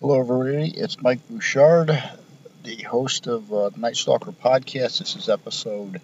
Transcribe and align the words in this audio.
Hello, 0.00 0.20
everybody. 0.20 0.70
It's 0.76 1.00
Mike 1.00 1.20
Bouchard, 1.30 1.88
the 2.64 2.82
host 2.82 3.28
of 3.28 3.50
uh, 3.52 3.70
Night 3.76 3.96
Stalker 3.96 4.32
podcast. 4.32 4.98
This 4.98 5.14
is 5.14 5.28
episode 5.28 6.00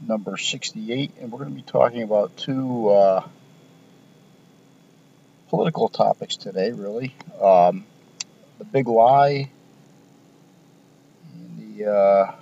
number 0.00 0.36
68, 0.38 1.10
and 1.20 1.32
we're 1.32 1.40
going 1.40 1.50
to 1.50 1.56
be 1.56 1.62
talking 1.62 2.02
about 2.02 2.36
two 2.36 2.88
uh, 2.88 3.26
political 5.48 5.88
topics 5.88 6.36
today, 6.36 6.70
really. 6.70 7.14
Um, 7.42 7.84
the 8.58 8.64
big 8.64 8.86
lie 8.86 9.50
and 11.34 11.76
the, 11.76 11.90
uh, 11.92 12.34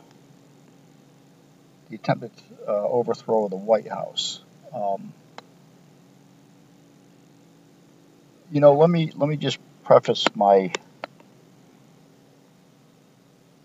the 1.89 1.97
attempted 1.97 2.33
uh, 2.69 2.71
overthrow 2.71 3.47
of 3.47 3.51
the 3.51 3.57
White 3.57 3.89
House. 3.89 4.41
Um, 4.75 5.15
you 8.53 8.61
know, 8.61 8.75
let 8.75 8.91
me 8.91 9.11
let 9.17 9.29
me 9.29 9.39
just 9.39 9.59
preface 9.85 10.25
my 10.35 10.73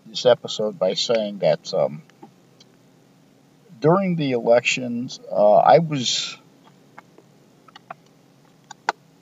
this 0.06 0.26
episode 0.26 0.78
by 0.78 0.94
saying 0.94 1.38
that 1.38 1.72
um, 1.74 2.02
during 3.80 4.16
the 4.16 4.32
elections, 4.32 5.20
uh, 5.30 5.56
I 5.56 5.78
was 5.78 6.36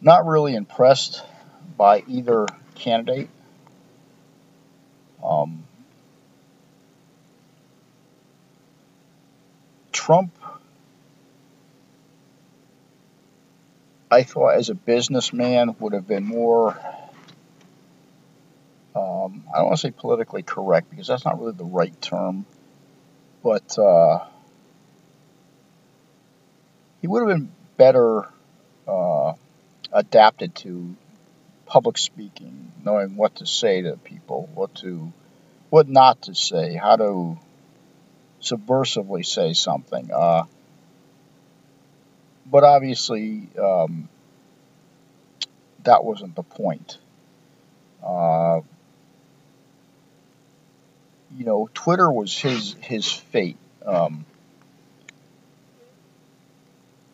not 0.01 0.27
really 0.27 0.55
impressed 0.55 1.23
by 1.77 2.05
either 2.07 2.47
candidate. 2.75 3.29
Um, 5.23 5.65
Trump, 9.93 10.33
I 14.11 14.23
thought 14.23 14.55
as 14.55 14.71
a 14.71 14.75
businessman 14.75 15.77
would 15.81 15.93
have 15.93 16.07
been 16.07 16.25
more 16.25 16.79
um, 18.97 19.45
I 19.53 19.59
don't 19.59 19.67
want 19.67 19.81
to 19.81 19.89
say 19.89 19.91
politically 19.91 20.43
correct 20.43 20.89
because 20.89 21.07
that's 21.07 21.25
not 21.25 21.39
really 21.39 21.53
the 21.53 21.65
right 21.65 22.01
term, 22.01 22.47
but 23.43 23.79
uh, 23.79 24.25
he 27.03 27.07
would 27.07 27.21
have 27.21 27.29
been 27.29 27.53
better 27.77 28.27
uh, 28.89 29.35
adapted 29.93 30.55
to 30.57 30.97
public 31.67 31.99
speaking, 31.99 32.73
knowing 32.83 33.17
what 33.17 33.37
to 33.37 33.47
say 33.47 33.83
to 33.83 33.99
people, 33.99 34.49
what 34.55 34.75
to, 34.77 35.13
what 35.69 35.89
not 35.89 36.23
to 36.23 36.35
say, 36.35 36.75
how 36.75 36.97
to 36.97 37.39
subversively 38.41 39.27
say 39.27 39.53
something. 39.53 40.11
Uh, 40.11 40.45
but 42.51 42.65
obviously, 42.65 43.49
um, 43.59 44.09
that 45.85 46.05
wasn't 46.05 46.35
the 46.37 46.43
point. 46.43 46.99
Uh, 48.05 48.61
you 51.37 51.45
know, 51.45 51.69
Twitter 51.75 52.11
was 52.11 52.37
his 52.39 52.77
his 52.81 53.11
fate. 53.11 53.59
Um, 53.85 54.25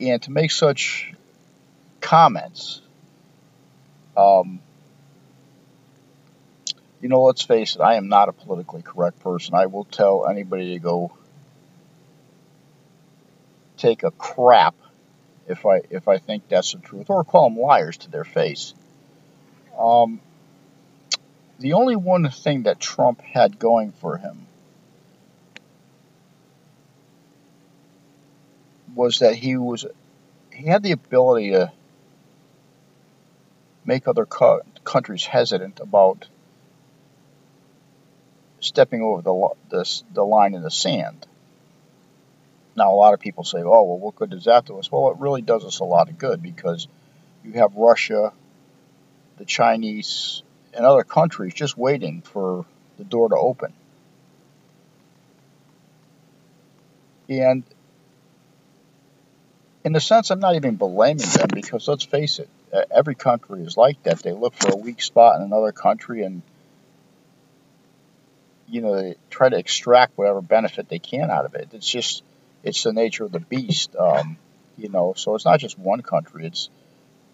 and 0.01 0.21
to 0.23 0.31
make 0.31 0.51
such 0.51 1.13
comments, 2.01 2.81
um, 4.17 4.61
you 7.01 7.09
know, 7.09 7.23
let's 7.23 7.43
face 7.43 7.77
it, 7.77 7.81
I 7.81 7.95
am 7.95 8.09
not 8.09 8.29
a 8.29 8.33
politically 8.33 8.83
correct 8.83 9.21
person. 9.21 9.55
I 9.55 9.67
will 9.67 9.85
tell 9.85 10.27
anybody 10.29 10.75
to 10.75 10.79
go 10.79 11.13
take 13.77 14.03
a 14.03 14.11
crap 14.13 14.75
if 15.47 15.67
I 15.67 15.81
if 15.91 16.09
I 16.09 16.19
think 16.19 16.49
that's 16.49 16.73
the 16.73 16.79
truth, 16.79 17.11
or 17.11 17.25
call 17.25 17.49
them 17.49 17.59
liars 17.59 17.97
to 17.99 18.11
their 18.11 18.25
face. 18.25 18.75
Um, 19.79 20.21
the 21.59 21.75
only 21.75 21.97
one 21.97 22.29
thing 22.31 22.65
that 22.65 22.81
Trump 22.81 23.21
had 23.21 23.59
going 23.59 23.93
for 23.93 24.17
him 24.17 24.47
was 28.95 29.21
that 29.21 29.35
he 29.35 29.57
was 29.57 29.87
he 30.53 30.67
had 30.67 30.83
the 30.83 30.93
ability 30.93 31.51
to 31.51 31.73
make 33.85 34.07
other 34.07 34.27
co- 34.27 34.63
countries 34.85 35.25
hesitant 35.25 35.81
about 35.81 36.29
stepping 38.61 39.03
over 39.03 39.23
the, 39.23 39.49
the 39.71 40.03
the 40.13 40.25
line 40.25 40.55
in 40.55 40.63
the 40.63 40.71
sand. 40.71 41.27
Now, 42.75 42.93
a 42.93 42.97
lot 42.97 43.15
of 43.15 43.21
people 43.21 43.45
say, 43.45 43.59
"Oh, 43.59 43.85
well, 43.85 43.99
what 43.99 44.17
good 44.17 44.31
does 44.31 44.45
that 44.45 44.65
do 44.65 44.79
us?" 44.79 44.91
Well, 44.91 45.11
it 45.11 45.19
really 45.19 45.43
does 45.43 45.65
us 45.65 45.81
a 45.81 45.85
lot 45.85 46.09
of 46.09 46.19
good 46.19 46.43
because 46.43 46.89
you 47.45 47.53
have 47.53 47.75
Russia, 47.77 48.33
the 49.37 49.45
Chinese, 49.45 50.43
and 50.73 50.87
other 50.87 51.05
countries 51.05 51.53
just 51.55 51.77
waiting 51.77 52.23
for 52.23 52.65
the 52.97 53.05
door 53.05 53.29
to 53.29 53.37
open. 53.37 53.73
And 57.29 57.65
in 59.85 59.95
a 59.97 60.01
sense, 60.01 60.31
I'm 60.31 60.41
not 60.41 60.55
even 60.55 60.77
blaming 60.77 61.29
them 61.29 61.49
because 61.53 61.89
let's 61.89 62.05
face 62.05 62.39
it, 62.39 62.49
every 62.91 63.15
country 63.15 63.63
is 63.63 63.77
like 63.77 64.03
that. 64.05 64.21
They 64.21 64.33
look 64.33 64.55
for 64.55 64.73
a 64.73 64.77
weak 64.77 65.03
spot 65.03 65.37
in 65.37 65.43
another 65.43 65.73
country 65.73 66.23
and, 66.23 66.43
you 68.69 68.81
know, 68.81 68.95
they 68.95 69.17
try 69.31 69.49
to 69.49 69.59
extract 69.59 70.17
whatever 70.17 70.41
benefit 70.41 70.89
they 70.89 70.99
can 70.99 71.31
out 71.31 71.45
of 71.45 71.55
it. 71.55 71.69
It's 71.73 71.89
just, 71.89 72.23
it's 72.63 72.83
the 72.83 72.93
nature 72.93 73.25
of 73.25 73.33
the 73.33 73.41
beast, 73.41 73.95
um, 73.97 74.39
you 74.77 74.89
know. 74.89 75.15
So 75.17 75.35
it's 75.35 75.45
not 75.45 75.61
just 75.61 75.79
one 75.79 76.03
country. 76.03 76.47
It's, 76.47 76.71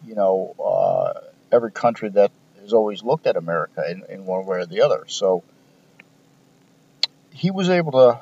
you 0.07 0.15
know, 0.15 0.55
uh, 0.59 1.21
every 1.53 1.73
country 1.73 2.11
that 2.11 2.31
has 2.61 2.73
always 2.73 3.03
looked 3.03 3.27
at 3.27 3.37
America 3.37 3.85
in, 3.91 4.05
in 4.09 4.27
one 4.27 4.47
way 4.47 4.59
or 4.59 4.67
the 4.67 4.83
other. 4.83 5.05
So 5.07 5.43
he 7.33 7.51
was 7.51 7.69
able 7.71 7.93
to 7.93 8.21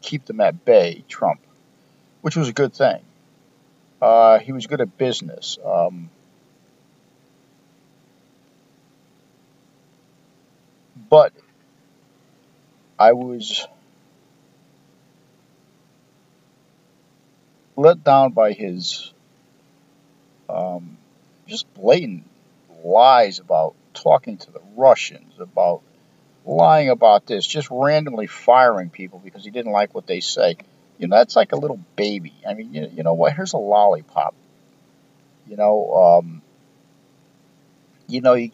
keep 0.00 0.24
them 0.24 0.40
at 0.40 0.64
bay, 0.64 1.04
Trump, 1.08 1.40
which 2.20 2.36
was 2.36 2.48
a 2.48 2.52
good 2.52 2.74
thing. 2.74 3.00
Uh, 4.00 4.40
he 4.40 4.52
was 4.52 4.66
good 4.66 4.80
at 4.80 4.98
business. 4.98 5.58
Um, 5.64 6.10
but 11.08 11.32
I 12.98 13.12
was 13.12 13.66
let 17.76 18.04
down 18.04 18.32
by 18.32 18.52
his 18.52 19.12
um, 20.48 20.96
just 21.46 21.72
blatant 21.74 22.24
lies 22.84 23.38
about 23.38 23.74
talking 23.94 24.36
to 24.38 24.50
the 24.50 24.60
Russians, 24.76 25.34
about 25.38 25.82
lying 26.44 26.88
about 26.88 27.26
this, 27.26 27.46
just 27.46 27.68
randomly 27.70 28.26
firing 28.26 28.90
people 28.90 29.18
because 29.18 29.44
he 29.44 29.50
didn't 29.50 29.72
like 29.72 29.94
what 29.94 30.06
they 30.06 30.20
say. 30.20 30.56
You 30.98 31.08
know, 31.08 31.16
that's 31.16 31.36
like 31.36 31.52
a 31.52 31.56
little 31.56 31.80
baby. 31.96 32.34
I 32.46 32.54
mean, 32.54 32.74
you, 32.74 32.90
you 32.94 33.02
know 33.02 33.14
what? 33.14 33.34
Here's 33.34 33.52
a 33.54 33.58
lollipop. 33.58 34.34
You 35.46 35.56
know, 35.56 36.20
um, 36.20 36.42
you 38.06 38.20
know, 38.20 38.34
you, 38.34 38.50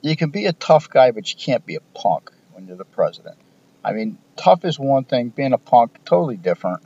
you 0.00 0.16
can 0.16 0.30
be 0.30 0.46
a 0.46 0.52
tough 0.52 0.88
guy, 0.88 1.10
but 1.10 1.30
you 1.30 1.38
can't 1.38 1.64
be 1.64 1.76
a 1.76 1.80
punk 1.94 2.30
when 2.52 2.66
you're 2.66 2.76
the 2.76 2.84
president. 2.84 3.36
I 3.84 3.92
mean, 3.92 4.18
tough 4.36 4.64
is 4.64 4.78
one 4.78 5.04
thing, 5.04 5.28
being 5.28 5.52
a 5.52 5.58
punk, 5.58 6.04
totally 6.04 6.36
different 6.36 6.82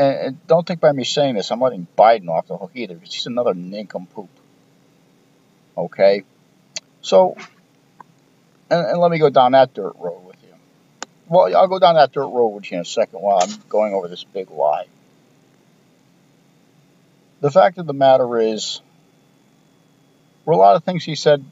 and, 0.00 0.18
and, 0.18 0.46
don't 0.46 0.66
think 0.66 0.80
by 0.80 0.92
me 0.92 1.04
saying 1.04 1.34
this, 1.34 1.52
I'm 1.52 1.60
letting 1.60 1.86
Biden 1.96 2.30
off 2.30 2.46
the 2.46 2.56
hook 2.56 2.70
either, 2.74 2.94
because 2.94 3.12
he's 3.12 3.26
another 3.26 3.52
nincompoop. 3.52 4.30
Okay? 5.76 6.24
So, 7.02 7.36
and, 8.70 8.86
and, 8.86 8.98
let 8.98 9.10
me 9.10 9.18
go 9.18 9.28
down 9.28 9.52
that 9.52 9.74
dirt 9.74 9.92
road 9.98 10.24
with 10.24 10.36
you. 10.42 10.54
Well, 11.28 11.54
I'll 11.54 11.68
go 11.68 11.78
down 11.78 11.96
that 11.96 12.12
dirt 12.12 12.28
road 12.28 12.48
with 12.48 12.70
you 12.70 12.78
in 12.78 12.80
a 12.80 12.86
second 12.86 13.20
while 13.20 13.40
I'm 13.42 13.50
going 13.68 13.92
over 13.92 14.08
this 14.08 14.24
big 14.24 14.50
lie. 14.50 14.86
The 17.42 17.50
fact 17.50 17.76
of 17.76 17.86
the 17.86 17.92
matter 17.92 18.38
is, 18.38 18.80
were 20.46 20.54
a 20.54 20.56
lot 20.56 20.76
of 20.76 20.84
things 20.84 21.04
he 21.04 21.14
said 21.14 21.44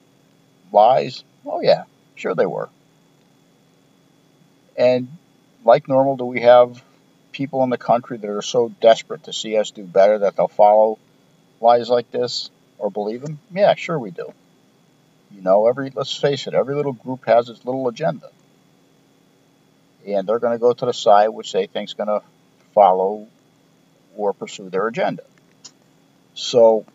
lies? 0.72 1.22
Oh, 1.44 1.60
yeah, 1.60 1.84
sure 2.14 2.34
they 2.34 2.46
were. 2.46 2.70
And 4.78 5.08
like 5.64 5.88
normal, 5.88 6.16
do 6.16 6.24
we 6.24 6.40
have 6.42 6.82
people 7.32 7.64
in 7.64 7.70
the 7.70 7.76
country 7.76 8.16
that 8.16 8.30
are 8.30 8.40
so 8.40 8.68
desperate 8.80 9.24
to 9.24 9.32
see 9.32 9.58
us 9.58 9.72
do 9.72 9.84
better 9.84 10.20
that 10.20 10.36
they'll 10.36 10.48
follow 10.48 10.98
lies 11.60 11.90
like 11.90 12.10
this 12.12 12.48
or 12.78 12.90
believe 12.90 13.20
them? 13.20 13.40
Yeah, 13.52 13.74
sure 13.74 13.98
we 13.98 14.12
do. 14.12 14.32
You 15.32 15.42
know, 15.42 15.66
every 15.66 15.90
let's 15.94 16.16
face 16.16 16.46
it, 16.46 16.54
every 16.54 16.76
little 16.76 16.92
group 16.92 17.26
has 17.26 17.48
its 17.48 17.64
little 17.64 17.88
agenda. 17.88 18.30
And 20.06 20.26
they're 20.26 20.38
going 20.38 20.54
to 20.54 20.60
go 20.60 20.72
to 20.72 20.86
the 20.86 20.94
side 20.94 21.28
which 21.28 21.52
they 21.52 21.66
think's 21.66 21.92
going 21.92 22.06
to 22.06 22.22
follow 22.72 23.26
or 24.16 24.32
pursue 24.32 24.70
their 24.70 24.86
agenda. 24.86 25.24
So, 26.34 26.86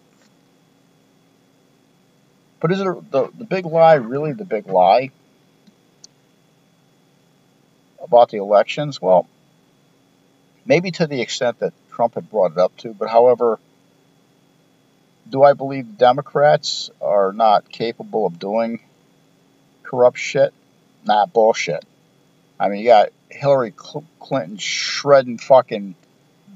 but 2.62 2.72
is 2.72 2.80
it 2.80 3.12
the, 3.12 3.30
the 3.38 3.44
big 3.44 3.66
lie 3.66 3.96
really 3.96 4.32
the 4.32 4.46
big 4.46 4.68
lie 4.68 5.12
about 8.04 8.30
the 8.30 8.38
elections? 8.38 9.02
Well, 9.02 9.28
maybe 10.66 10.92
to 10.92 11.08
the 11.08 11.22
extent 11.22 11.60
that 11.60 11.74
Trump 11.92 12.16
had 12.16 12.30
brought 12.30 12.52
it 12.52 12.58
up 12.58 12.76
to, 12.78 12.94
but 12.94 13.10
however, 13.10 13.60
Do 15.30 15.42
I 15.44 15.54
believe 15.54 15.98
Democrats 15.98 16.90
are 17.02 17.32
not 17.32 17.70
capable 17.70 18.26
of 18.26 18.40
doing 18.40 18.82
corrupt 19.84 20.18
shit? 20.18 20.54
Nah, 21.06 21.26
bullshit. 21.28 21.86
I 22.60 22.68
mean, 22.70 22.82
you 22.82 22.88
got 22.88 23.10
Hillary 23.30 23.74
Clinton 24.20 24.58
shredding 24.58 25.38
fucking 25.38 25.96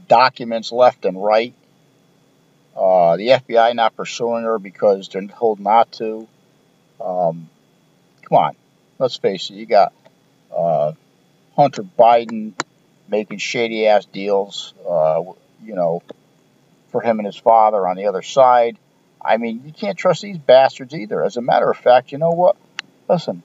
documents 0.07 0.71
left 0.71 1.05
and 1.05 1.21
right. 1.23 1.53
Uh, 2.75 3.17
the 3.17 3.29
FBI 3.29 3.73
not 3.73 3.95
pursuing 3.95 4.43
her 4.43 4.59
because 4.59 5.07
they're 5.09 5.25
told 5.25 5.59
not 5.59 5.91
to. 5.93 6.27
Um, 7.01 7.49
come 8.23 8.37
on, 8.37 8.55
let's 8.99 9.17
face 9.17 9.49
it. 9.49 9.55
You 9.55 9.65
got 9.65 9.93
uh, 10.55 10.91
Hunter 11.57 11.83
Biden 11.83 12.53
making 13.09 13.39
shady 13.39 13.87
ass 13.87 14.05
deals. 14.05 14.73
Uh, 14.87 15.23
you 15.63 15.75
know, 15.75 16.01
for 16.91 17.01
him 17.01 17.19
and 17.19 17.25
his 17.25 17.37
father 17.37 17.87
on 17.87 17.97
the 17.97 18.05
other 18.05 18.21
side. 18.21 18.77
I 19.23 19.37
mean, 19.37 19.63
you 19.65 19.73
can't 19.73 19.97
trust 19.97 20.21
these 20.21 20.37
bastards 20.37 20.93
either. 20.93 21.23
As 21.23 21.37
a 21.37 21.41
matter 21.41 21.69
of 21.69 21.77
fact, 21.77 22.11
you 22.11 22.17
know 22.17 22.31
what? 22.31 22.55
Listen, 23.09 23.43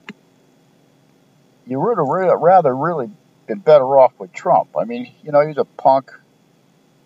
you 1.66 1.80
would 1.80 1.98
have 1.98 2.06
rather 2.40 2.74
really 2.74 3.10
been 3.46 3.58
better 3.58 3.98
off 3.98 4.12
with 4.18 4.32
Trump. 4.32 4.70
I 4.78 4.84
mean, 4.84 5.12
you 5.22 5.32
know, 5.32 5.46
he's 5.46 5.58
a 5.58 5.64
punk. 5.64 6.12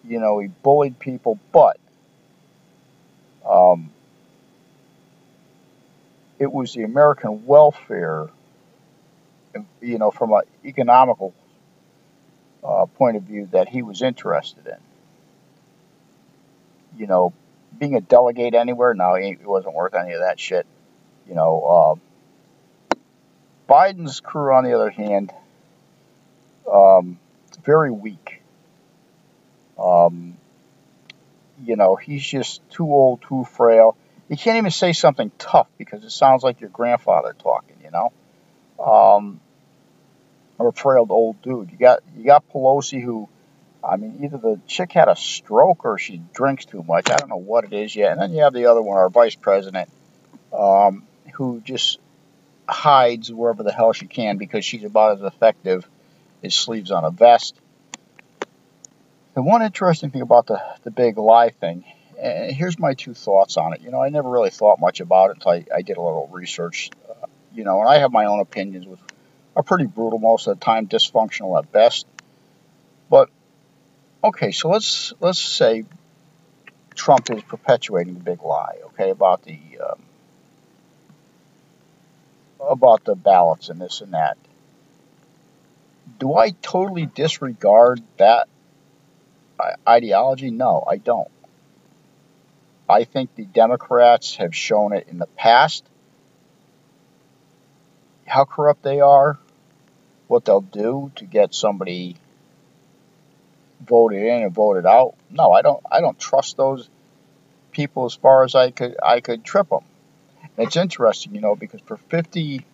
You 0.04 0.20
know, 0.20 0.38
he 0.38 0.48
bullied 0.48 0.98
people, 0.98 1.38
but 1.52 1.78
um, 3.48 3.90
it 6.38 6.52
was 6.52 6.74
the 6.74 6.84
American 6.84 7.46
welfare, 7.46 8.28
you 9.80 9.98
know, 9.98 10.10
from 10.10 10.32
an 10.32 10.42
economical 10.64 11.34
uh, 12.64 12.86
point 12.86 13.16
of 13.16 13.22
view 13.22 13.48
that 13.52 13.68
he 13.68 13.82
was 13.82 14.02
interested 14.02 14.66
in. 14.66 14.76
You 16.98 17.06
know, 17.06 17.32
being 17.78 17.94
a 17.94 18.00
delegate 18.00 18.54
anywhere, 18.54 18.94
no, 18.94 19.14
he 19.14 19.36
wasn't 19.44 19.74
worth 19.74 19.94
any 19.94 20.12
of 20.12 20.20
that 20.20 20.40
shit. 20.40 20.66
You 21.28 21.34
know, 21.34 21.98
uh, 22.98 23.02
Biden's 23.72 24.20
crew, 24.20 24.54
on 24.54 24.64
the 24.64 24.74
other 24.74 24.90
hand, 24.90 25.32
um, 26.72 27.18
very 27.64 27.90
weak. 27.90 28.42
Um, 29.78 30.36
you 31.62 31.76
know, 31.76 31.96
he's 31.96 32.24
just 32.24 32.68
too 32.70 32.84
old, 32.84 33.22
too 33.22 33.44
frail. 33.44 33.96
You 34.28 34.36
can't 34.36 34.56
even 34.56 34.70
say 34.70 34.92
something 34.92 35.30
tough 35.38 35.68
because 35.78 36.04
it 36.04 36.10
sounds 36.10 36.42
like 36.42 36.60
your 36.60 36.70
grandfather 36.70 37.34
talking, 37.38 37.76
you 37.82 37.90
know? 37.90 38.12
Um, 38.82 39.40
or 40.58 40.68
a 40.68 40.72
frail 40.72 41.06
old 41.10 41.40
dude. 41.42 41.70
You 41.70 41.78
got 41.78 42.02
you 42.16 42.24
got 42.24 42.48
Pelosi 42.50 43.02
who 43.02 43.28
I 43.82 43.96
mean 43.96 44.20
either 44.24 44.38
the 44.38 44.60
chick 44.66 44.92
had 44.92 45.08
a 45.08 45.16
stroke 45.16 45.84
or 45.84 45.98
she 45.98 46.22
drinks 46.32 46.64
too 46.64 46.82
much. 46.82 47.10
I 47.10 47.16
don't 47.16 47.28
know 47.28 47.36
what 47.36 47.64
it 47.64 47.72
is 47.72 47.94
yet. 47.94 48.12
And 48.12 48.20
then 48.20 48.32
you 48.32 48.42
have 48.42 48.52
the 48.52 48.66
other 48.66 48.82
one, 48.82 48.96
our 48.96 49.10
vice 49.10 49.34
president, 49.34 49.90
um, 50.52 51.04
who 51.34 51.60
just 51.60 51.98
hides 52.68 53.32
wherever 53.32 53.62
the 53.62 53.72
hell 53.72 53.92
she 53.92 54.06
can 54.06 54.38
because 54.38 54.64
she's 54.64 54.84
about 54.84 55.18
as 55.18 55.22
effective 55.22 55.86
as 56.42 56.54
sleeves 56.54 56.90
on 56.90 57.04
a 57.04 57.10
vest. 57.10 57.54
The 59.34 59.42
one 59.42 59.62
interesting 59.62 60.10
thing 60.10 60.22
about 60.22 60.46
the, 60.46 60.60
the 60.82 60.90
big 60.90 61.18
lie 61.18 61.50
thing, 61.50 61.84
and 62.18 62.50
here's 62.50 62.78
my 62.78 62.94
two 62.94 63.12
thoughts 63.12 63.58
on 63.58 63.74
it. 63.74 63.82
You 63.82 63.90
know, 63.90 64.02
I 64.02 64.08
never 64.08 64.30
really 64.30 64.50
thought 64.50 64.80
much 64.80 65.00
about 65.00 65.30
it 65.30 65.36
until 65.36 65.52
I, 65.52 65.64
I 65.74 65.82
did 65.82 65.98
a 65.98 66.00
little 66.00 66.28
research. 66.32 66.90
Uh, 67.08 67.26
you 67.52 67.62
know, 67.62 67.80
and 67.80 67.88
I 67.88 67.98
have 67.98 68.12
my 68.12 68.24
own 68.24 68.40
opinions, 68.40 68.86
which 68.86 68.98
are 69.56 69.62
pretty 69.62 69.86
brutal 69.86 70.18
most 70.18 70.46
of 70.46 70.58
the 70.58 70.64
time, 70.64 70.86
dysfunctional 70.86 71.58
at 71.58 71.72
best. 71.72 72.06
But 73.10 73.30
okay, 74.22 74.52
so 74.52 74.68
let's 74.68 75.14
let's 75.18 75.40
say 75.40 75.84
Trump 76.94 77.30
is 77.30 77.42
perpetuating 77.42 78.14
the 78.14 78.20
big 78.20 78.42
lie, 78.42 78.76
okay, 78.86 79.10
about 79.10 79.42
the 79.42 79.58
um, 79.82 80.02
about 82.60 83.04
the 83.04 83.14
ballots 83.14 83.70
and 83.70 83.80
this 83.80 84.02
and 84.02 84.12
that. 84.12 84.36
Do 86.18 86.34
I 86.34 86.50
totally 86.50 87.06
disregard 87.06 88.02
that 88.18 88.48
ideology? 89.86 90.50
No, 90.50 90.84
I 90.86 90.98
don't. 90.98 91.30
I 92.88 93.04
think 93.04 93.34
the 93.34 93.44
Democrats 93.44 94.36
have 94.36 94.54
shown 94.54 94.92
it 94.92 95.08
in 95.08 95.18
the 95.18 95.26
past 95.26 95.84
how 98.26 98.44
corrupt 98.44 98.82
they 98.82 99.00
are, 99.00 99.38
what 100.28 100.44
they'll 100.44 100.60
do 100.60 101.12
to 101.16 101.24
get 101.24 101.54
somebody 101.54 102.16
voted 103.86 104.22
in 104.22 104.42
and 104.42 104.54
voted 104.54 104.86
out. 104.86 105.14
No, 105.30 105.52
I 105.52 105.62
don't. 105.62 105.82
I 105.90 106.00
don't 106.00 106.18
trust 106.18 106.56
those 106.56 106.88
people 107.72 108.04
as 108.06 108.14
far 108.14 108.44
as 108.44 108.54
I 108.54 108.70
could. 108.70 108.96
I 109.02 109.20
could 109.20 109.44
trip 109.44 109.68
them. 109.68 109.84
And 110.56 110.66
it's 110.66 110.76
interesting, 110.76 111.34
you 111.34 111.40
know, 111.40 111.54
because 111.54 111.80
for 111.82 111.96
fifty, 111.96 112.64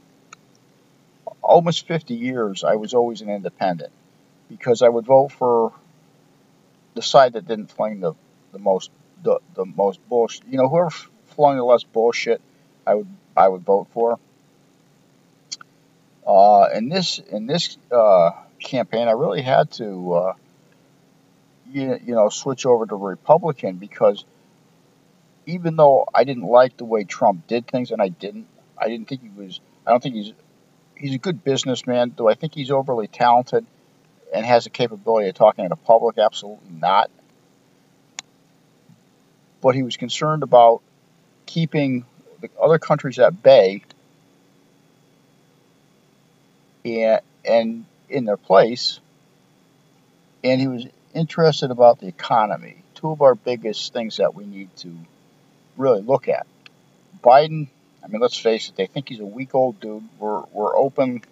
almost 1.43 1.87
fifty 1.87 2.15
years, 2.15 2.65
I 2.65 2.77
was 2.77 2.95
always 2.95 3.21
an 3.21 3.29
independent 3.29 3.93
because 4.49 4.83
I 4.83 4.89
would 4.89 5.07
vote 5.07 5.33
for 5.33 5.73
the 6.95 7.03
side 7.03 7.35
that 7.35 7.47
didn't 7.47 7.69
fling 7.71 8.01
the, 8.01 8.15
the 8.53 8.59
most 8.59 8.91
the, 9.23 9.39
the 9.55 9.65
most 9.65 10.07
bullshit. 10.09 10.47
You 10.47 10.59
know, 10.59 10.69
whoever 10.69 10.91
flung 11.27 11.57
the 11.57 11.65
less 11.65 11.85
bullshit, 11.85 12.41
I 12.87 12.95
would 12.95 13.09
I 13.37 13.49
would 13.49 13.63
vote 13.63 13.89
for. 13.93 14.19
Uh, 16.27 16.69
in 16.75 16.89
this 16.89 17.19
in 17.19 17.47
this 17.47 17.77
uh, 17.91 18.31
campaign, 18.61 19.09
I 19.09 19.13
really 19.13 19.43
had 19.43 19.71
to 19.73 20.13
uh, 20.15 20.35
you, 21.71 21.99
you 22.05 22.15
know 22.15 22.29
switch 22.29 22.65
over 22.67 22.87
to 22.87 22.97
Republican 22.97 23.77
because 23.77 24.25
even 25.47 25.77
though 25.77 26.07
I 26.15 26.25
didn't 26.25 26.45
like 26.45 26.77
the 26.77 26.85
way 26.85 27.05
Trump 27.05 27.47
did 27.47 27.67
things, 27.67 27.91
and 27.91 28.01
I 28.01 28.09
didn't, 28.09 28.47
I 28.79 28.89
didn't 28.89 29.09
think 29.09 29.23
he 29.23 29.31
was. 29.31 29.61
I 29.87 29.91
don't 29.91 30.03
think 30.03 30.15
he's 30.15 30.33
he's 30.97 31.15
a 31.15 31.19
good 31.19 31.43
businessman. 31.43 32.11
Do 32.11 32.29
I 32.29 32.35
think 32.35 32.55
he's 32.55 32.71
overly 32.71 33.09
talented? 33.09 33.67
and 34.33 34.47
has 34.47 34.65
the 34.65 34.71
capability 34.71 35.29
of 35.29 35.35
talking 35.35 35.65
to 35.65 35.69
the 35.69 35.77
public? 35.77 36.19
Absolutely 36.19 36.71
not. 36.71 37.11
But 39.61 39.75
he 39.75 39.83
was 39.83 39.97
concerned 39.97 40.43
about 40.43 40.83
keeping 41.47 42.07
the 42.41 42.51
other 42.61 42.79
countries 42.79 43.19
at 43.19 43.43
bay 43.43 43.83
and, 46.85 47.21
and 47.45 47.85
in 48.09 48.25
their 48.25 48.37
place. 48.37 49.01
And 50.45 50.61
he 50.61 50.69
was 50.69 50.87
interested 51.15 51.71
about 51.71 52.01
the 52.01 52.09
economy. 52.09 52.83
Two 52.95 53.11
of 53.11 53.23
our 53.23 53.35
biggest 53.35 53.93
things 53.93 54.17
that 54.17 54.35
we 54.35 54.45
need 54.45 54.75
to 54.79 54.97
really 55.77 56.03
look 56.03 56.29
at. 56.29 56.47
Biden, 57.23 57.69
I 58.05 58.09
mean, 58.09 58.21
let's 58.21 58.37
face 58.37 58.69
it, 58.69 58.77
they 58.77 58.87
think 58.87 59.09
he's 59.09 59.21
a 59.21 59.25
weak 59.25 59.55
old 59.55 59.81
dude. 59.81 60.03
We're, 60.19 60.43
we're 60.53 60.77
open 60.77 61.23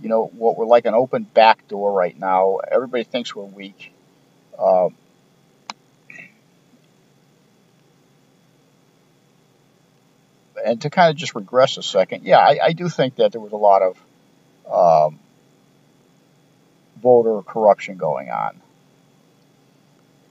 you 0.00 0.08
know, 0.08 0.26
what 0.26 0.56
we're 0.56 0.66
like 0.66 0.86
an 0.86 0.94
open 0.94 1.22
back 1.22 1.66
door 1.68 1.92
right 1.92 2.18
now. 2.18 2.58
Everybody 2.70 3.04
thinks 3.04 3.34
we're 3.34 3.44
weak. 3.44 3.92
Um, 4.58 4.94
and 10.64 10.80
to 10.82 10.90
kind 10.90 11.10
of 11.10 11.16
just 11.16 11.34
regress 11.34 11.76
a 11.76 11.82
second, 11.82 12.24
yeah, 12.24 12.38
I, 12.38 12.58
I, 12.62 12.72
do 12.72 12.88
think 12.88 13.16
that 13.16 13.32
there 13.32 13.40
was 13.40 13.52
a 13.52 13.56
lot 13.56 13.82
of 13.82 13.96
um, 14.70 15.18
voter 17.02 17.42
corruption 17.42 17.96
going 17.96 18.30
on. 18.30 18.60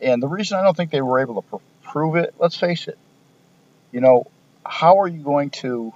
And 0.01 0.21
the 0.21 0.27
reason 0.27 0.57
I 0.57 0.63
don't 0.63 0.75
think 0.75 0.91
they 0.91 1.01
were 1.01 1.19
able 1.19 1.41
to 1.41 1.49
pr- 1.49 1.63
prove 1.83 2.15
it, 2.15 2.33
let's 2.39 2.57
face 2.57 2.87
it, 2.87 2.97
you 3.91 4.01
know, 4.01 4.25
how 4.65 4.99
are 4.99 5.07
you 5.07 5.21
going 5.21 5.49
to 5.51 5.93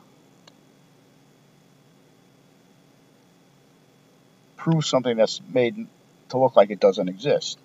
prove 4.67 4.85
something 4.85 5.15
that's 5.15 5.39
made 5.53 5.87
to 6.29 6.37
look 6.37 6.57
like 6.57 6.69
it 6.71 6.79
doesn't 6.81 7.07
exist. 7.07 7.57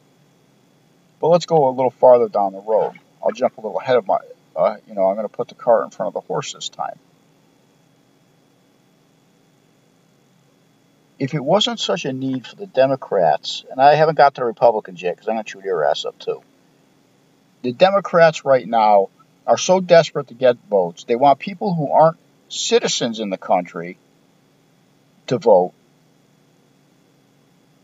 But 1.21 1.29
let's 1.29 1.47
go 1.47 1.69
a 1.69 1.71
little 1.71 1.91
farther 1.91 2.29
down 2.29 2.53
the 2.53 2.61
road. 2.61 2.93
I'll 3.25 3.33
jump 3.33 3.57
a 3.59 3.61
little 3.61 3.81
ahead 3.81 3.97
of 3.97 4.07
my, 4.07 4.19
uh, 4.55 4.77
you 4.87 4.95
know, 4.95 5.07
I'm 5.07 5.17
going 5.17 5.29
to 5.29 5.35
put 5.35 5.49
the 5.49 5.57
cart 5.57 5.85
in 5.85 5.91
front 5.91 6.09
of 6.09 6.15
the 6.15 6.21
horse 6.21 6.53
this 6.53 6.69
time. 6.69 6.99
If 11.23 11.35
it 11.35 11.45
wasn't 11.45 11.79
such 11.79 12.05
a 12.05 12.13
need 12.13 12.47
for 12.47 12.57
the 12.57 12.67
Democrats, 12.67 13.65
and 13.71 13.81
I 13.81 13.95
haven't 13.95 14.17
got 14.17 14.35
to 14.35 14.41
the 14.41 14.45
Republicans 14.47 15.01
yet 15.01 15.15
because 15.15 15.29
I'm 15.29 15.37
going 15.37 15.45
to 15.45 15.53
chew 15.53 15.63
your 15.65 15.85
ass 15.85 16.05
up 16.05 16.19
too. 16.19 16.43
The 17.63 17.73
Democrats 17.73 18.45
right 18.45 18.67
now 18.67 19.09
are 19.47 19.59
so 19.59 19.81
desperate 19.81 20.29
to 20.29 20.35
get 20.35 20.57
votes. 20.69 21.05
They 21.05 21.17
want 21.17 21.39
people 21.39 21.75
who 21.75 21.93
aren't 21.93 22.19
citizens 22.49 23.21
in 23.21 23.31
the 23.31 23.39
country 23.39 23.99
to 25.29 25.39
vote 25.39 25.73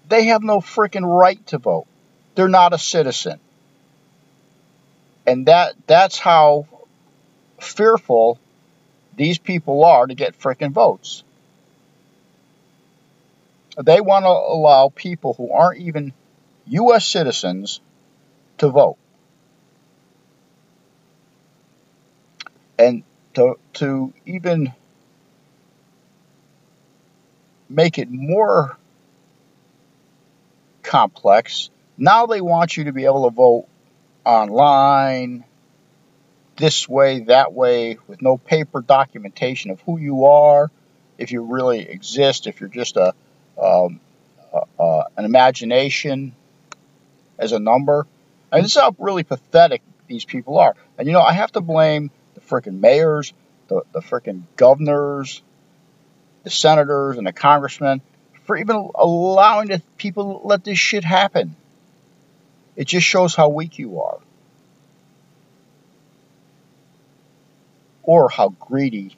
they 0.08 0.24
have 0.24 0.42
no 0.42 0.60
freaking 0.60 1.04
right 1.04 1.44
to 1.48 1.58
vote. 1.58 1.86
They're 2.34 2.48
not 2.48 2.72
a 2.72 2.78
citizen. 2.78 3.38
And 5.26 5.46
that 5.46 5.74
that's 5.86 6.18
how 6.18 6.66
fearful 7.60 8.38
these 9.16 9.38
people 9.38 9.84
are 9.84 10.06
to 10.06 10.14
get 10.14 10.38
freaking 10.38 10.72
votes. 10.72 11.24
They 13.82 14.00
want 14.00 14.24
to 14.24 14.28
allow 14.28 14.90
people 14.94 15.34
who 15.34 15.52
aren't 15.52 15.80
even 15.80 16.12
U.S. 16.66 17.06
citizens 17.06 17.80
to 18.58 18.68
vote. 18.68 18.98
And 22.78 23.04
to, 23.34 23.58
to 23.74 24.12
even 24.26 24.72
make 27.68 27.98
it 27.98 28.10
more 28.10 28.76
complex, 30.82 31.70
now 31.96 32.26
they 32.26 32.40
want 32.40 32.76
you 32.76 32.84
to 32.84 32.92
be 32.92 33.04
able 33.04 33.28
to 33.28 33.34
vote 33.34 33.66
online, 34.24 35.44
this 36.56 36.88
way, 36.88 37.20
that 37.20 37.52
way, 37.52 37.98
with 38.08 38.20
no 38.22 38.36
paper 38.36 38.80
documentation 38.80 39.70
of 39.70 39.80
who 39.82 39.98
you 39.98 40.26
are, 40.26 40.70
if 41.16 41.30
you 41.30 41.42
really 41.42 41.80
exist, 41.88 42.46
if 42.46 42.60
you're 42.60 42.68
just 42.68 42.96
a 42.96 43.14
um, 43.60 44.00
uh, 44.52 44.60
uh, 44.78 45.04
an 45.16 45.24
imagination 45.24 46.34
as 47.38 47.52
a 47.52 47.58
number. 47.58 48.06
Mean, 48.52 48.62
this 48.62 48.76
is 48.76 48.80
how 48.80 48.94
really 48.98 49.24
pathetic 49.24 49.82
these 50.06 50.24
people 50.24 50.58
are. 50.58 50.74
And 50.96 51.06
you 51.06 51.12
know, 51.12 51.20
I 51.20 51.32
have 51.32 51.52
to 51.52 51.60
blame 51.60 52.10
the 52.34 52.40
freaking 52.40 52.80
mayors, 52.80 53.32
the, 53.68 53.82
the 53.92 54.00
freaking 54.00 54.42
governors, 54.56 55.42
the 56.44 56.50
senators, 56.50 57.18
and 57.18 57.26
the 57.26 57.32
congressmen 57.32 58.00
for 58.44 58.56
even 58.56 58.90
allowing 58.94 59.68
the 59.68 59.82
people 59.98 60.40
let 60.44 60.64
this 60.64 60.78
shit 60.78 61.04
happen. 61.04 61.54
It 62.76 62.86
just 62.86 63.06
shows 63.06 63.34
how 63.34 63.50
weak 63.50 63.78
you 63.78 64.00
are. 64.00 64.18
Or 68.02 68.30
how 68.30 68.48
greedy 68.48 69.16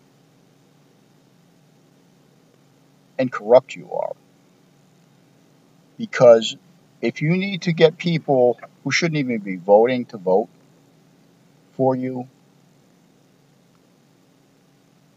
and 3.20 3.30
corrupt 3.30 3.76
you 3.76 3.92
are. 3.92 4.16
Because 6.00 6.57
if 7.02 7.21
you 7.21 7.37
need 7.37 7.61
to 7.62 7.75
get 7.75 7.99
people 7.99 8.59
who 8.83 8.90
shouldn't 8.90 9.19
even 9.19 9.40
be 9.40 9.57
voting 9.57 10.07
to 10.07 10.16
vote 10.16 10.49
for 11.73 11.95
you, 11.95 12.26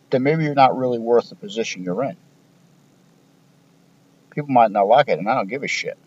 then 0.09 0.23
maybe 0.23 0.43
you're 0.43 0.55
not 0.55 0.77
really 0.77 0.99
worth 0.99 1.29
the 1.29 1.35
position 1.35 1.85
you're 1.85 2.03
in. 2.03 2.17
People 4.31 4.49
might 4.49 4.71
not 4.71 4.85
like 4.85 5.07
it, 5.07 5.19
and 5.19 5.29
I 5.29 5.35
don't 5.35 5.47
give 5.47 5.63
a 5.63 5.69
shit. 5.69 5.97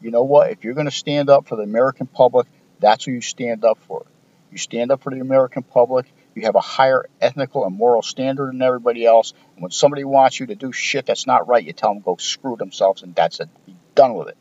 You 0.00 0.12
know 0.12 0.22
what? 0.22 0.52
If 0.52 0.62
you're 0.62 0.74
going 0.74 0.86
to 0.86 0.92
stand 0.92 1.28
up 1.28 1.48
for 1.48 1.56
the 1.56 1.64
American 1.64 2.06
public, 2.06 2.46
that's 2.78 3.04
who 3.04 3.10
you 3.10 3.20
stand 3.20 3.64
up 3.64 3.78
for. 3.88 4.06
You 4.52 4.58
stand 4.58 4.92
up 4.92 5.02
for 5.02 5.10
the 5.12 5.18
American 5.18 5.64
public. 5.64 6.06
You 6.36 6.42
have 6.42 6.54
a 6.54 6.60
higher 6.60 7.06
ethical 7.18 7.64
and 7.64 7.74
moral 7.74 8.02
standard 8.02 8.52
than 8.52 8.60
everybody 8.60 9.06
else. 9.06 9.32
And 9.54 9.62
when 9.62 9.70
somebody 9.70 10.04
wants 10.04 10.38
you 10.38 10.46
to 10.48 10.54
do 10.54 10.70
shit 10.70 11.06
that's 11.06 11.26
not 11.26 11.48
right, 11.48 11.64
you 11.64 11.72
tell 11.72 11.94
them 11.94 12.02
go 12.02 12.16
screw 12.18 12.56
themselves, 12.56 13.02
and 13.02 13.14
that's 13.14 13.40
it. 13.40 13.48
Be 13.64 13.74
done 13.94 14.14
with 14.14 14.28
it. 14.28 14.36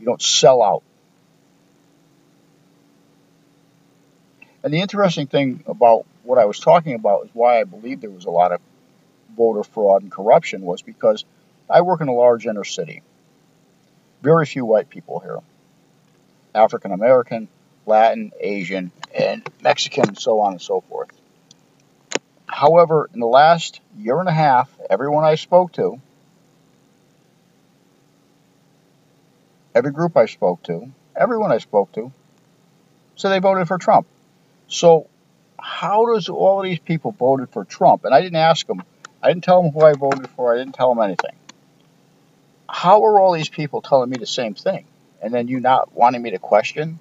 You 0.00 0.06
don't 0.06 0.22
sell 0.22 0.62
out. 0.62 0.82
And 4.62 4.72
the 4.72 4.80
interesting 4.80 5.26
thing 5.26 5.62
about 5.66 6.06
what 6.22 6.38
I 6.38 6.46
was 6.46 6.58
talking 6.58 6.94
about 6.94 7.26
is 7.26 7.30
why 7.34 7.60
I 7.60 7.64
believe 7.64 8.00
there 8.00 8.08
was 8.08 8.24
a 8.24 8.30
lot 8.30 8.52
of 8.52 8.62
voter 9.36 9.62
fraud 9.62 10.02
and 10.02 10.10
corruption 10.10 10.62
was 10.62 10.80
because 10.80 11.26
I 11.68 11.82
work 11.82 12.00
in 12.00 12.08
a 12.08 12.14
large 12.14 12.46
inner 12.46 12.64
city. 12.64 13.02
Very 14.22 14.46
few 14.46 14.64
white 14.64 14.88
people 14.88 15.20
here. 15.20 15.40
African 16.54 16.92
American, 16.92 17.48
Latin, 17.86 18.32
Asian, 18.40 18.90
and 19.14 19.48
Mexican, 19.62 20.08
and 20.08 20.18
so 20.18 20.40
on 20.40 20.52
and 20.52 20.62
so 20.62 20.80
forth. 20.82 21.10
However, 22.46 23.08
in 23.12 23.20
the 23.20 23.26
last 23.26 23.80
year 23.96 24.18
and 24.20 24.28
a 24.28 24.32
half, 24.32 24.70
everyone 24.88 25.24
I 25.24 25.34
spoke 25.34 25.72
to, 25.72 26.00
every 29.74 29.90
group 29.90 30.16
I 30.16 30.26
spoke 30.26 30.62
to, 30.64 30.90
everyone 31.16 31.52
I 31.52 31.58
spoke 31.58 31.92
to, 31.92 32.12
said 33.16 33.30
they 33.30 33.38
voted 33.38 33.68
for 33.68 33.78
Trump. 33.78 34.06
So, 34.68 35.08
how 35.58 36.06
does 36.06 36.28
all 36.28 36.60
of 36.60 36.64
these 36.64 36.78
people 36.78 37.12
voted 37.12 37.50
for 37.50 37.64
Trump? 37.64 38.04
And 38.04 38.14
I 38.14 38.20
didn't 38.20 38.36
ask 38.36 38.66
them. 38.66 38.82
I 39.22 39.28
didn't 39.28 39.44
tell 39.44 39.62
them 39.62 39.72
who 39.72 39.82
I 39.82 39.94
voted 39.94 40.28
for. 40.30 40.54
I 40.54 40.58
didn't 40.58 40.74
tell 40.74 40.94
them 40.94 41.02
anything. 41.02 41.34
How 42.68 43.02
are 43.04 43.20
all 43.20 43.32
these 43.32 43.48
people 43.48 43.80
telling 43.80 44.10
me 44.10 44.16
the 44.16 44.26
same 44.26 44.54
thing? 44.54 44.86
And 45.22 45.32
then 45.32 45.48
you 45.48 45.60
not 45.60 45.92
wanting 45.94 46.22
me 46.22 46.32
to 46.32 46.38
question? 46.38 46.98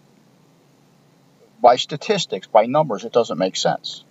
By 1.64 1.78
statistics, 1.78 2.46
by 2.46 2.66
numbers, 2.66 3.06
it 3.06 3.14
doesn't 3.14 3.38
make 3.38 3.56
sense. 3.56 4.04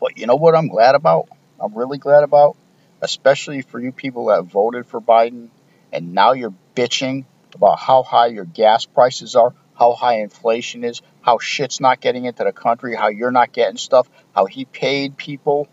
But 0.00 0.16
you 0.16 0.26
know 0.26 0.36
what 0.36 0.56
I'm 0.56 0.68
glad 0.68 0.94
about? 0.94 1.28
I'm 1.60 1.74
really 1.74 1.98
glad 1.98 2.22
about? 2.24 2.56
Especially 3.02 3.60
for 3.60 3.78
you 3.78 3.92
people 3.92 4.28
that 4.28 4.44
voted 4.44 4.86
for 4.86 5.02
Biden 5.02 5.50
and 5.92 6.14
now 6.14 6.32
you're 6.32 6.54
bitching 6.74 7.26
about 7.54 7.78
how 7.78 8.02
high 8.02 8.28
your 8.28 8.46
gas 8.46 8.86
prices 8.86 9.36
are, 9.36 9.52
how 9.78 9.92
high 9.92 10.20
inflation 10.20 10.82
is, 10.82 11.02
how 11.20 11.36
shit's 11.36 11.78
not 11.78 12.00
getting 12.00 12.24
into 12.24 12.42
the 12.42 12.52
country, 12.52 12.94
how 12.94 13.08
you're 13.08 13.30
not 13.30 13.52
getting 13.52 13.76
stuff, 13.76 14.08
how 14.34 14.46
he 14.46 14.64
paid 14.64 15.18
people 15.18 15.68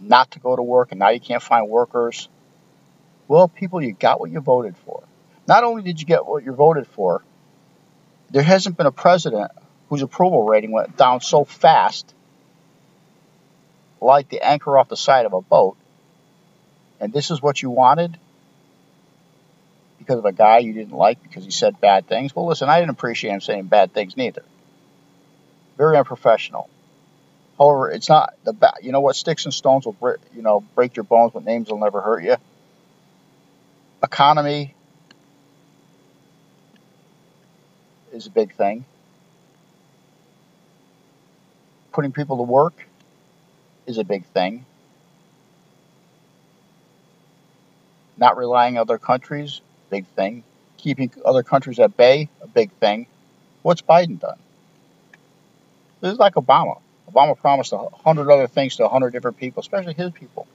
not 0.00 0.30
to 0.30 0.38
go 0.38 0.56
to 0.56 0.62
work 0.62 0.92
and 0.92 0.98
now 0.98 1.10
you 1.10 1.20
can't 1.20 1.42
find 1.42 1.68
workers. 1.68 2.30
Well, 3.28 3.48
people, 3.48 3.82
you 3.82 3.92
got 3.92 4.18
what 4.18 4.30
you 4.30 4.40
voted 4.40 4.78
for. 4.78 5.02
Not 5.46 5.62
only 5.62 5.82
did 5.82 6.00
you 6.00 6.06
get 6.06 6.24
what 6.24 6.42
you 6.42 6.54
voted 6.54 6.86
for, 6.86 7.22
there 8.30 8.42
hasn't 8.42 8.76
been 8.76 8.86
a 8.86 8.92
president 8.92 9.50
whose 9.88 10.02
approval 10.02 10.46
rating 10.46 10.70
went 10.70 10.96
down 10.96 11.20
so 11.20 11.44
fast, 11.44 12.14
like 14.00 14.28
the 14.28 14.42
anchor 14.42 14.76
off 14.76 14.88
the 14.88 14.96
side 14.96 15.26
of 15.26 15.32
a 15.32 15.40
boat. 15.40 15.76
And 17.00 17.12
this 17.12 17.30
is 17.30 17.40
what 17.40 17.62
you 17.62 17.70
wanted 17.70 18.18
because 19.98 20.18
of 20.18 20.24
a 20.24 20.32
guy 20.32 20.58
you 20.58 20.72
didn't 20.72 20.96
like 20.96 21.22
because 21.22 21.44
he 21.44 21.50
said 21.50 21.80
bad 21.80 22.06
things. 22.06 22.34
Well, 22.34 22.46
listen, 22.46 22.68
I 22.68 22.80
didn't 22.80 22.90
appreciate 22.90 23.32
him 23.32 23.40
saying 23.40 23.64
bad 23.64 23.92
things 23.92 24.16
neither. 24.16 24.42
Very 25.76 25.96
unprofessional. 25.96 26.68
However, 27.58 27.90
it's 27.90 28.08
not 28.08 28.34
the 28.44 28.52
ba- 28.52 28.74
you 28.82 28.92
know 28.92 29.00
what 29.00 29.16
sticks 29.16 29.44
and 29.44 29.54
stones 29.54 29.84
will 29.84 29.92
break 29.92 30.18
you 30.34 30.42
know 30.42 30.60
break 30.74 30.96
your 30.96 31.04
bones, 31.04 31.32
but 31.32 31.44
names 31.44 31.70
will 31.70 31.78
never 31.78 32.00
hurt 32.00 32.22
you. 32.22 32.36
Economy 34.02 34.74
is 38.18 38.26
a 38.26 38.30
big 38.30 38.54
thing. 38.54 38.84
Putting 41.92 42.12
people 42.12 42.36
to 42.36 42.42
work 42.42 42.86
is 43.86 43.96
a 43.98 44.04
big 44.04 44.26
thing. 44.26 44.66
Not 48.16 48.36
relying 48.36 48.76
on 48.76 48.82
other 48.82 48.98
countries, 48.98 49.60
big 49.88 50.06
thing. 50.08 50.42
Keeping 50.76 51.10
other 51.24 51.42
countries 51.42 51.78
at 51.78 51.96
bay, 51.96 52.28
a 52.42 52.46
big 52.46 52.72
thing. 52.72 53.06
What's 53.62 53.82
Biden 53.82 54.20
done? 54.20 54.38
This 56.00 56.12
is 56.12 56.18
like 56.18 56.34
Obama. 56.34 56.80
Obama 57.10 57.36
promised 57.36 57.72
a 57.72 57.78
hundred 57.78 58.30
other 58.30 58.46
things 58.46 58.76
to 58.76 58.84
a 58.84 58.88
hundred 58.88 59.12
different 59.12 59.38
people, 59.38 59.60
especially 59.60 59.94
his 59.94 60.10
people. 60.10 60.46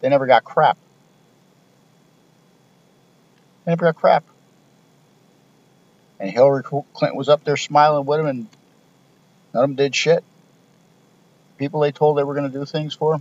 They 0.00 0.08
never 0.08 0.26
got 0.26 0.44
crap. 0.44 0.78
They 3.64 3.72
never 3.72 3.86
got 3.86 3.96
crap. 3.96 4.24
And 6.20 6.30
Hillary 6.30 6.62
Clinton 6.62 7.16
was 7.16 7.28
up 7.28 7.44
there 7.44 7.56
smiling 7.56 8.06
with 8.06 8.20
him, 8.20 8.26
and 8.26 8.46
none 9.54 9.64
of 9.64 9.70
them 9.70 9.76
did 9.76 9.94
shit. 9.94 10.24
People 11.58 11.80
they 11.80 11.92
told 11.92 12.18
they 12.18 12.24
were 12.24 12.34
going 12.34 12.50
to 12.50 12.58
do 12.58 12.64
things 12.64 12.94
for 12.94 13.20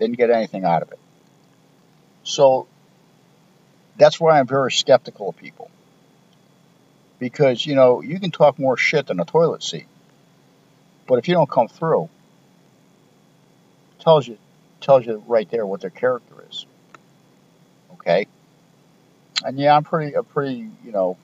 didn't 0.00 0.16
get 0.16 0.30
anything 0.30 0.64
out 0.64 0.82
of 0.82 0.90
it. 0.90 0.98
So 2.24 2.66
that's 3.96 4.18
why 4.18 4.40
I'm 4.40 4.46
very 4.46 4.72
skeptical 4.72 5.28
of 5.28 5.36
people. 5.36 5.70
Because, 7.18 7.64
you 7.64 7.74
know, 7.74 8.00
you 8.00 8.18
can 8.18 8.30
talk 8.30 8.58
more 8.58 8.78
shit 8.78 9.06
than 9.06 9.20
a 9.20 9.24
toilet 9.26 9.62
seat. 9.62 9.86
But 11.06 11.18
if 11.18 11.28
you 11.28 11.34
don't 11.34 11.50
come 11.50 11.68
through, 11.68 12.08
tells 14.00 14.26
you 14.26 14.38
tells 14.80 15.04
you 15.04 15.22
right 15.26 15.50
there 15.50 15.66
what 15.66 15.82
their 15.82 15.90
character 15.90 16.34
is. 16.50 16.64
Okay? 17.92 18.26
And 19.44 19.58
yeah, 19.58 19.74
I'm 19.74 19.84
pretty 19.84 20.14
a 20.14 20.22
pretty, 20.22 20.68
you 20.84 20.92
know, 20.92 21.16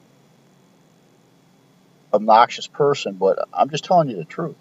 obnoxious 2.13 2.67
person, 2.67 3.15
but 3.15 3.39
I'm 3.53 3.71
just 3.71 3.85
telling 3.85 4.09
you 4.09 4.17
the 4.17 4.25
truth. 4.25 4.57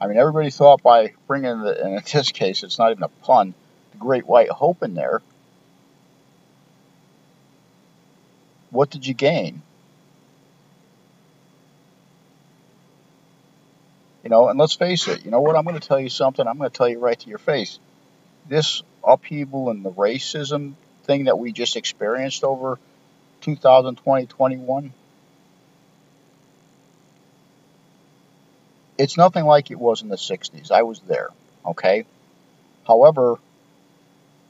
I 0.00 0.06
mean, 0.06 0.18
everybody 0.18 0.50
thought 0.50 0.82
by 0.82 1.14
bringing 1.26 1.60
the, 1.60 1.82
and 1.82 1.94
in 1.94 2.02
this 2.12 2.32
case, 2.32 2.62
it's 2.62 2.78
not 2.78 2.90
even 2.90 3.02
a 3.02 3.08
pun, 3.08 3.54
the 3.92 3.98
Great 3.98 4.26
White 4.26 4.50
Hope 4.50 4.82
in 4.82 4.94
there. 4.94 5.22
What 8.70 8.90
did 8.90 9.06
you 9.06 9.14
gain? 9.14 9.62
You 14.24 14.30
know, 14.30 14.48
and 14.48 14.58
let's 14.58 14.74
face 14.74 15.06
it, 15.06 15.24
you 15.24 15.30
know 15.30 15.40
what? 15.40 15.54
I'm 15.54 15.64
going 15.64 15.78
to 15.78 15.86
tell 15.86 16.00
you 16.00 16.08
something. 16.08 16.46
I'm 16.46 16.56
going 16.56 16.70
to 16.70 16.76
tell 16.76 16.88
you 16.88 16.98
right 16.98 17.18
to 17.18 17.28
your 17.28 17.38
face. 17.38 17.78
This 18.48 18.82
upheaval 19.06 19.70
and 19.70 19.84
the 19.84 19.90
racism 19.90 20.74
thing 21.04 21.24
that 21.24 21.38
we 21.38 21.52
just 21.52 21.76
experienced 21.76 22.44
over 22.44 22.78
2020 23.42 24.26
21, 24.26 24.92
it's 28.98 29.16
nothing 29.16 29.44
like 29.44 29.70
it 29.70 29.78
was 29.78 30.02
in 30.02 30.08
the 30.08 30.16
60s. 30.16 30.70
I 30.70 30.82
was 30.82 31.00
there, 31.00 31.28
okay? 31.66 32.04
However, 32.86 33.36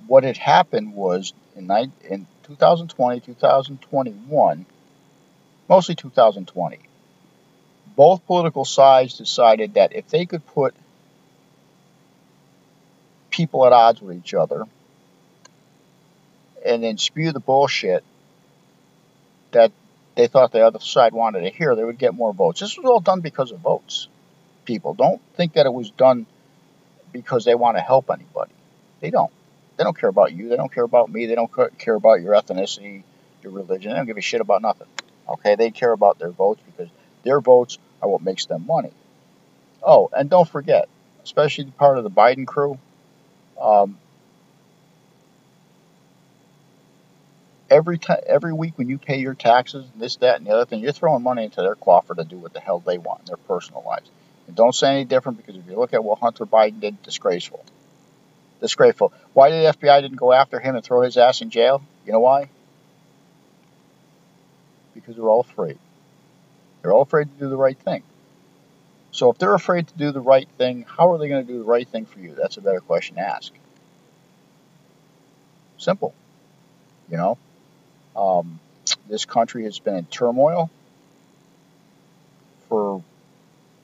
what 0.07 0.25
had 0.25 0.37
happened 0.37 0.95
was 0.95 1.33
in, 1.57 1.71
in 2.09 2.27
2020, 2.45 3.21
2021, 3.21 4.67
mostly 5.69 5.95
2020. 5.95 6.79
Both 7.97 8.27
political 8.27 8.65
sides 8.65 9.19
decided 9.19 9.75
that 9.75 9.95
if 9.95 10.09
they 10.09 10.27
could 10.27 10.47
put 10.47 10.75
people 13.31 13.67
at 13.67 13.73
odds 13.73 14.01
with 14.01 14.17
each 14.17 14.35
other 14.35 14.65
and 16.65 16.83
then 16.83 16.99
spew 16.99 17.33
the 17.33 17.41
bullshit 17.41 18.05
that 19.53 19.73
they 20.15 20.27
thought 20.27 20.53
the 20.53 20.67
other 20.67 20.81
side 20.81 21.13
wanted 21.13 21.41
to 21.41 21.51
hear, 21.51 21.75
they 21.75 21.85
would 21.85 21.99
get 21.99 22.15
more 22.15 22.33
votes. 22.33 22.61
This 22.61 22.77
was 22.77 22.87
all 22.87 23.01
done 23.01 23.21
because 23.21 23.51
of 23.51 23.61
votes. 23.61 24.09
People 24.65 24.95
don't 24.95 25.21
think 25.37 25.55
that 25.55 25.67
it 25.67 25.73
was 25.73 25.91
done 25.91 26.27
because 27.13 27.45
they 27.45 27.55
want 27.55 27.77
to 27.77 27.81
help 27.81 28.11
anybody. 28.11 28.53
They 29.01 29.11
don't. 29.11 29.31
They 29.77 29.85
don't 29.85 29.99
care 29.99 30.09
about 30.09 30.33
you. 30.33 30.49
They 30.49 30.57
don't 30.57 30.73
care 30.73 30.85
about 30.85 31.11
me. 31.11 31.27
They 31.27 31.35
don't 31.35 31.51
care 31.79 31.95
about 31.95 32.21
your 32.21 32.35
ethnicity, 32.35 33.03
your 33.43 33.53
religion. 33.53 33.91
They 33.91 33.97
don't 33.97 34.07
give 34.07 34.17
a 34.17 34.23
shit 34.23 34.41
about 34.41 34.63
nothing. 34.63 34.87
Okay, 35.29 35.57
they 35.57 35.71
care 35.71 35.93
about 35.93 36.19
their 36.19 36.31
votes 36.31 36.63
because 36.65 36.91
their 37.25 37.41
votes 37.41 37.79
are 38.01 38.09
what 38.09 38.23
makes 38.23 38.47
them 38.47 38.67
money. 38.67 38.93
Oh, 39.83 40.11
and 40.13 40.31
don't 40.31 40.49
forget, 40.49 40.89
especially 41.25 41.67
part 41.67 41.99
of 41.99 42.05
the 42.05 42.11
Biden 42.11 42.47
crew, 42.47 42.79
um, 43.61 43.99
every 47.75 47.99
time, 47.99 48.21
every 48.27 48.53
week 48.53 48.79
when 48.79 48.89
you 48.89 48.99
pay 48.99 49.19
your 49.19 49.35
taxes, 49.35 49.85
this, 49.97 50.17
that, 50.17 50.37
and 50.37 50.47
the 50.47 50.53
other 50.53 50.65
thing, 50.65 50.81
you're 50.81 50.93
throwing 50.93 51.23
money 51.23 51.45
into 51.45 51.61
their 51.61 51.75
coffer 51.75 52.15
to 52.15 52.25
do 52.25 52.39
what 52.39 52.53
the 52.53 52.61
hell 52.61 52.79
they 52.79 52.99
want 52.99 53.21
in 53.21 53.27
their 53.27 53.37
personal 53.37 53.83
lives. 53.85 54.09
And 54.47 54.55
don't 54.55 54.75
say 54.75 54.95
any 54.95 55.05
different 55.05 55.39
because 55.39 55.57
if 55.57 55.67
you 55.69 55.77
look 55.77 55.93
at 55.93 56.05
what 56.05 56.21
Hunter 56.21 56.47
Biden 56.47 56.81
did, 56.81 57.03
disgraceful. 57.03 57.65
Disgraceful. 58.61 59.13
Why 59.33 59.51
did 59.51 59.65
the 59.65 59.79
FBI 59.79 60.03
didn't 60.03 60.19
go 60.19 60.33
after 60.33 60.61
him 60.61 60.77
and 60.77 60.85
throw 60.85 61.03
his 61.03 61.17
ass 61.17 61.43
in 61.43 61.51
jail? 61.51 61.83
You 62.07 62.13
know 62.13 62.21
why? 62.21 62.49
Because 64.95 65.17
they're 65.17 65.29
all 65.29 65.41
afraid. 65.41 65.79
They're 66.81 66.93
all 66.93 67.03
afraid 67.03 67.29
to 67.33 67.45
do 67.45 67.49
the 67.49 67.57
right 67.57 67.79
thing. 67.79 68.05
So 69.11 69.31
if 69.31 69.39
they're 69.39 69.55
afraid 69.55 69.89
to 69.89 69.95
do 69.95 70.13
the 70.13 70.21
right 70.21 70.49
thing, 70.59 70.85
how 70.87 71.13
are 71.13 71.19
they 71.19 71.29
going 71.29 71.45
to 71.47 71.53
do 71.53 71.59
the 71.59 71.65
right 71.65 71.89
thing 71.89 72.07
for 72.07 72.21
you? 72.21 72.35
That's 72.35 72.57
a 72.57 72.61
better 72.61 72.81
question 72.81 73.17
to 73.17 73.23
ask. 73.23 73.53
Simple. 75.79 76.15
You 77.11 77.17
know, 77.17 77.39
um, 78.17 78.61
this 79.09 79.25
country 79.25 79.65
has 79.65 79.79
been 79.79 79.97
in 79.97 80.07
turmoil 80.07 80.71
for 82.69 83.03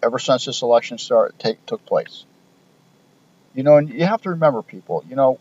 ever 0.03 0.19
since 0.19 0.45
this 0.45 0.63
election 0.63 0.99
start 0.99 1.39
take, 1.39 1.65
took 1.67 1.85
place. 1.87 2.25
You 3.55 3.63
know, 3.63 3.77
and 3.77 3.89
you 3.89 4.07
have 4.07 4.23
to 4.23 4.31
remember, 4.31 4.63
people. 4.63 5.05
You 5.09 5.17
know, 5.17 5.39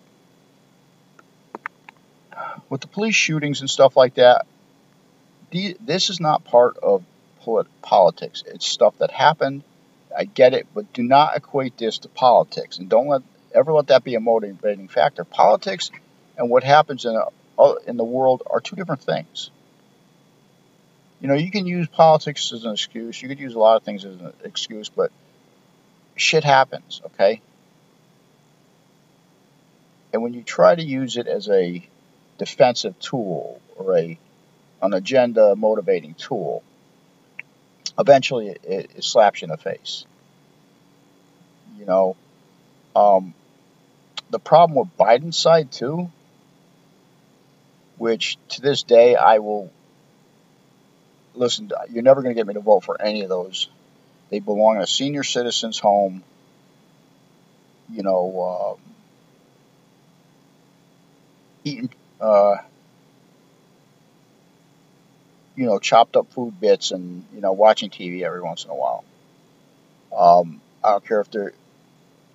with 2.69 2.81
the 2.81 2.87
police 2.87 3.15
shootings 3.15 3.61
and 3.61 3.69
stuff 3.69 3.95
like 3.95 4.15
that, 4.15 4.45
the, 5.51 5.77
this 5.79 6.09
is 6.09 6.19
not 6.19 6.43
part 6.43 6.77
of 6.77 7.03
politics. 7.81 8.43
It's 8.45 8.67
stuff 8.67 8.95
that 8.99 9.09
happened. 9.09 9.63
I 10.15 10.25
get 10.25 10.53
it, 10.53 10.67
but 10.73 10.91
do 10.93 11.01
not 11.01 11.35
equate 11.35 11.77
this 11.77 11.99
to 11.99 12.09
politics, 12.09 12.77
and 12.77 12.89
don't 12.89 13.07
let 13.07 13.21
ever 13.55 13.73
let 13.73 13.87
that 13.87 14.03
be 14.03 14.13
a 14.13 14.19
motivating 14.19 14.87
factor. 14.87 15.23
Politics 15.23 15.89
and 16.37 16.49
what 16.49 16.63
happens 16.63 17.05
in 17.05 17.15
a, 17.15 17.25
in 17.87 17.97
the 17.97 18.03
world 18.03 18.43
are 18.49 18.61
two 18.61 18.75
different 18.75 19.01
things. 19.01 19.51
You 21.19 21.27
know, 21.27 21.33
you 21.33 21.51
can 21.51 21.67
use 21.67 21.87
politics 21.87 22.53
as 22.53 22.63
an 22.63 22.71
excuse. 22.71 23.21
You 23.21 23.27
could 23.27 23.39
use 23.39 23.53
a 23.53 23.59
lot 23.59 23.75
of 23.75 23.83
things 23.83 24.05
as 24.05 24.15
an 24.15 24.33
excuse, 24.43 24.87
but 24.87 25.11
shit 26.15 26.43
happens, 26.43 27.01
okay? 27.07 27.41
And 30.13 30.23
when 30.23 30.33
you 30.33 30.43
try 30.43 30.75
to 30.75 30.83
use 30.83 31.17
it 31.17 31.27
as 31.27 31.49
a 31.49 31.85
defensive 32.37 32.97
tool 32.99 33.61
or 33.75 33.97
a 33.97 34.17
an 34.81 34.93
agenda 34.93 35.57
motivating 35.57 36.13
tool, 36.13 36.63
eventually 37.99 38.47
it, 38.47 38.61
it, 38.63 39.03
slaps 39.03 39.41
you 39.41 39.47
in 39.47 39.51
the 39.51 39.57
face. 39.57 40.05
You 41.77 41.85
know, 41.85 42.15
um, 42.95 43.33
the 44.29 44.39
problem 44.39 44.77
with 44.79 44.97
Biden's 44.97 45.37
side 45.37 45.71
too, 45.71 46.09
which 47.99 48.37
to 48.49 48.61
this 48.61 48.81
day 48.81 49.15
I 49.15 49.37
will 49.37 49.71
listen. 51.35 51.69
To, 51.69 51.77
You're 51.91 52.01
never 52.01 52.23
going 52.23 52.33
to 52.33 52.39
get 52.39 52.47
me 52.47 52.55
to 52.55 52.59
vote 52.59 52.83
for 52.83 52.99
any 52.99 53.21
of 53.21 53.29
those. 53.29 53.69
They 54.31 54.39
belong 54.39 54.77
in 54.77 54.81
a 54.81 54.87
senior 54.87 55.23
citizen's 55.23 55.77
home. 55.77 56.23
You 57.91 58.03
know, 58.03 58.77
um, 58.77 58.93
eating 61.63 61.89
uh, 62.19 62.55
you 65.59 65.65
know, 65.65 65.77
chopped 65.77 66.15
up 66.15 66.31
food 66.31 66.57
bits 66.57 66.91
and, 66.91 67.25
you 67.33 67.41
know, 67.41 67.51
watching 67.51 67.89
TV 67.89 68.23
every 68.23 68.41
once 68.41 68.63
in 68.63 68.69
a 68.69 68.75
while. 68.75 69.03
Um, 70.15 70.61
I 70.81 70.91
don't 70.91 71.05
care 71.05 71.19
if 71.19 71.29
they're, 71.31 71.51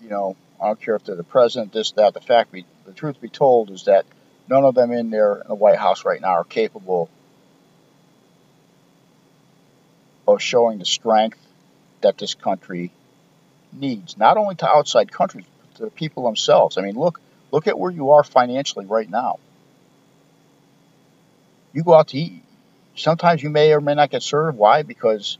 you 0.02 0.10
know, 0.10 0.36
I 0.60 0.66
don't 0.66 0.78
care 0.78 0.94
if 0.94 1.04
they're 1.04 1.16
the 1.16 1.24
president, 1.24 1.72
this, 1.72 1.92
that. 1.92 2.12
The 2.12 2.20
fact, 2.20 2.52
be, 2.52 2.66
the 2.84 2.92
truth 2.92 3.22
be 3.22 3.30
told, 3.30 3.70
is 3.70 3.84
that 3.84 4.04
none 4.48 4.64
of 4.64 4.74
them 4.74 4.92
in 4.92 5.10
there 5.10 5.36
in 5.36 5.48
the 5.48 5.54
White 5.54 5.78
House 5.78 6.04
right 6.04 6.20
now 6.20 6.28
are 6.28 6.44
capable 6.44 7.08
of 10.26 10.40
showing 10.40 10.78
the 10.78 10.84
strength 10.84 11.38
that 12.00 12.18
this 12.18 12.34
country 12.34 12.92
needs, 13.72 14.16
not 14.16 14.36
only 14.36 14.54
to 14.56 14.68
outside 14.68 15.10
countries, 15.10 15.44
but 15.60 15.74
to 15.76 15.84
the 15.84 15.90
people 15.90 16.24
themselves. 16.24 16.78
I 16.78 16.82
mean, 16.82 16.94
look, 16.94 17.20
look 17.50 17.66
at 17.66 17.78
where 17.78 17.90
you 17.90 18.12
are 18.12 18.24
financially 18.24 18.86
right 18.86 19.08
now. 19.08 19.38
You 21.72 21.82
go 21.82 21.94
out 21.94 22.08
to 22.08 22.18
eat, 22.18 22.44
Sometimes 22.96 23.42
you 23.42 23.50
may 23.50 23.72
or 23.72 23.80
may 23.80 23.94
not 23.94 24.10
get 24.10 24.22
served. 24.22 24.56
Why? 24.56 24.82
Because 24.82 25.38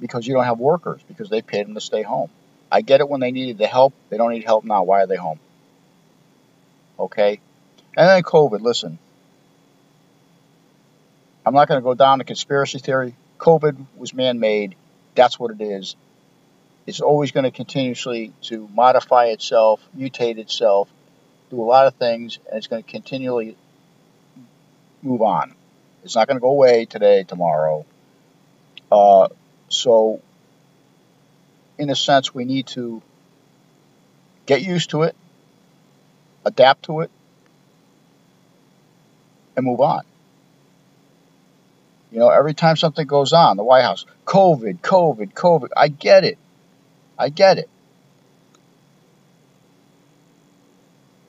because 0.00 0.26
you 0.26 0.34
don't 0.34 0.44
have 0.44 0.58
workers 0.58 1.00
because 1.08 1.28
they 1.28 1.42
paid 1.42 1.66
them 1.66 1.74
to 1.74 1.80
stay 1.80 2.02
home. 2.02 2.30
I 2.70 2.80
get 2.80 3.00
it 3.00 3.08
when 3.08 3.20
they 3.20 3.30
needed 3.30 3.58
the 3.58 3.66
help. 3.66 3.94
They 4.10 4.16
don't 4.16 4.32
need 4.32 4.44
help 4.44 4.64
now. 4.64 4.82
Why 4.82 5.02
are 5.02 5.06
they 5.06 5.16
home? 5.16 5.38
Okay? 6.98 7.40
And 7.96 8.08
then 8.08 8.22
COVID, 8.22 8.60
listen. 8.60 8.98
I'm 11.46 11.54
not 11.54 11.68
going 11.68 11.80
to 11.80 11.84
go 11.84 11.94
down 11.94 12.18
the 12.18 12.24
conspiracy 12.24 12.78
theory. 12.78 13.14
COVID 13.38 13.86
was 13.96 14.14
man-made. 14.14 14.76
That's 15.14 15.38
what 15.38 15.50
it 15.50 15.60
is. 15.60 15.96
It's 16.86 17.00
always 17.00 17.32
going 17.32 17.44
to 17.44 17.50
continuously 17.50 18.32
to 18.42 18.68
modify 18.72 19.26
itself, 19.26 19.80
mutate 19.96 20.38
itself, 20.38 20.88
do 21.50 21.60
a 21.60 21.64
lot 21.64 21.86
of 21.86 21.94
things, 21.94 22.38
and 22.48 22.58
it's 22.58 22.66
going 22.66 22.82
to 22.82 22.90
continually 22.90 23.56
move 25.02 25.22
on. 25.22 25.54
It's 26.02 26.14
not 26.14 26.26
going 26.26 26.36
to 26.36 26.42
go 26.42 26.50
away 26.50 26.84
today, 26.84 27.24
tomorrow. 27.24 27.86
Uh, 28.90 29.28
so, 29.68 30.20
in 31.78 31.90
a 31.90 31.96
sense, 31.96 32.34
we 32.34 32.44
need 32.44 32.66
to 32.68 33.02
get 34.46 34.62
used 34.62 34.90
to 34.90 35.02
it, 35.02 35.16
adapt 36.44 36.84
to 36.84 37.00
it, 37.00 37.10
and 39.56 39.64
move 39.64 39.80
on. 39.80 40.02
You 42.10 42.20
know, 42.20 42.28
every 42.28 42.54
time 42.54 42.76
something 42.76 43.06
goes 43.06 43.32
on, 43.32 43.56
the 43.56 43.64
White 43.64 43.82
House, 43.82 44.06
COVID, 44.24 44.80
COVID, 44.80 45.32
COVID, 45.32 45.70
I 45.76 45.88
get 45.88 46.24
it. 46.24 46.38
I 47.18 47.28
get 47.28 47.58
it. 47.58 47.68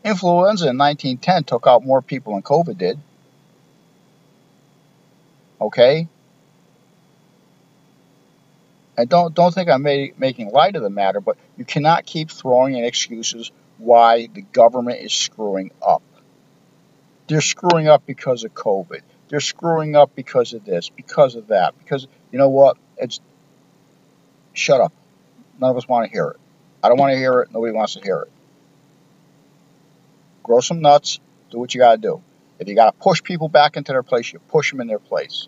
Influenza 0.03 0.69
in 0.69 0.77
1910 0.77 1.45
took 1.45 1.65
out 1.65 1.83
more 1.83 2.03
people 2.03 2.33
than 2.33 2.43
COVID 2.43 2.77
did. 2.77 2.99
Okay? 5.59 6.07
And 8.97 9.09
don't 9.09 9.33
don't 9.33 9.53
think 9.53 9.69
I'm 9.69 9.81
making 9.81 10.51
light 10.51 10.75
of 10.75 10.83
the 10.83 10.89
matter, 10.89 11.19
but 11.19 11.37
you 11.57 11.65
cannot 11.65 12.05
keep 12.05 12.29
throwing 12.29 12.77
in 12.77 12.85
excuses 12.85 13.51
why 13.77 14.27
the 14.27 14.41
government 14.41 15.01
is 15.01 15.13
screwing 15.13 15.71
up. 15.85 16.03
They're 17.27 17.41
screwing 17.41 17.87
up 17.87 18.05
because 18.05 18.43
of 18.43 18.53
COVID. 18.53 19.01
They're 19.29 19.39
screwing 19.39 19.95
up 19.95 20.15
because 20.15 20.53
of 20.53 20.63
this, 20.65 20.89
because 20.89 21.35
of 21.35 21.47
that. 21.47 21.77
Because 21.77 22.07
you 22.31 22.37
know 22.37 22.49
what? 22.49 22.77
It's 22.97 23.19
shut 24.53 24.81
up. 24.81 24.93
None 25.59 25.71
of 25.71 25.77
us 25.77 25.87
want 25.87 26.05
to 26.05 26.11
hear 26.11 26.27
it. 26.27 26.37
I 26.83 26.89
don't 26.89 26.99
want 26.99 27.13
to 27.13 27.17
hear 27.17 27.39
it. 27.39 27.51
Nobody 27.51 27.73
wants 27.73 27.93
to 27.95 28.01
hear 28.01 28.21
it. 28.21 28.31
Grow 30.43 30.59
some 30.59 30.81
nuts. 30.81 31.19
Do 31.49 31.57
what 31.57 31.73
you 31.73 31.79
got 31.79 31.93
to 31.93 31.97
do. 31.97 32.21
If 32.59 32.67
you 32.67 32.75
got 32.75 32.91
to 32.91 32.99
push 32.99 33.23
people 33.23 33.49
back 33.49 33.75
into 33.75 33.91
their 33.91 34.03
place, 34.03 34.31
you 34.31 34.39
push 34.39 34.71
them 34.71 34.81
in 34.81 34.87
their 34.87 34.99
place. 34.99 35.47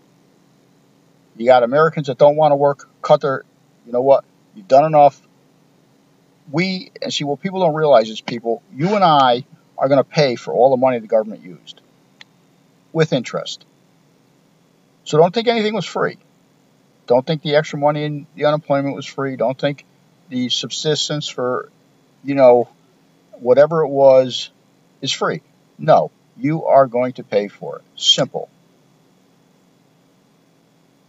You 1.37 1.45
got 1.45 1.63
Americans 1.63 2.07
that 2.07 2.17
don't 2.17 2.35
want 2.35 2.51
to 2.51 2.55
work, 2.55 2.89
cut 3.01 3.21
their, 3.21 3.43
you 3.85 3.91
know 3.91 4.01
what, 4.01 4.25
you've 4.55 4.67
done 4.67 4.85
enough. 4.85 5.21
We, 6.51 6.91
and 7.01 7.13
see, 7.13 7.23
what 7.23 7.41
people 7.41 7.61
don't 7.61 7.75
realize 7.75 8.09
is 8.09 8.21
people, 8.21 8.63
you 8.73 8.95
and 8.95 9.03
I 9.03 9.45
are 9.77 9.87
going 9.87 9.99
to 9.99 10.03
pay 10.03 10.35
for 10.35 10.53
all 10.53 10.71
the 10.71 10.77
money 10.77 10.99
the 10.99 11.07
government 11.07 11.43
used 11.43 11.81
with 12.93 13.13
interest. 13.13 13.65
So 15.03 15.17
don't 15.17 15.33
think 15.33 15.47
anything 15.47 15.73
was 15.73 15.85
free. 15.85 16.17
Don't 17.05 17.25
think 17.25 17.41
the 17.41 17.55
extra 17.55 17.79
money 17.79 18.03
in 18.03 18.27
the 18.35 18.45
unemployment 18.45 18.95
was 18.95 19.05
free. 19.05 19.35
Don't 19.35 19.57
think 19.57 19.85
the 20.29 20.49
subsistence 20.49 21.27
for, 21.27 21.69
you 22.23 22.35
know, 22.35 22.69
whatever 23.33 23.83
it 23.83 23.89
was 23.89 24.49
is 25.01 25.11
free. 25.11 25.41
No, 25.77 26.11
you 26.37 26.65
are 26.65 26.87
going 26.87 27.13
to 27.13 27.23
pay 27.23 27.47
for 27.47 27.77
it. 27.77 27.83
Simple. 27.95 28.49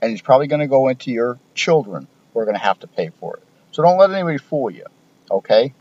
And 0.00 0.12
it's 0.12 0.22
probably 0.22 0.46
going 0.46 0.60
to 0.60 0.68
go 0.68 0.88
into 0.88 1.10
your 1.10 1.38
children 1.54 2.06
who 2.32 2.40
are 2.40 2.44
going 2.44 2.56
to 2.56 2.62
have 2.62 2.78
to 2.80 2.86
pay 2.86 3.10
for 3.18 3.36
it. 3.38 3.42
So 3.72 3.82
don't 3.82 3.98
let 3.98 4.10
anybody 4.12 4.38
fool 4.38 4.70
you, 4.70 4.84
okay? 5.30 5.72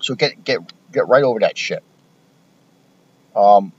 So 0.00 0.14
get 0.14 0.44
get 0.44 0.60
get 0.92 1.08
right 1.08 1.22
over 1.22 1.40
that 1.40 1.56
shit. 1.56 1.82
Um, 3.34 3.72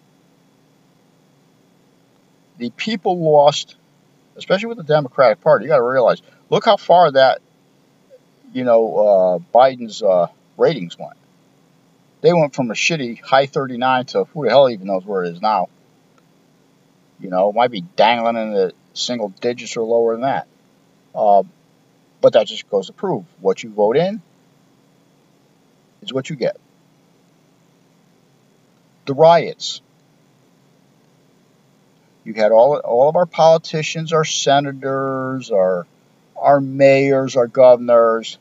the 2.57 2.69
people 2.71 3.19
lost, 3.19 3.75
especially 4.35 4.67
with 4.67 4.77
the 4.77 4.83
Democratic 4.83 5.41
Party. 5.41 5.65
You 5.65 5.69
got 5.69 5.77
to 5.77 5.83
realize, 5.83 6.21
look 6.49 6.65
how 6.65 6.77
far 6.77 7.11
that, 7.11 7.41
you 8.53 8.63
know, 8.63 8.95
uh, 8.95 9.57
Biden's 9.57 10.01
uh, 10.01 10.27
ratings 10.57 10.97
went. 10.97 11.17
They 12.21 12.33
went 12.33 12.55
from 12.55 12.71
a 12.71 12.73
shitty 12.73 13.21
high 13.21 13.45
39 13.45 14.05
to 14.07 14.23
who 14.25 14.45
the 14.45 14.49
hell 14.49 14.69
even 14.69 14.87
knows 14.87 15.05
where 15.05 15.23
it 15.23 15.33
is 15.33 15.41
now. 15.41 15.69
You 17.19 17.29
know, 17.29 17.51
might 17.53 17.71
be 17.71 17.81
dangling 17.81 18.35
in 18.35 18.53
the 18.53 18.73
single 18.93 19.29
digits 19.29 19.77
or 19.77 19.83
lower 19.83 20.13
than 20.13 20.21
that. 20.21 20.47
Um, 21.13 21.49
but 22.19 22.33
that 22.33 22.47
just 22.47 22.69
goes 22.69 22.87
to 22.87 22.93
prove 22.93 23.25
what 23.39 23.63
you 23.63 23.69
vote 23.69 23.95
in 23.95 24.21
is 26.05 26.13
what 26.13 26.29
you 26.29 26.35
get. 26.35 26.57
The 29.05 29.13
riots. 29.13 29.81
You 32.23 32.33
had 32.33 32.51
all 32.51 32.77
all 32.77 33.09
of 33.09 33.15
our 33.15 33.27
politicians, 33.27 34.13
our 34.13 34.25
senators, 34.25 35.51
our 35.51 35.85
our 36.35 36.59
mayors, 36.59 37.35
our 37.35 37.47
governors, 37.47 38.37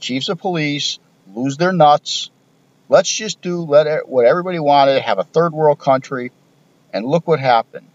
chiefs 0.00 0.28
of 0.28 0.38
police 0.38 0.98
lose 1.34 1.56
their 1.56 1.72
nuts. 1.72 2.30
Let's 2.90 3.10
just 3.10 3.40
do 3.40 3.62
let 3.62 4.08
what 4.08 4.26
everybody 4.26 4.58
wanted, 4.58 5.02
have 5.02 5.18
a 5.18 5.24
third 5.24 5.52
world 5.52 5.78
country, 5.78 6.30
and 6.92 7.06
look 7.06 7.26
what 7.26 7.40
happened. 7.40 7.86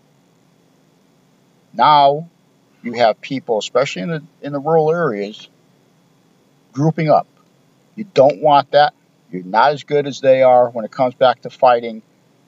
Now 1.73 2.29
you 2.83 2.93
have 2.93 3.21
people, 3.21 3.57
especially 3.59 4.03
in 4.03 4.09
the 4.09 4.23
in 4.41 4.53
the 4.53 4.59
rural 4.59 4.91
areas, 4.91 5.47
grouping 6.73 7.09
up. 7.09 7.27
You 7.95 8.06
don't 8.13 8.41
want 8.41 8.71
that. 8.71 8.93
You're 9.32 9.43
not 9.43 9.71
as 9.71 9.84
good 9.84 10.08
as 10.08 10.21
they 10.21 10.41
are 10.41 10.69
when 10.69 10.86
it 10.86 10.91
comes 10.91 11.15
back 11.15 11.41
to 11.41 11.49
fighting. 11.49 12.01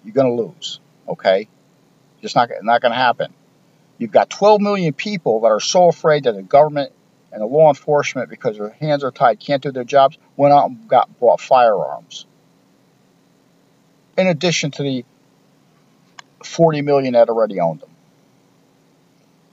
You're 0.04 0.14
going 0.14 0.36
to 0.36 0.44
lose. 0.44 0.80
Okay, 1.08 1.48
just 2.22 2.36
not 2.36 2.50
not 2.62 2.82
going 2.82 2.92
to 2.92 2.98
happen. 2.98 3.34
You've 3.98 4.12
got 4.12 4.30
12 4.30 4.62
million 4.62 4.94
people 4.94 5.42
that 5.42 5.48
are 5.48 5.60
so 5.60 5.88
afraid 5.88 6.26
that 6.26 6.36
the 6.36 6.42
government 6.42 6.92
and 7.32 7.42
the 7.42 7.46
law 7.46 7.70
enforcement, 7.70 8.30
because 8.30 8.58
their 8.58 8.70
hands 8.70 9.04
are 9.04 9.12
tied, 9.12 9.40
can't 9.40 9.62
do 9.62 9.72
their 9.72 9.84
jobs, 9.84 10.18
went 10.36 10.54
out 10.54 10.70
and 10.70 10.88
got 10.88 11.20
bought 11.20 11.40
firearms. 11.40 12.26
In 14.18 14.28
addition 14.28 14.72
to 14.72 14.84
the 14.84 15.06
40 16.44 16.82
million 16.82 17.14
that 17.14 17.30
already 17.30 17.60
owned 17.60 17.82
them. 17.82 17.90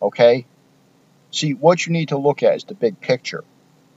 Okay? 0.01 0.47
See, 1.31 1.55
what 1.55 1.87
you 1.87 1.93
need 1.93 2.09
to 2.11 2.19
look 2.19 2.43
at 2.43 2.55
is 2.57 2.65
the 2.65 2.75
big 2.75 3.01
picture. 3.01 3.45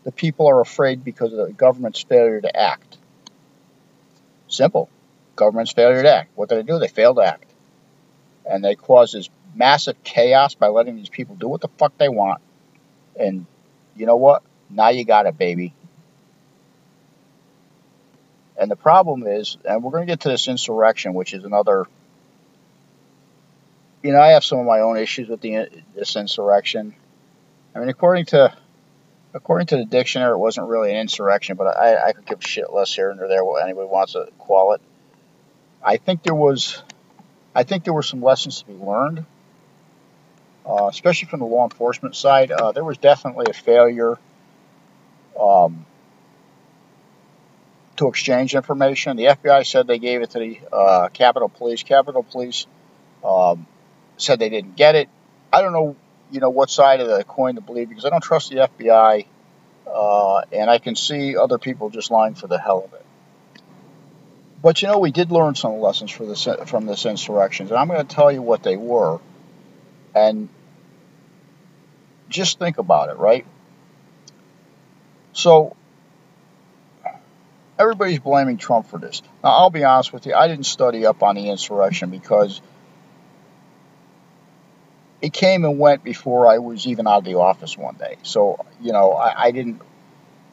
The 0.06 0.12
people 0.12 0.48
are 0.48 0.62
afraid 0.62 1.04
because 1.04 1.34
of 1.34 1.48
the 1.48 1.54
government's 1.54 2.02
failure 2.04 2.40
to 2.40 2.56
act. 2.56 2.98
Simple. 4.48 4.88
Government's 5.36 5.74
failure 5.74 6.04
to 6.04 6.16
act. 6.16 6.32
What 6.36 6.48
did 6.48 6.60
they 6.60 6.72
do? 6.72 6.80
They 6.80 6.88
failed 6.88 7.18
to 7.18 7.24
act. 7.24 7.52
And 8.50 8.64
they 8.64 8.76
cause 8.76 9.12
this 9.12 9.30
massive 9.56 10.02
chaos 10.04 10.54
by 10.54 10.68
letting 10.68 10.96
these 10.96 11.10
people 11.10 11.36
do 11.36 11.48
what 11.48 11.62
the 11.62 11.70
fuck 11.80 11.98
they 11.98 12.08
want. 12.08 12.40
And 13.20 13.48
you 13.96 14.06
know 14.06 14.16
what? 14.16 14.44
Now 14.70 14.90
you 14.90 15.06
got 15.06 15.26
it, 15.26 15.38
baby. 15.38 15.74
And 18.58 18.70
the 18.70 18.76
problem 18.76 19.26
is, 19.26 19.58
and 19.66 19.84
we're 19.84 19.92
going 19.92 20.06
to 20.06 20.12
get 20.12 20.22
to 20.22 20.30
this 20.30 20.48
insurrection, 20.48 21.14
which 21.14 21.34
is 21.34 21.44
another. 21.44 21.86
You 24.04 24.14
know, 24.14 24.22
I 24.22 24.30
have 24.30 24.44
some 24.44 24.60
of 24.60 24.66
my 24.66 24.82
own 24.82 24.98
issues 24.98 25.28
with 25.28 25.42
the 25.42 25.68
this 25.96 26.16
insurrection. 26.16 26.94
I 27.74 27.80
mean, 27.80 27.90
according 27.90 28.28
to 28.28 28.56
according 29.36 29.68
to 29.68 29.78
the 29.78 29.86
dictionary, 29.86 30.32
it 30.32 30.40
wasn't 30.40 30.68
really 30.68 30.92
an 30.92 30.98
insurrection, 30.98 31.58
but 31.58 31.68
I, 31.68 32.08
I 32.08 32.14
could 32.14 32.26
give 32.26 32.40
a 32.40 32.48
shit 32.48 32.72
less 32.74 32.96
here 32.96 33.12
and 33.12 33.20
there 33.20 33.44
what 33.44 33.62
anybody 33.62 33.88
wants 33.88 34.14
to 34.14 34.30
call 34.40 34.74
it. 34.74 34.82
I 35.84 35.98
think 35.98 36.24
there 36.24 36.34
was, 36.34 36.82
I 37.54 37.64
think 37.64 37.84
there 37.84 37.94
were 37.94 38.02
some 38.02 38.24
lessons 38.24 38.62
to 38.62 38.66
be 38.66 38.74
learned, 38.74 39.26
uh, 40.66 40.88
especially 40.88 41.28
from 41.28 41.42
the 41.42 41.46
law 41.46 41.66
enforcement 41.66 42.16
side. 42.16 42.50
Uh, 42.50 42.72
there 42.72 42.86
was 42.86 42.98
definitely 42.98 43.48
a 43.50 43.54
failure 43.54 44.18
um, 45.40 45.86
to 47.98 48.08
exchange 48.08 48.56
information. 48.56 49.18
The 49.18 49.26
FBI 49.26 49.68
said 49.68 49.86
they 49.86 50.00
gave 50.00 50.22
it 50.22 50.32
to 50.32 50.40
the 50.40 50.60
uh, 50.72 51.10
Capitol 51.10 51.50
Police. 51.50 51.84
Capitol 51.84 52.24
Police 52.24 52.68
um, 53.24 53.68
said 54.16 54.40
they 54.40 54.50
didn't 54.50 54.78
get 54.78 54.96
it. 54.96 55.10
I 55.52 55.62
don't 55.62 55.74
know 55.74 55.98
you 56.32 56.40
know 56.40 56.50
what 56.50 56.70
side 56.70 57.00
of 57.00 57.08
the 57.08 57.24
coin 57.24 57.56
to 57.56 57.62
believe 57.62 57.90
because 57.90 58.06
I 58.06 58.10
don't 58.10 58.24
trust 58.24 58.50
the 58.50 58.58
FBI, 58.58 59.26
uh, 59.88 60.42
and 60.52 60.70
I 60.70 60.80
can 60.80 60.96
see 60.96 61.38
other 61.38 61.58
people 61.58 61.90
just 61.90 62.12
lying 62.12 62.36
for 62.36 62.48
the 62.48 62.60
hell 62.60 62.84
of 62.86 62.94
it. 62.94 63.06
But 64.62 64.82
you 64.82 64.88
know, 64.88 65.00
we 65.00 65.12
did 65.12 65.32
learn 65.32 65.56
some 65.56 65.80
lessons 65.80 66.12
for 66.12 66.26
this 66.26 66.48
from 66.66 66.86
this 66.86 67.06
insurrection, 67.06 67.68
and 67.68 67.76
I'm 67.76 67.88
going 67.88 68.06
to 68.06 68.16
tell 68.16 68.32
you 68.32 68.42
what 68.42 68.64
they 68.64 68.78
were, 68.78 69.20
and 70.16 70.50
just 72.30 72.60
think 72.60 72.78
about 72.78 73.10
it, 73.10 73.18
right? 73.18 73.46
So 75.34 75.76
everybody's 77.78 78.20
blaming 78.20 78.58
Trump 78.58 78.88
for 78.88 78.98
this. 78.98 79.22
Now, 79.44 79.52
I'll 79.52 79.70
be 79.70 79.84
honest 79.84 80.14
with 80.14 80.26
you, 80.26 80.34
I 80.34 80.48
didn't 80.48 80.66
study 80.66 81.06
up 81.06 81.22
on 81.24 81.36
the 81.36 81.50
insurrection 81.50 82.10
because 82.10 82.62
it 85.26 85.34
came 85.34 85.66
and 85.66 85.80
went 85.80 86.04
before 86.04 86.46
I 86.46 86.60
was 86.60 86.86
even 86.86 87.08
out 87.08 87.18
of 87.18 87.24
the 87.24 87.34
office 87.34 87.76
one 87.76 87.96
day. 87.96 88.18
So, 88.22 88.64
you 88.80 88.94
know, 88.94 89.14
I, 89.14 89.46
I 89.46 89.52
didn't, 89.52 89.82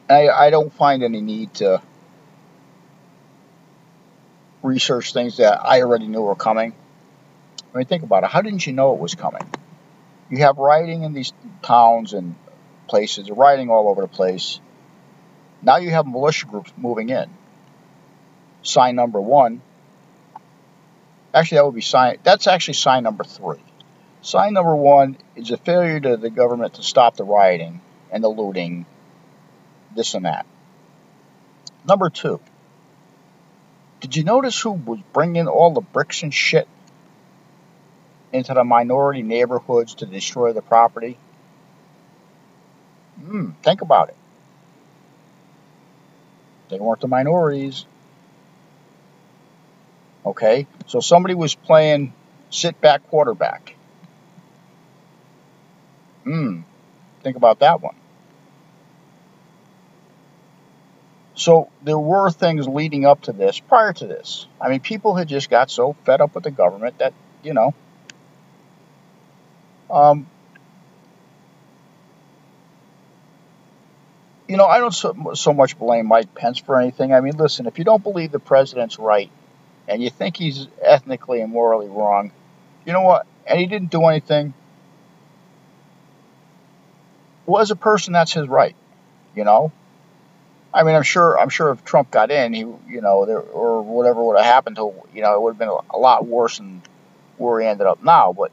I, 0.09 0.29
I 0.29 0.49
don't 0.49 0.73
find 0.73 1.03
any 1.03 1.21
need 1.21 1.53
to 1.55 1.79
research 4.63 5.13
things 5.13 5.37
that 5.37 5.63
I 5.63 5.83
already 5.83 6.07
knew 6.07 6.21
were 6.21 6.33
coming. 6.33 6.73
I 7.71 7.77
mean, 7.77 7.85
think 7.85 8.01
about 8.01 8.23
it. 8.23 8.31
How 8.31 8.41
didn't 8.41 8.65
you 8.65 8.73
know 8.73 8.95
it 8.95 8.99
was 8.99 9.13
coming? 9.13 9.43
You 10.31 10.39
have 10.39 10.57
rioting 10.57 11.03
in 11.03 11.13
these 11.13 11.33
towns 11.61 12.13
and 12.13 12.33
places, 12.87 13.29
rioting 13.29 13.69
all 13.69 13.87
over 13.87 14.01
the 14.01 14.07
place. 14.07 14.59
Now 15.61 15.77
you 15.77 15.91
have 15.91 16.07
militia 16.07 16.47
groups 16.47 16.73
moving 16.77 17.09
in. 17.09 17.29
Sign 18.63 18.95
number 18.95 19.21
one. 19.21 19.61
Actually, 21.31 21.57
that 21.57 21.65
would 21.65 21.75
be 21.75 21.81
sign. 21.81 22.17
That's 22.23 22.47
actually 22.47 22.73
sign 22.73 23.03
number 23.03 23.23
three. 23.23 23.61
Sign 24.23 24.53
number 24.53 24.73
one 24.73 25.17
is 25.35 25.51
a 25.51 25.57
failure 25.57 25.99
to 25.99 26.15
the 26.15 26.29
government 26.29 26.75
to 26.75 26.83
stop 26.83 27.17
the 27.17 27.25
rioting 27.25 27.81
and 28.09 28.23
the 28.23 28.29
looting, 28.29 28.85
this 29.93 30.13
and 30.13 30.23
that. 30.23 30.45
Number 31.85 32.09
two, 32.09 32.39
did 33.99 34.15
you 34.15 34.23
notice 34.23 34.61
who 34.61 34.71
was 34.71 35.01
bringing 35.11 35.49
all 35.49 35.71
the 35.71 35.81
bricks 35.81 36.23
and 36.23 36.33
shit 36.33 36.69
into 38.31 38.53
the 38.53 38.63
minority 38.63 39.23
neighborhoods 39.23 39.95
to 39.95 40.05
destroy 40.05 40.53
the 40.53 40.61
property? 40.61 41.17
Hmm, 43.19 43.51
think 43.61 43.81
about 43.81 44.07
it. 44.07 44.15
They 46.69 46.79
weren't 46.79 47.01
the 47.01 47.09
minorities. 47.09 47.85
Okay, 50.25 50.65
so 50.87 51.01
somebody 51.01 51.35
was 51.35 51.55
playing 51.55 52.13
sit 52.49 52.79
back 52.79 53.05
quarterback. 53.09 53.75
Hmm. 56.23 56.61
Think 57.21 57.37
about 57.37 57.59
that 57.59 57.81
one. 57.81 57.95
So 61.35 61.69
there 61.81 61.97
were 61.97 62.29
things 62.29 62.67
leading 62.67 63.05
up 63.05 63.23
to 63.23 63.31
this, 63.31 63.59
prior 63.59 63.93
to 63.93 64.07
this. 64.07 64.45
I 64.61 64.69
mean, 64.69 64.81
people 64.81 65.15
had 65.15 65.27
just 65.27 65.49
got 65.49 65.71
so 65.71 65.93
fed 66.05 66.21
up 66.21 66.35
with 66.35 66.43
the 66.43 66.51
government 66.51 66.99
that, 66.99 67.13
you 67.43 67.53
know, 67.53 67.73
um, 69.89 70.27
you 74.47 74.57
know, 74.57 74.65
I 74.65 74.79
don't 74.79 74.93
so, 74.93 75.33
so 75.33 75.53
much 75.53 75.77
blame 75.77 76.05
Mike 76.05 76.35
Pence 76.35 76.59
for 76.59 76.79
anything. 76.79 77.13
I 77.13 77.21
mean, 77.21 77.35
listen, 77.35 77.65
if 77.65 77.79
you 77.79 77.83
don't 77.83 78.03
believe 78.03 78.31
the 78.31 78.39
president's 78.39 78.99
right 78.99 79.31
and 79.87 80.03
you 80.03 80.09
think 80.09 80.37
he's 80.37 80.67
ethnically 80.81 81.41
and 81.41 81.51
morally 81.51 81.87
wrong, 81.87 82.31
you 82.85 82.93
know 82.93 83.01
what? 83.01 83.25
And 83.47 83.59
he 83.59 83.65
didn't 83.65 83.89
do 83.89 84.05
anything 84.05 84.53
was 87.45 87.71
a 87.71 87.75
person, 87.75 88.13
that's 88.13 88.33
his 88.33 88.47
right. 88.47 88.75
You 89.35 89.43
know, 89.45 89.71
I 90.73 90.83
mean, 90.83 90.95
I'm 90.95 91.03
sure, 91.03 91.39
I'm 91.39 91.49
sure 91.49 91.71
if 91.71 91.83
Trump 91.85 92.11
got 92.11 92.31
in, 92.31 92.53
he, 92.53 92.61
you 92.61 93.01
know, 93.01 93.25
there, 93.25 93.39
or 93.39 93.81
whatever 93.81 94.23
would 94.23 94.37
have 94.37 94.45
happened 94.45 94.77
to, 94.77 94.93
you 95.13 95.21
know, 95.21 95.35
it 95.35 95.41
would 95.41 95.51
have 95.51 95.59
been 95.59 95.69
a, 95.69 95.97
lot 95.97 96.25
worse 96.27 96.57
than 96.57 96.81
where 97.37 97.61
he 97.61 97.67
ended 97.67 97.87
up 97.87 98.03
now. 98.03 98.33
But 98.33 98.51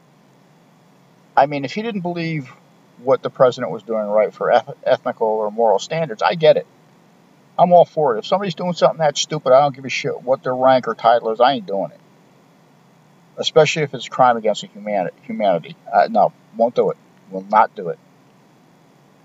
I 1.37 1.47
mean, 1.47 1.65
if 1.65 1.73
he 1.73 1.81
didn't 1.83 2.01
believe 2.01 2.51
what 2.99 3.23
the 3.23 3.29
president 3.29 3.71
was 3.71 3.83
doing 3.83 4.05
right 4.07 4.33
for 4.33 4.51
eth- 4.51 5.21
or 5.21 5.51
moral 5.51 5.79
standards, 5.79 6.21
I 6.21 6.35
get 6.35 6.57
it. 6.57 6.67
I'm 7.59 7.73
all 7.73 7.85
for 7.85 8.15
it. 8.15 8.19
If 8.19 8.27
somebody's 8.27 8.55
doing 8.55 8.73
something 8.73 8.99
that 8.99 9.17
stupid, 9.17 9.53
I 9.53 9.61
don't 9.61 9.75
give 9.75 9.85
a 9.85 9.89
shit 9.89 10.21
what 10.23 10.43
their 10.43 10.55
rank 10.55 10.87
or 10.87 10.95
title 10.95 11.31
is. 11.31 11.39
I 11.41 11.53
ain't 11.53 11.67
doing 11.67 11.91
it. 11.91 11.99
especially 13.37 13.83
if 13.83 13.93
it's 13.93 14.07
a 14.07 14.09
crime 14.09 14.37
against 14.37 14.65
humanity. 14.65 15.17
humanity. 15.23 15.75
Uh, 15.91 16.07
no, 16.09 16.33
won't 16.57 16.75
do 16.75 16.91
it. 16.91 16.97
Will 17.31 17.43
not 17.43 17.75
do 17.75 17.89
it. 17.89 17.99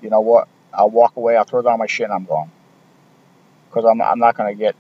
You 0.02 0.10
know 0.10 0.20
what? 0.20 0.48
I'll 0.72 0.90
walk 0.90 1.16
away. 1.16 1.36
I'll 1.36 1.44
throw 1.44 1.62
down 1.62 1.78
my 1.78 1.86
shit 1.86 2.04
and 2.04 2.12
I'm 2.12 2.24
gone. 2.24 2.50
Because 3.68 3.84
I'm, 3.84 4.00
I'm 4.00 4.18
not 4.18 4.36
going 4.36 4.54
to 4.54 4.58
get 4.58 4.76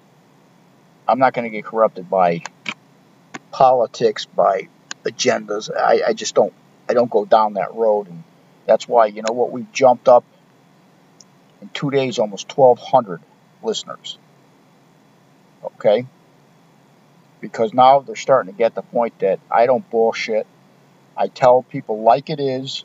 I'm 1.08 1.18
not 1.18 1.34
going 1.34 1.44
to 1.44 1.50
get 1.50 1.64
corrupted 1.64 2.10
by 2.10 2.42
politics, 3.52 4.26
by 4.26 4.68
agendas. 5.04 5.70
I, 5.74 6.02
I 6.08 6.12
just 6.12 6.34
don't 6.34 6.52
I 6.88 6.94
don't 6.94 7.10
go 7.10 7.24
down 7.24 7.54
that 7.54 7.74
road, 7.74 8.08
and 8.08 8.22
that's 8.66 8.88
why 8.88 9.06
you 9.06 9.22
know 9.22 9.32
what 9.32 9.50
We've 9.52 9.70
jumped 9.72 10.08
up 10.08 10.24
in 11.62 11.68
two 11.70 11.90
days, 11.90 12.18
almost 12.18 12.56
1,200 12.56 13.20
listeners. 13.62 14.18
Okay, 15.64 16.06
because 17.40 17.72
now 17.72 18.00
they're 18.00 18.16
starting 18.16 18.52
to 18.52 18.58
get 18.58 18.74
the 18.74 18.82
point 18.82 19.18
that 19.20 19.40
I 19.50 19.66
don't 19.66 19.88
bullshit. 19.90 20.46
I 21.16 21.28
tell 21.28 21.62
people 21.62 22.02
like 22.02 22.30
it 22.30 22.40
is. 22.40 22.84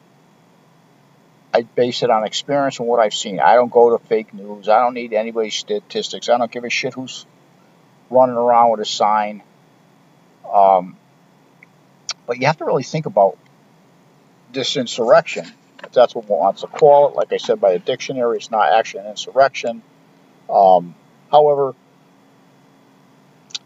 I 1.54 1.64
base 1.64 2.04
it 2.04 2.10
on 2.10 2.26
experience 2.26 2.80
and 2.80 2.88
what 2.88 3.00
I've 3.00 3.14
seen. 3.14 3.40
I 3.40 3.56
don't 3.56 3.72
go 3.72 3.98
to 3.98 4.06
fake 4.06 4.34
news. 4.34 4.70
I 4.70 4.80
don't 4.80 4.94
need 4.94 5.14
anybody's 5.14 5.56
statistics. 5.56 6.30
I 6.30 6.38
don't 6.38 6.52
give 6.52 6.64
a 6.64 6.70
shit 6.70 6.94
who's 6.94 7.26
running 8.10 8.36
around 8.36 8.72
with 8.72 8.80
a 8.80 8.86
sign. 8.86 9.44
Um, 10.52 10.98
but 12.26 12.40
you 12.40 12.48
have 12.48 12.58
to 12.58 12.66
really 12.66 12.84
think 12.84 13.06
about 13.06 13.38
this 14.54 14.78
insurrection, 14.78 15.46
if 15.84 15.92
that's 15.92 16.16
what 16.16 16.28
one 16.28 16.40
wants 16.40 16.62
to 16.62 16.68
call 16.68 17.10
it. 17.10 17.16
Like 17.16 17.34
I 17.34 17.38
said, 17.38 17.60
by 17.60 17.74
the 17.74 17.80
dictionary, 17.80 18.38
it's 18.38 18.52
not 18.52 18.72
actually 18.72 19.02
an 19.02 19.10
insurrection. 19.12 19.82
Um, 20.50 20.96
however, 21.32 21.74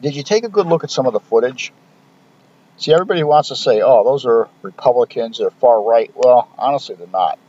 did 0.02 0.16
you 0.16 0.24
take 0.24 0.44
a 0.44 0.50
good 0.50 0.68
look 0.68 0.84
at 0.84 0.92
some 0.92 1.06
of 1.06 1.14
the 1.14 1.20
footage? 1.20 1.72
See, 2.78 2.94
everybody 2.94 3.24
wants 3.24 3.50
to 3.50 3.56
say, 3.56 3.82
oh, 3.82 4.04
those 4.04 4.26
are 4.26 4.50
Republicans, 4.62 5.38
they're 5.38 5.50
far 5.50 5.82
right. 5.82 6.12
Well, 6.16 6.50
honestly, 6.58 6.96
they're 6.96 7.08
not. 7.08 7.40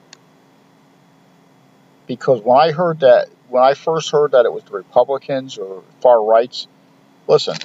Because 2.06 2.40
when 2.42 2.58
I 2.58 2.72
heard 2.72 3.00
that, 3.00 3.28
when 3.48 3.62
I 3.62 3.74
first 3.74 4.10
heard 4.10 4.32
that 4.32 4.44
it 4.44 4.52
was 4.52 4.64
the 4.64 4.72
Republicans 4.72 5.58
or 5.58 5.82
far 6.00 6.22
rights, 6.22 6.66
listen, 7.26 7.56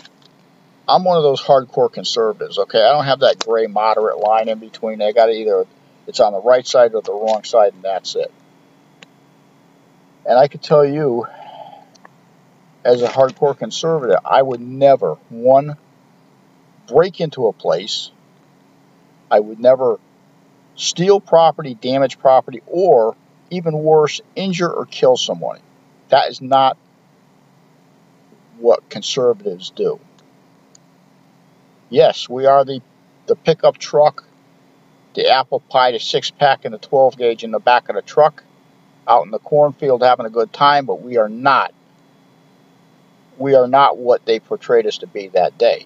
I'm 0.88 1.04
one 1.04 1.18
of 1.18 1.24
those 1.24 1.42
hardcore 1.42 1.92
conservatives, 1.92 2.58
okay? 2.58 2.80
I 2.80 2.92
don't 2.92 3.06
have 3.06 3.20
that 3.20 3.46
gray 3.46 3.68
moderate 3.68 4.18
line 4.18 4.50
in 4.50 4.60
between. 4.60 5.02
I 5.02 5.12
got 5.12 5.28
to 5.28 5.32
either, 5.32 5.66
it's 6.08 6.20
on 6.20 6.34
the 6.34 6.42
right 6.42 6.66
side 6.66 6.94
or 6.94 7.02
the 7.02 7.14
wrong 7.14 7.44
side, 7.44 7.74
and 7.74 7.84
that's 7.84 8.16
it. 8.16 8.32
And 10.26 10.38
I 10.38 10.48
could 10.48 10.62
tell 10.62 10.86
you, 10.86 11.28
as 12.84 13.02
a 13.02 13.08
hardcore 13.08 13.58
conservative, 13.58 14.18
I 14.26 14.42
would 14.42 14.62
never, 14.62 15.16
one, 15.30 15.78
break 16.88 17.22
into 17.22 17.48
a 17.48 17.54
place. 17.54 18.12
I 19.30 19.40
would 19.40 19.60
never 19.60 20.00
steal 20.76 21.20
property, 21.20 21.76
damage 21.76 22.20
property, 22.20 22.62
or 22.66 23.16
even 23.52 23.74
worse, 23.74 24.22
injure 24.36 24.72
or 24.72 24.86
kill 24.86 25.18
someone. 25.18 25.60
That 26.10 26.30
is 26.30 26.42
not 26.42 26.78
what 28.58 28.90
conservatives 28.90 29.70
do. 29.70 30.00
Yes, 31.90 32.30
we 32.30 32.46
are 32.46 32.64
the, 32.64 32.82
the 33.28 33.36
pickup 33.36 33.78
truck, 33.78 34.24
the 35.14 35.30
apple 35.30 35.60
pie, 35.60 35.92
the 35.92 36.00
six 36.00 36.32
pack, 36.32 36.64
and 36.64 36.74
the 36.74 36.80
12 36.80 37.18
gauge 37.18 37.44
in 37.44 37.52
the 37.52 37.60
back 37.60 37.90
of 37.90 37.96
the 37.96 38.02
truck, 38.02 38.44
out 39.08 39.26
in 39.26 39.32
the 39.32 39.40
cornfield 39.40 40.02
having 40.02 40.26
a 40.26 40.30
good 40.30 40.54
time, 40.54 40.86
but 40.86 41.02
we 41.02 41.18
are 41.18 41.30
not. 41.30 41.74
We 43.38 43.56
are 43.56 43.68
not 43.68 43.98
what 43.98 44.26
they 44.26 44.40
portrayed 44.40 44.88
us 44.88 45.00
to 45.00 45.08
be 45.08 45.28
that 45.30 45.58
day. 45.58 45.86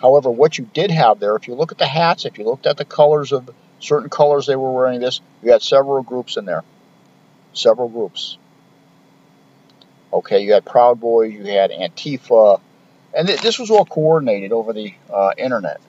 However, 0.00 0.30
what 0.30 0.56
you 0.56 0.68
did 0.72 0.90
have 0.90 1.18
there, 1.18 1.36
if 1.36 1.48
you 1.48 1.54
look 1.54 1.72
at 1.72 1.78
the 1.78 1.86
hats, 1.86 2.24
if 2.24 2.38
you 2.38 2.44
looked 2.44 2.66
at 2.66 2.76
the 2.76 2.84
colors 2.84 3.32
of 3.32 3.50
certain 3.80 4.08
colors 4.08 4.46
they 4.46 4.56
were 4.56 4.72
wearing 4.72 5.00
this, 5.00 5.20
you 5.42 5.52
had 5.52 5.62
several 5.62 6.02
groups 6.02 6.36
in 6.36 6.44
there. 6.44 6.62
Several 7.52 7.88
groups. 7.88 8.38
Okay, 10.12 10.44
you 10.44 10.52
had 10.52 10.64
Proud 10.64 11.00
Boys, 11.00 11.32
you 11.32 11.44
had 11.44 11.70
Antifa, 11.70 12.60
and 13.14 13.28
th- 13.28 13.40
this 13.40 13.58
was 13.58 13.70
all 13.70 13.84
coordinated 13.84 14.52
over 14.52 14.72
the 14.72 14.94
uh, 15.12 15.32
internet. 15.36 15.80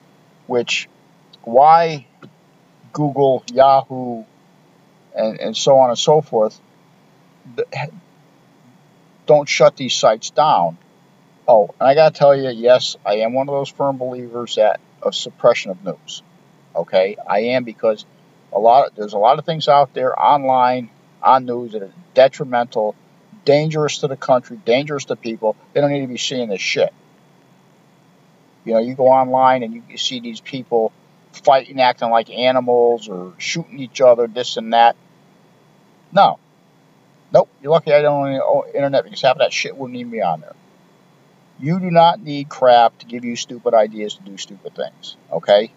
Which, 0.46 0.88
why 1.42 2.06
Google, 2.92 3.44
Yahoo, 3.52 4.24
and, 5.14 5.40
and 5.40 5.56
so 5.56 5.78
on 5.78 5.90
and 5.90 5.98
so 5.98 6.20
forth 6.20 6.60
don't 9.26 9.48
shut 9.48 9.76
these 9.76 9.94
sites 9.94 10.30
down. 10.30 10.78
Oh, 11.46 11.74
and 11.80 11.88
I 11.88 11.94
got 11.94 12.14
to 12.14 12.18
tell 12.18 12.36
you, 12.36 12.50
yes, 12.50 12.96
I 13.04 13.16
am 13.16 13.32
one 13.32 13.48
of 13.48 13.54
those 13.54 13.68
firm 13.68 13.98
believers 13.98 14.56
that 14.56 14.80
of 15.02 15.14
suppression 15.14 15.70
of 15.70 15.84
news. 15.84 16.22
Okay, 16.74 17.16
I 17.28 17.40
am 17.40 17.64
because 17.64 18.04
a 18.52 18.58
lot 18.58 18.94
there's 18.96 19.12
a 19.12 19.18
lot 19.18 19.38
of 19.38 19.44
things 19.44 19.68
out 19.68 19.94
there 19.94 20.18
online 20.18 20.90
on 21.22 21.44
news 21.44 21.72
that 21.72 21.82
are 21.82 21.92
detrimental 22.14 22.94
dangerous 23.44 23.98
to 23.98 24.08
the 24.08 24.16
country, 24.16 24.58
dangerous 24.64 25.06
to 25.06 25.16
people. 25.16 25.56
They 25.72 25.80
don't 25.80 25.90
need 25.90 26.02
to 26.02 26.06
be 26.06 26.18
seeing 26.18 26.48
this 26.48 26.60
shit. 26.60 26.92
You 28.64 28.74
know, 28.74 28.78
you 28.78 28.94
go 28.94 29.08
online 29.08 29.62
and 29.62 29.82
you 29.88 29.98
see 29.98 30.20
these 30.20 30.40
people 30.40 30.92
fighting, 31.32 31.80
acting 31.80 32.10
like 32.10 32.30
animals 32.30 33.08
or 33.08 33.32
shooting 33.38 33.80
each 33.80 34.00
other, 34.00 34.26
this 34.26 34.56
and 34.56 34.72
that. 34.72 34.96
No. 36.12 36.38
Nope. 37.32 37.48
You're 37.62 37.72
lucky 37.72 37.92
I 37.92 38.02
don't 38.02 38.40
own 38.40 38.64
internet 38.74 39.04
because 39.04 39.22
half 39.22 39.32
of 39.32 39.38
that 39.38 39.52
shit 39.52 39.76
wouldn't 39.76 39.98
even 39.98 40.12
be 40.12 40.22
on 40.22 40.42
there. 40.42 40.54
You 41.58 41.80
do 41.80 41.90
not 41.90 42.22
need 42.22 42.48
crap 42.48 42.98
to 42.98 43.06
give 43.06 43.24
you 43.24 43.36
stupid 43.36 43.74
ideas 43.74 44.14
to 44.14 44.22
do 44.22 44.36
stupid 44.36 44.74
things. 44.74 45.16
Okay? 45.30 45.72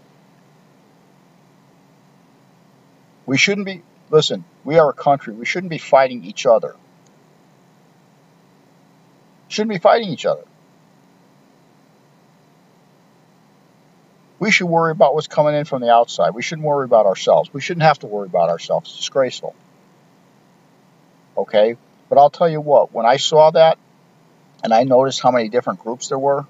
We 3.25 3.37
shouldn't 3.37 3.65
be, 3.65 3.83
listen, 4.09 4.45
we 4.63 4.77
are 4.77 4.89
a 4.89 4.93
country. 4.93 5.33
We 5.33 5.45
shouldn't 5.45 5.69
be 5.69 5.77
fighting 5.77 6.23
each 6.23 6.45
other 6.45 6.75
shouldn't 9.55 9.73
be 9.73 9.79
fighting 9.79 10.09
each 10.09 10.25
other. 10.25 10.43
We 14.37 14.51
should 14.51 14.67
worry 14.67 14.91
about 14.91 15.15
what's 15.15 15.27
coming 15.27 15.55
in 15.55 15.65
from 15.65 15.81
the 15.81 15.89
outside. 15.89 16.31
We 16.31 16.41
shouldn't 16.41 16.67
worry 16.67 16.85
about 16.85 17.05
ourselves. 17.05 17.53
We 17.53 17.61
shouldn't 17.61 17.83
have 17.83 17.99
to 17.99 18.07
worry 18.07 18.27
about 18.27 18.49
ourselves. 18.49 18.89
It's 18.89 18.97
disgraceful. 18.97 19.55
Okay? 21.37 21.77
But 22.09 22.17
I'll 22.17 22.29
tell 22.29 22.49
you 22.49 22.61
what, 22.61 22.93
when 22.93 23.05
I 23.05 23.17
saw 23.17 23.51
that 23.51 23.79
and 24.63 24.73
I 24.73 24.83
noticed 24.83 25.21
how 25.21 25.31
many 25.31 25.49
different 25.49 25.79
groups 25.79 26.09
there 26.09 26.19
were, 26.19 26.45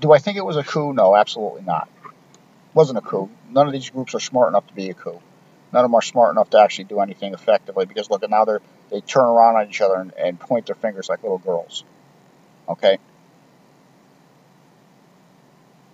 do 0.00 0.12
I 0.12 0.18
think 0.18 0.36
it 0.36 0.44
was 0.44 0.56
a 0.56 0.64
coup? 0.64 0.92
No, 0.92 1.16
absolutely 1.16 1.62
not. 1.62 1.88
It 2.04 2.12
wasn't 2.74 2.98
a 2.98 3.02
coup. 3.02 3.30
None 3.50 3.66
of 3.66 3.72
these 3.72 3.90
groups 3.90 4.14
are 4.14 4.20
smart 4.20 4.48
enough 4.48 4.66
to 4.68 4.74
be 4.74 4.90
a 4.90 4.94
coup 4.94 5.20
none 5.72 5.84
of 5.84 5.90
them 5.90 5.94
are 5.94 6.02
smart 6.02 6.32
enough 6.32 6.50
to 6.50 6.60
actually 6.60 6.84
do 6.84 7.00
anything 7.00 7.34
effectively 7.34 7.86
because 7.86 8.10
look 8.10 8.28
now 8.28 8.44
they're 8.44 8.60
they 8.90 9.00
turn 9.00 9.24
around 9.24 9.56
on 9.56 9.68
each 9.68 9.80
other 9.80 9.96
and, 9.96 10.14
and 10.14 10.40
point 10.40 10.66
their 10.66 10.74
fingers 10.74 11.08
like 11.08 11.22
little 11.22 11.38
girls. 11.38 11.84
Okay? 12.68 12.98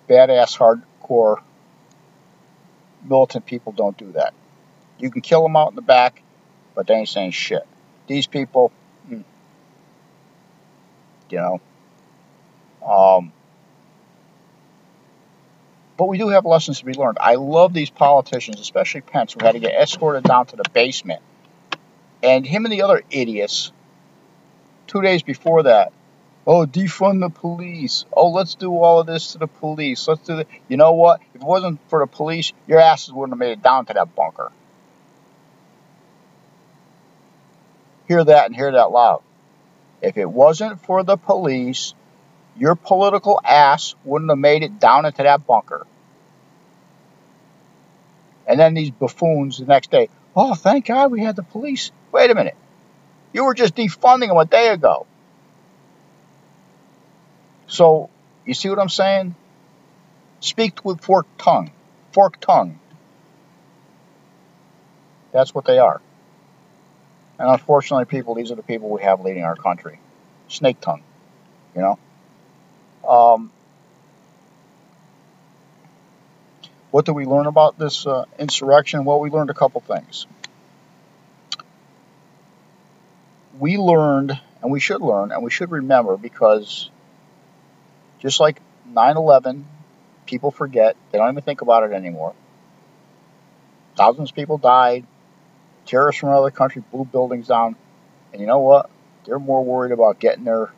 Badass 0.09 0.57
hardcore 0.57 1.43
militant 3.03 3.47
people 3.47 3.73
don't 3.73 3.97
do 3.97 4.13
that. 4.13 4.33
You 4.99 5.11
can 5.11 5.23
kill 5.23 5.43
them 5.43 5.57
out 5.57 5.71
in 5.71 5.75
the 5.75 5.83
back, 5.83 6.23
but 6.77 6.87
they 6.87 6.95
ain't 6.95 7.09
saying 7.09 7.33
shit. 7.33 7.67
These 8.07 8.29
people, 8.29 8.71
hmm, 9.09 9.23
you 11.31 11.39
know, 11.39 11.61
um, 12.87 13.33
but 15.97 16.07
we 16.07 16.19
do 16.19 16.29
have 16.29 16.45
lessons 16.45 16.81
to 16.81 16.85
be 16.85 16.95
learned. 16.95 17.19
I 17.21 17.37
love 17.37 17.73
these 17.73 17.91
politicians, 17.91 18.61
especially 18.61 19.03
Pence, 19.03 19.35
who 19.35 19.45
had 19.45 19.53
to 19.53 19.61
get 19.61 19.75
escorted 19.75 20.25
down 20.25 20.47
to 20.47 20.57
the 20.57 20.65
basement. 20.73 21.23
And 22.23 22.47
him 22.47 22.65
and 22.65 22.73
the 22.73 22.83
other 22.83 23.03
idiots, 23.11 23.71
two 24.87 25.03
days 25.03 25.23
before 25.23 25.65
that, 25.65 25.93
oh, 26.47 26.67
defund 26.67 27.21
the 27.21 27.31
police. 27.31 28.05
Oh, 28.13 28.31
let's 28.31 28.55
do 28.55 28.73
all 28.77 29.01
of 29.01 29.07
this 29.07 29.33
to 29.33 29.39
the 29.39 29.47
police. 29.47 30.09
Let's 30.09 30.23
do 30.23 30.37
the. 30.37 30.47
You 30.69 30.77
know 30.77 30.93
what? 30.93 31.21
If 31.35 31.43
it 31.43 31.47
wasn't 31.47 31.81
for 31.89 32.01
the 32.01 32.07
police, 32.07 32.53
your 32.67 32.81
asses 32.81 33.13
wouldn't 33.13 33.33
have 33.33 33.39
made 33.39 33.53
it 33.53 33.63
down 33.63 33.87
to 33.87 33.95
that 33.95 34.15
bunker. 34.15 34.51
Hear 38.09 38.25
that 38.25 38.47
and 38.47 38.57
hear 38.57 38.73
that 38.73 38.91
loud. 38.91 39.23
If 40.03 40.17
it 40.19 40.31
wasn't 40.31 40.85
for 40.85 41.03
the 41.03 41.17
police, 41.17 41.95
your 42.57 42.75
political 42.75 43.41
ass 43.45 43.95
wouldn't 44.05 44.31
have 44.31 44.39
made 44.39 44.63
it 44.63 44.79
down 44.79 45.07
into 45.07 45.23
that 45.23 45.47
bunker. 45.47 45.87
And 48.47 48.61
then 48.61 48.75
these 48.75 48.91
buffoons 48.91 49.59
the 49.59 49.65
next 49.65 49.91
day, 49.91 50.09
oh, 50.37 50.55
thank 50.55 50.87
God 50.87 51.11
we 51.11 51.23
had 51.23 51.37
the 51.37 51.43
police. 51.43 51.91
Wait 52.13 52.31
a 52.31 52.35
minute. 52.35 52.57
You 53.33 53.45
were 53.45 53.55
just 53.55 53.75
defunding 53.75 54.29
them 54.29 54.37
a 54.37 54.45
day 54.45 54.69
ago. 54.69 55.07
So, 57.67 58.11
you 58.45 58.55
see 58.55 58.69
what 58.69 58.79
I'm 58.79 58.89
saying? 58.89 59.35
Speak 60.41 60.85
with 60.85 61.01
forked 61.01 61.39
tongue. 61.39 61.73
Forked 62.13 62.43
tongue. 62.43 62.79
That's 65.33 65.55
what 65.55 65.65
they 65.65 65.79
are. 65.79 66.01
And 67.39 67.51
unfortunately, 67.51 68.05
people, 68.05 68.35
these 68.35 68.53
are 68.53 68.55
the 68.55 68.63
people 68.63 68.91
we 68.91 69.03
have 69.03 69.21
leading 69.23 69.43
our 69.43 69.57
country. 69.57 69.99
Snake 70.49 70.81
tongue, 70.81 71.03
you 71.75 71.81
know? 71.81 71.99
Um, 73.09 73.51
what 76.91 77.05
did 77.05 77.13
we 77.13 77.27
learn 77.27 77.47
about 77.47 77.79
this 77.79 78.07
uh, 78.07 78.25
insurrection? 78.39 79.05
Well, 79.05 79.21
we 79.21 79.31
learned 79.31 79.51
a 79.51 79.55
couple 79.55 79.81
things. 79.81 80.27
We 83.59 83.77
learned, 83.79 84.39
and 84.63 84.71
we 84.71 84.81
should 84.81 85.01
learn, 85.01 85.33
and 85.33 85.43
we 85.43 85.51
should 85.51 85.71
remember 85.71 86.17
because 86.17 86.91
just 88.21 88.41
like 88.41 88.61
9 88.87 89.17
11, 89.17 89.67
people 90.27 90.51
forget, 90.51 90.97
they 91.11 91.19
don't 91.19 91.31
even 91.31 91.43
think 91.43 91.61
about 91.63 91.83
it 91.83 91.93
anymore. 91.93 92.33
Thousands 93.97 94.31
of 94.31 94.37
people 94.37 94.59
died, 94.59 95.07
terrorists 95.87 96.21
from 96.21 96.31
another 96.31 96.51
country 96.51 96.83
blew 96.91 97.05
buildings 97.05 97.49
down, 97.49 97.77
and 98.33 98.41
you 98.41 98.47
know 98.47 98.61
what? 98.61 98.91
They're 99.25 99.39
more 99.39 99.65
worried 99.65 99.93
about 99.93 100.19
getting 100.19 100.45
their 100.45 100.71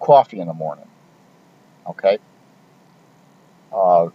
coffee 0.00 0.40
in 0.40 0.46
the 0.46 0.54
morning. 0.54 0.85
Okay? 1.88 2.18
Uh, 3.72 4.08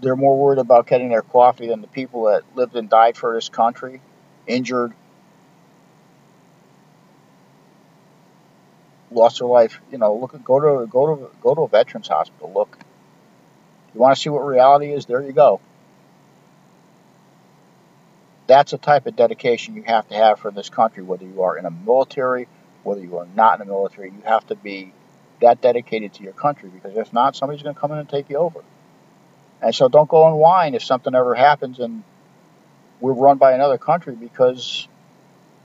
they're 0.00 0.16
more 0.16 0.38
worried 0.38 0.58
about 0.58 0.86
getting 0.86 1.08
their 1.08 1.22
coffee 1.22 1.68
than 1.68 1.80
the 1.80 1.86
people 1.86 2.24
that 2.24 2.42
lived 2.54 2.76
and 2.76 2.88
died 2.88 3.16
for 3.16 3.34
this 3.34 3.48
country, 3.48 4.00
injured, 4.46 4.92
lost 9.10 9.38
their 9.38 9.48
life. 9.48 9.80
You 9.90 9.98
know, 9.98 10.14
look, 10.16 10.32
go 10.44 10.60
to 10.60 10.86
go 10.86 11.16
to 11.16 11.30
go 11.40 11.54
to 11.54 11.62
a 11.62 11.68
veterans 11.68 12.08
hospital. 12.08 12.52
Look, 12.54 12.78
you 13.94 14.00
want 14.00 14.14
to 14.14 14.20
see 14.20 14.30
what 14.30 14.44
reality 14.44 14.92
is? 14.92 15.06
There 15.06 15.22
you 15.22 15.32
go. 15.32 15.60
That's 18.46 18.70
the 18.70 18.78
type 18.78 19.06
of 19.06 19.16
dedication 19.16 19.74
you 19.74 19.82
have 19.84 20.06
to 20.08 20.14
have 20.14 20.38
for 20.38 20.50
this 20.50 20.68
country, 20.68 21.02
whether 21.02 21.24
you 21.24 21.42
are 21.42 21.56
in 21.56 21.66
a 21.66 21.70
military, 21.70 22.46
whether 22.86 23.00
you 23.00 23.18
are 23.18 23.26
not 23.34 23.60
in 23.60 23.66
the 23.66 23.72
military. 23.72 24.10
You 24.10 24.22
have 24.24 24.46
to 24.46 24.54
be 24.54 24.92
that 25.42 25.60
dedicated 25.60 26.14
to 26.14 26.22
your 26.22 26.32
country 26.32 26.70
because 26.70 26.96
if 26.96 27.12
not, 27.12 27.36
somebody's 27.36 27.62
going 27.62 27.74
to 27.74 27.80
come 27.80 27.92
in 27.92 27.98
and 27.98 28.08
take 28.08 28.30
you 28.30 28.36
over. 28.36 28.62
And 29.60 29.74
so 29.74 29.88
don't 29.88 30.08
go 30.08 30.26
and 30.28 30.36
whine 30.36 30.74
if 30.74 30.82
something 30.82 31.14
ever 31.14 31.34
happens 31.34 31.80
and 31.80 32.04
we're 33.00 33.12
run 33.12 33.38
by 33.38 33.52
another 33.52 33.76
country 33.76 34.14
because 34.14 34.86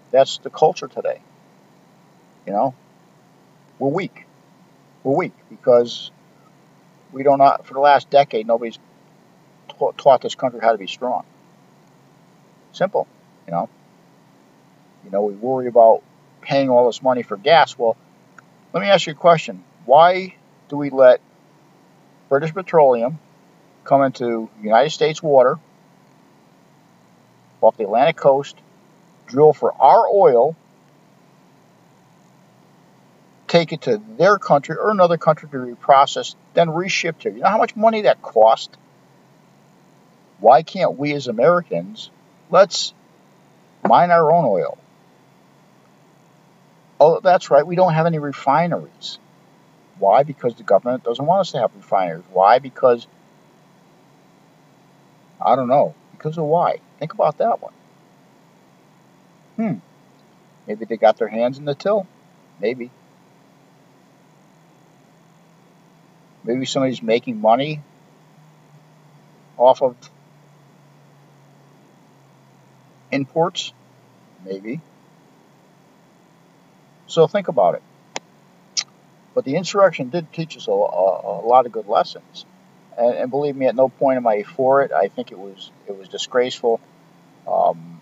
that's 0.10 0.40
the 0.40 0.50
culture 0.50 0.88
today. 0.88 1.22
You 2.46 2.54
know, 2.54 2.74
we're 3.78 3.90
weak. 3.90 4.26
We're 5.04 5.16
weak 5.16 5.34
because 5.50 6.12
we 7.12 7.24
don't 7.24 7.38
not 7.38 7.68
for 7.68 7.76
the 7.76 7.80
last 7.80 8.10
decade 8.10 8.48
nobody's 8.48 8.80
taught, 9.70 9.98
taught 9.98 10.22
this 10.22 10.36
country 10.36 10.60
how 10.62 10.72
to 10.72 10.78
be 10.78 10.88
strong. 10.88 11.24
Simple, 12.74 13.08
you 13.46 13.52
know. 13.52 13.70
You 15.04 15.12
know, 15.12 15.24
we 15.24 15.34
worry 15.34 15.68
about 15.68 16.04
paying 16.42 16.70
all 16.70 16.88
this 16.88 17.02
money 17.02 17.24
for 17.24 17.38
gas. 17.38 17.78
Well, 17.78 17.96
let 18.74 18.82
me 18.82 18.88
ask 18.88 19.08
you 19.08 19.14
a 19.14 19.16
question. 19.16 19.64
Why 19.86 20.36
do 20.70 20.78
we 20.78 20.90
let 20.90 21.22
British 22.30 22.54
Petroleum 22.54 23.20
come 23.84 24.04
into 24.04 24.50
United 24.62 24.92
States 24.92 25.22
water 25.22 25.60
off 27.62 27.78
the 27.78 27.84
Atlantic 27.84 28.16
coast, 28.16 28.56
drill 29.28 29.54
for 29.54 29.74
our 29.80 30.08
oil, 30.08 30.56
take 33.48 33.74
it 33.74 33.82
to 33.82 34.02
their 34.18 34.38
country 34.38 34.78
or 34.78 34.92
another 34.92 35.18
country 35.18 35.50
to 35.50 35.58
reprocess, 35.58 36.36
then 36.54 36.70
reshipped 36.70 37.24
here. 37.24 37.32
You 37.32 37.42
know 37.42 37.50
how 37.50 37.58
much 37.58 37.76
money 37.76 38.04
that 38.04 38.22
cost? 38.22 38.76
Why 40.40 40.64
can't 40.64 40.98
we 40.98 41.14
as 41.14 41.28
Americans, 41.28 42.10
let's 42.50 42.94
mine 43.84 44.10
our 44.10 44.32
own 44.32 44.46
oil? 44.46 44.78
Oh, 47.04 47.20
that's 47.20 47.50
right, 47.50 47.66
we 47.66 47.76
don't 47.76 47.94
have 47.94 48.06
any 48.06 48.20
refineries. 48.20 49.18
Why? 49.98 50.22
Because 50.22 50.54
the 50.54 50.62
government 50.62 51.04
doesn't 51.04 51.26
want 51.26 51.42
us 51.42 51.52
to 51.54 51.60
have 51.60 51.72
refineries. 51.76 52.24
Why? 52.32 52.60
Because 52.60 53.08
I 55.44 55.56
don't 55.56 55.68
know. 55.68 55.96
Because 56.12 56.38
of 56.38 56.44
why? 56.44 56.80
Think 57.00 57.14
about 57.14 57.40
that 57.40 57.60
one. 57.60 57.74
Hmm. 59.56 59.74
Maybe 60.68 60.86
they 60.86 60.98
got 60.98 61.18
their 61.18 61.28
hands 61.28 61.58
in 61.58 61.66
the 61.66 61.74
till. 61.74 62.06
Maybe. 62.60 62.92
Maybe 66.44 66.68
somebody's 66.68 67.02
making 67.02 67.42
money 67.42 67.82
off 69.58 69.82
of 69.82 69.96
imports. 73.12 73.74
Maybe. 74.46 74.82
So 77.12 77.28
think 77.28 77.50
about 77.50 77.76
it. 77.76 77.84
But 79.36 79.43
the 79.43 79.56
insurrection 79.56 80.10
did 80.10 80.32
teach 80.32 80.56
us 80.56 80.67
a, 80.67 80.71
a, 80.71 81.41
a 81.41 81.45
lot 81.45 81.65
of 81.65 81.71
good 81.71 81.88
lessons 81.88 82.45
and, 82.97 83.15
and, 83.15 83.32
believe 83.32 83.56
me, 83.56 83.67
at 83.67 83.76
no 83.76 83.89
point 83.89 84.17
am 84.17 84.28
I 84.28 84.43
for 84.43 84.82
it. 84.84 84.91
I 84.91 85.08
think 85.08 85.32
it 85.32 85.38
was 85.38 85.71
it 85.88 85.97
was 85.97 86.08
disgraceful. 86.08 86.80
Um, 87.47 88.02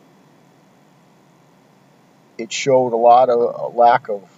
it 2.38 2.52
showed 2.52 2.94
a 2.94 2.98
lot 2.98 3.30
of 3.30 3.40
a 3.40 3.78
lack 3.78 4.10
of 4.10 4.30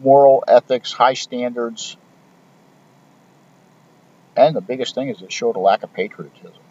moral 0.00 0.44
ethics, 0.48 0.92
high 0.92 1.14
standards, 1.14 1.96
and 4.36 4.56
the 4.56 4.60
biggest 4.60 4.94
thing 4.94 5.08
is 5.08 5.22
it 5.22 5.32
showed 5.32 5.56
a 5.56 5.60
lack 5.60 5.82
of 5.82 5.92
patriotism. 5.92 6.62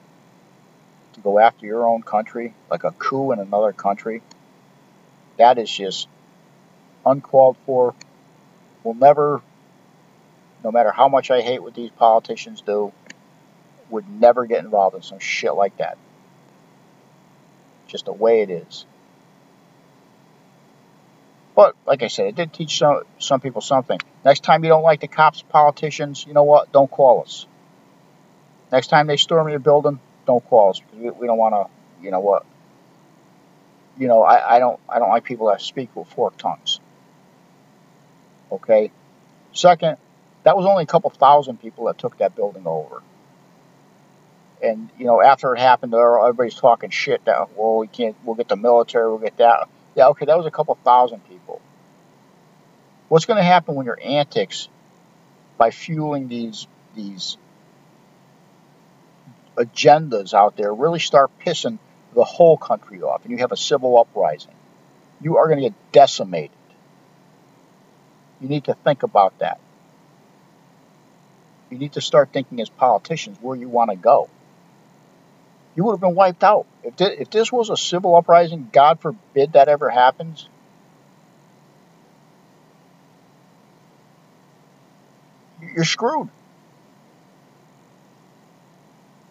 To 1.14 1.22
go 1.22 1.40
after 1.40 1.66
your 1.66 1.88
own 1.88 2.04
country, 2.04 2.54
like 2.70 2.84
a 2.84 2.92
coup 2.92 3.32
in 3.32 3.40
another 3.40 3.74
country, 3.74 4.22
that 5.38 5.58
is 5.58 5.72
just 5.72 6.08
uncalled 7.06 7.58
for. 7.66 7.94
Will 8.84 8.94
never 8.94 9.42
no 10.64 10.72
matter 10.72 10.92
how 10.92 11.08
much 11.08 11.32
I 11.32 11.42
hate 11.42 11.62
what 11.62 11.74
these 11.74 11.92
politicians 11.92 12.62
do, 12.62 12.92
would 13.90 14.08
never 14.10 14.46
get 14.46 14.64
involved 14.64 14.96
in 14.96 15.02
some 15.02 15.20
shit 15.20 15.54
like 15.54 15.78
that. 15.78 15.98
Just 17.88 18.06
the 18.06 18.14
way 18.14 18.42
it 18.42 18.50
is. 18.50 18.86
But 21.56 21.76
like 21.86 22.04
I 22.04 22.08
said, 22.08 22.28
it 22.28 22.36
did 22.36 22.54
teach 22.54 22.78
some 22.78 23.02
some 23.20 23.42
people 23.42 23.62
something. 23.62 24.00
Next 24.24 24.44
time 24.44 24.64
you 24.64 24.70
don't 24.70 24.84
like 24.84 25.02
the 25.02 25.08
cops, 25.08 25.42
politicians, 25.42 26.26
you 26.26 26.34
know 26.34 26.44
what? 26.44 26.72
Don't 26.72 26.90
call 26.90 27.22
us. 27.22 27.46
Next 28.72 28.88
time 28.88 29.08
they 29.08 29.18
storm 29.18 29.50
your 29.50 29.60
building, 29.60 30.00
don't 30.26 30.48
call 30.48 30.70
us 30.70 30.80
because 30.80 30.98
we, 30.98 31.10
we 31.10 31.28
don't 31.28 31.38
want 31.38 31.54
to. 31.56 32.04
You 32.04 32.12
know 32.12 32.22
what? 32.22 32.46
You 34.02 34.08
know 34.08 34.24
I, 34.24 34.56
I 34.56 34.60
don't 34.60 34.80
I 34.90 34.98
don't 34.98 35.10
like 35.10 35.26
people 35.26 35.50
that 35.50 35.62
speak 35.62 35.96
with 35.96 36.08
forked 36.08 36.40
tongues. 36.40 36.80
Okay. 38.52 38.92
Second, 39.54 39.98
that 40.42 40.58
was 40.58 40.66
only 40.66 40.82
a 40.82 40.88
couple 40.88 41.12
thousand 41.12 41.62
people 41.62 41.86
that 41.86 42.00
took 42.00 42.18
that 42.18 42.36
building 42.36 42.66
over. 42.66 43.04
And 44.64 44.90
you 44.98 45.06
know, 45.06 45.22
after 45.22 45.54
it 45.54 45.60
happened, 45.60 45.94
everybody's 45.94 46.56
talking 46.56 46.90
shit. 46.90 47.24
That 47.26 47.56
well, 47.56 47.78
we 47.78 47.86
can't. 47.86 48.16
We'll 48.26 48.34
get 48.34 48.48
the 48.48 48.56
military. 48.56 49.08
We'll 49.08 49.20
get 49.20 49.38
that. 49.38 49.70
Yeah, 49.96 50.08
okay, 50.08 50.26
that 50.26 50.36
was 50.36 50.48
a 50.48 50.52
couple 50.52 50.74
thousand 50.84 51.20
people. 51.30 51.62
What's 53.08 53.26
going 53.26 53.38
to 53.38 53.44
happen 53.44 53.76
when 53.76 53.86
your 53.86 54.00
antics, 54.04 54.68
by 55.60 55.70
fueling 55.70 56.28
these 56.28 56.66
these 56.96 57.38
agendas 59.56 60.34
out 60.34 60.58
there, 60.58 60.74
really 60.74 61.00
start 61.00 61.30
pissing 61.46 61.78
the 62.14 62.24
whole 62.24 62.58
country 62.58 63.02
off, 63.02 63.24
and 63.24 63.32
you 63.32 63.38
have 63.40 63.52
a 63.52 63.58
civil 63.58 63.98
uprising? 64.00 64.54
You 65.22 65.38
are 65.38 65.48
going 65.48 65.60
to 65.60 65.70
get 65.70 65.92
decimated. 65.92 66.52
You 68.40 68.50
need 68.50 68.66
to 68.66 68.74
think 68.74 69.04
about 69.04 69.38
that. 69.40 69.60
You 71.70 71.78
need 71.78 71.94
to 71.94 72.02
start 72.02 72.30
thinking 72.34 72.60
as 72.60 72.70
politicians 72.70 73.38
where 73.40 73.56
you 73.56 73.70
want 73.70 73.92
to 73.92 73.96
go. 73.96 74.30
You 75.76 75.86
would 75.86 75.94
have 75.94 76.02
been 76.02 76.16
wiped 76.16 76.44
out. 76.44 76.66
If 76.84 77.00
if 77.00 77.30
this 77.30 77.52
was 77.52 77.70
a 77.70 77.78
civil 77.78 78.16
uprising, 78.16 78.70
God 78.74 79.00
forbid 79.00 79.54
that 79.54 79.70
ever 79.70 79.90
happens, 79.90 80.50
you're 85.62 85.86
screwed. 85.86 86.30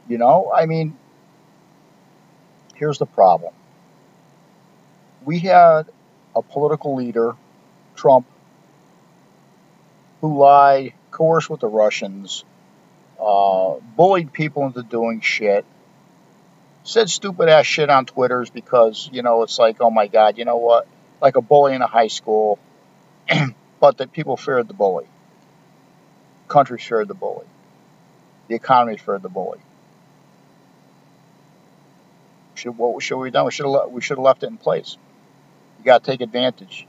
You 0.09 0.18
know, 0.18 0.51
I 0.55 0.66
mean, 0.66 0.97
here's 2.81 2.99
the 2.99 3.07
problem. 3.07 3.53
We 5.24 5.39
had 5.39 5.83
a 6.35 6.43
political 6.43 6.97
leader, 6.97 7.37
Trump, 7.95 8.26
who 10.22 10.39
lied 10.39 10.95
coerced 11.11 11.51
with 11.51 11.61
the 11.61 11.68
Russians, 11.68 12.45
uh, 13.20 13.74
bullied 13.97 14.33
people 14.33 14.66
into 14.66 14.83
doing 14.83 15.20
shit, 15.20 15.66
said 16.83 17.11
stupid 17.11 17.51
ass 17.51 17.66
shit 17.66 17.91
on 17.91 18.07
Twitters 18.07 18.49
because, 18.49 19.11
you 19.12 19.22
know, 19.22 19.43
it's 19.43 19.59
like, 19.59 19.76
oh 19.81 19.91
my 19.91 20.07
God, 20.07 20.39
you 20.39 20.47
know 20.47 20.57
what? 20.57 20.89
Like 21.20 21.37
a 21.37 21.43
bully 21.43 21.74
in 21.74 21.83
a 21.83 21.87
high 21.87 22.09
school, 22.09 22.59
but 23.81 23.99
that 23.99 24.12
people 24.12 24.39
feared 24.39 24.68
the 24.68 24.74
bully. 24.74 25.07
Countries 26.49 26.83
feared 26.83 27.09
the 27.09 27.14
bully. 27.14 27.47
The 28.49 28.55
economy 28.55 28.97
feared 28.97 29.22
the 29.22 29.28
bully. 29.28 29.59
Should 32.61 32.76
what 32.76 33.02
should 33.02 33.16
we 33.16 33.28
have 33.28 33.32
done? 33.32 33.46
We 33.46 33.52
should 33.52 33.66
have 33.66 33.90
we 33.90 34.02
should 34.02 34.18
have 34.18 34.24
left 34.24 34.42
it 34.42 34.48
in 34.48 34.58
place. 34.58 34.98
You 35.78 35.84
got 35.84 36.04
to 36.04 36.11
take 36.11 36.20
advantage, 36.20 36.86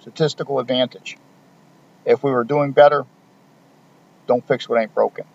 statistical 0.00 0.58
advantage. 0.58 1.18
If 2.06 2.22
we 2.22 2.30
were 2.30 2.44
doing 2.44 2.72
better, 2.72 3.04
don't 4.26 4.46
fix 4.46 4.66
what 4.66 4.80
ain't 4.80 4.94
broken. 4.94 5.26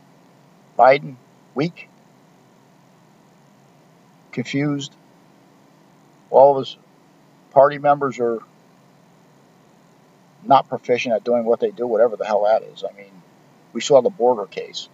Biden, 0.77 1.17
weak, 1.53 1.87
confused. 4.31 4.95
All 6.31 6.57
of 6.57 6.65
his 6.65 6.77
party 7.51 7.77
members 7.77 8.19
are 8.19 8.39
not 10.43 10.67
proficient 10.67 11.13
at 11.13 11.23
doing 11.23 11.45
what 11.45 11.59
they 11.59 11.69
do, 11.69 11.85
whatever 11.85 12.15
the 12.15 12.25
hell 12.25 12.45
that 12.45 12.63
is. 12.63 12.83
I 12.83 12.91
mean, 12.97 13.21
we 13.71 13.81
saw 13.81 14.01
the 14.01 14.09
border 14.09 14.45
case. 14.45 14.89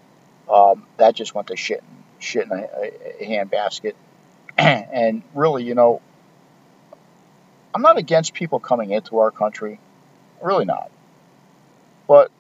Um, 0.52 0.86
that 0.98 1.16
just 1.16 1.34
went 1.34 1.48
to 1.48 1.56
shit, 1.56 1.82
shit 2.20 2.46
in 2.46 2.52
a, 2.52 2.68
a 3.22 3.26
handbasket. 3.26 3.94
and 4.94 5.24
really, 5.34 5.64
you 5.64 5.74
know, 5.74 6.02
I'm 7.74 7.82
not 7.82 7.98
against 7.98 8.34
people 8.34 8.60
coming 8.60 8.92
into 8.92 9.20
our 9.20 9.32
country. 9.32 9.80
Really 10.42 10.66
not. 10.66 10.92
But 12.08 12.32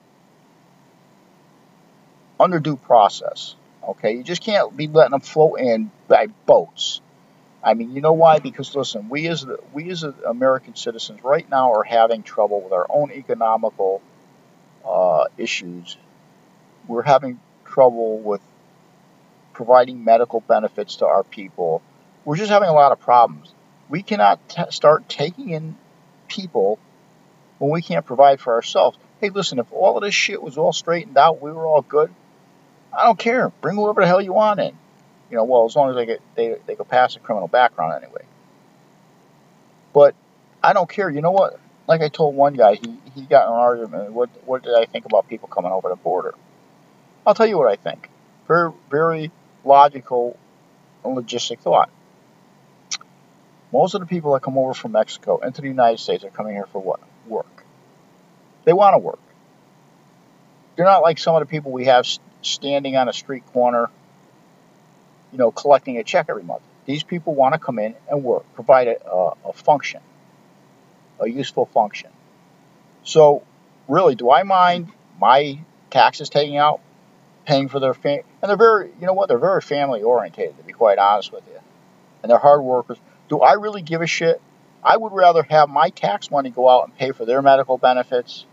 under 2.39 2.59
due 2.59 2.75
process. 2.75 3.55
Okay, 3.83 4.13
you 4.13 4.23
just 4.23 4.43
can't 4.43 4.75
be 4.77 4.87
letting 4.87 5.11
them 5.11 5.21
float 5.21 5.59
in 5.59 5.89
by 6.07 6.27
boats. 6.45 7.01
I 7.63 7.73
mean, 7.73 7.91
you 7.91 8.01
know 8.01 8.13
why? 8.13 8.37
Because 8.39 8.75
listen, 8.75 9.09
we 9.09 9.27
as 9.27 9.45
we 9.73 9.89
as 9.89 10.03
American 10.03 10.75
citizens 10.75 11.23
right 11.23 11.49
now 11.49 11.73
are 11.73 11.83
having 11.83 12.21
trouble 12.21 12.61
with 12.61 12.73
our 12.73 12.85
own 12.89 13.11
economical 13.11 14.01
uh, 14.87 15.25
issues. 15.37 15.97
We're 16.87 17.03
having 17.03 17.39
trouble 17.65 18.19
with 18.19 18.41
providing 19.53 20.03
medical 20.03 20.41
benefits 20.41 20.97
to 20.97 21.07
our 21.07 21.23
people. 21.23 21.81
We're 22.25 22.37
just 22.37 22.51
having 22.51 22.69
a 22.69 22.73
lot 22.73 22.91
of 22.91 22.99
problems. 22.99 23.53
We 23.89 24.03
cannot 24.03 24.47
t- 24.47 24.63
start 24.69 25.09
taking 25.09 25.49
in 25.49 25.77
people 26.27 26.79
when 27.57 27.71
we 27.71 27.81
can't 27.81 28.05
provide 28.05 28.39
for 28.39 28.53
ourselves. 28.53 28.97
Hey, 29.19 29.29
listen, 29.29 29.59
if 29.59 29.71
all 29.71 29.97
of 29.97 30.03
this 30.03 30.15
shit 30.15 30.41
was 30.41 30.57
all 30.57 30.73
straightened 30.73 31.17
out, 31.17 31.41
we 31.41 31.51
were 31.51 31.65
all 31.65 31.81
good. 31.81 32.11
I 32.93 33.05
don't 33.05 33.19
care. 33.19 33.49
Bring 33.61 33.75
whoever 33.75 34.01
the 34.01 34.07
hell 34.07 34.21
you 34.21 34.33
want 34.33 34.59
in. 34.59 34.77
You 35.29 35.37
know, 35.37 35.45
well, 35.45 35.65
as 35.65 35.75
long 35.75 35.89
as 35.89 35.95
they 35.95 36.05
get 36.05 36.21
they 36.35 36.57
they 36.65 36.75
go 36.75 36.83
pass 36.83 37.15
a 37.15 37.19
criminal 37.19 37.47
background 37.47 38.03
anyway. 38.03 38.23
But 39.93 40.15
I 40.61 40.73
don't 40.73 40.89
care. 40.89 41.09
You 41.09 41.21
know 41.21 41.31
what? 41.31 41.59
Like 41.87 42.01
I 42.01 42.09
told 42.09 42.35
one 42.35 42.53
guy, 42.53 42.75
he 42.75 42.97
he 43.15 43.21
got 43.23 43.47
an 43.47 43.53
argument. 43.53 44.11
What 44.11 44.29
what 44.45 44.63
did 44.63 44.75
I 44.75 44.85
think 44.85 45.05
about 45.05 45.29
people 45.29 45.47
coming 45.47 45.71
over 45.71 45.89
the 45.89 45.95
border? 45.95 46.33
I'll 47.25 47.33
tell 47.33 47.47
you 47.47 47.57
what 47.57 47.67
I 47.67 47.77
think. 47.77 48.09
Very 48.47 48.71
very 48.89 49.31
logical 49.63 50.37
and 51.05 51.15
logistic 51.15 51.59
thought. 51.59 51.89
Most 53.71 53.93
of 53.93 54.01
the 54.01 54.07
people 54.07 54.33
that 54.33 54.41
come 54.41 54.57
over 54.57 54.73
from 54.73 54.91
Mexico 54.91 55.37
into 55.39 55.61
the 55.61 55.67
United 55.67 55.99
States 55.99 56.23
are 56.23 56.29
coming 56.29 56.53
here 56.53 56.65
for 56.65 56.81
what? 56.81 56.99
Work. 57.27 57.63
They 58.65 58.73
want 58.73 58.95
to 58.95 58.97
work. 58.99 59.19
They're 60.75 60.85
not 60.85 61.01
like 61.01 61.19
some 61.19 61.35
of 61.35 61.41
the 61.41 61.45
people 61.45 61.71
we 61.71 61.85
have 61.85 62.05
standing 62.41 62.95
on 62.95 63.07
a 63.07 63.13
street 63.13 63.45
corner, 63.53 63.89
you 65.31 65.37
know, 65.37 65.51
collecting 65.51 65.97
a 65.97 66.03
check 66.03 66.27
every 66.29 66.43
month. 66.43 66.63
These 66.85 67.03
people 67.03 67.33
want 67.33 67.53
to 67.53 67.59
come 67.59 67.79
in 67.79 67.95
and 68.09 68.23
work, 68.23 68.43
provide 68.53 68.87
a, 68.87 69.35
a, 69.45 69.53
function, 69.53 70.01
a 71.19 71.29
useful 71.29 71.65
function. 71.67 72.09
So, 73.03 73.43
really, 73.87 74.15
do 74.15 74.31
I 74.31 74.43
mind 74.43 74.91
my 75.19 75.59
taxes 75.89 76.29
taking 76.29 76.57
out, 76.57 76.81
paying 77.45 77.69
for 77.69 77.79
their 77.79 77.93
family? 77.93 78.23
And 78.41 78.49
they're 78.49 78.57
very, 78.57 78.89
you 78.99 79.05
know 79.05 79.13
what, 79.13 79.29
they're 79.29 79.37
very 79.37 79.61
family 79.61 80.01
orientated, 80.01 80.57
to 80.57 80.63
be 80.63 80.73
quite 80.73 80.97
honest 80.97 81.31
with 81.31 81.43
you. 81.47 81.59
And 82.23 82.29
they're 82.29 82.39
hard 82.39 82.61
workers. 82.61 82.97
Do 83.31 83.39
I 83.39 83.53
really 83.53 83.81
give 83.81 84.01
a 84.01 84.07
shit? 84.07 84.41
I 84.83 84.97
would 84.97 85.13
rather 85.13 85.41
have 85.43 85.69
my 85.69 85.89
tax 85.89 86.29
money 86.29 86.49
go 86.49 86.67
out 86.67 86.83
and 86.83 86.97
pay 86.97 87.13
for 87.13 87.23
their 87.23 87.41
medical 87.41 87.77
benefits 87.77 88.45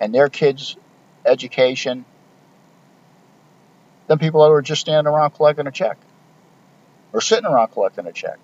and 0.00 0.14
their 0.14 0.28
kids' 0.28 0.76
education 1.24 2.04
than 4.06 4.18
people 4.18 4.44
who 4.44 4.52
are 4.52 4.60
just 4.60 4.82
standing 4.82 5.10
around 5.10 5.30
collecting 5.30 5.66
a 5.66 5.70
check 5.70 5.96
or 7.14 7.22
sitting 7.22 7.46
around 7.46 7.68
collecting 7.68 8.06
a 8.06 8.12
check. 8.12 8.36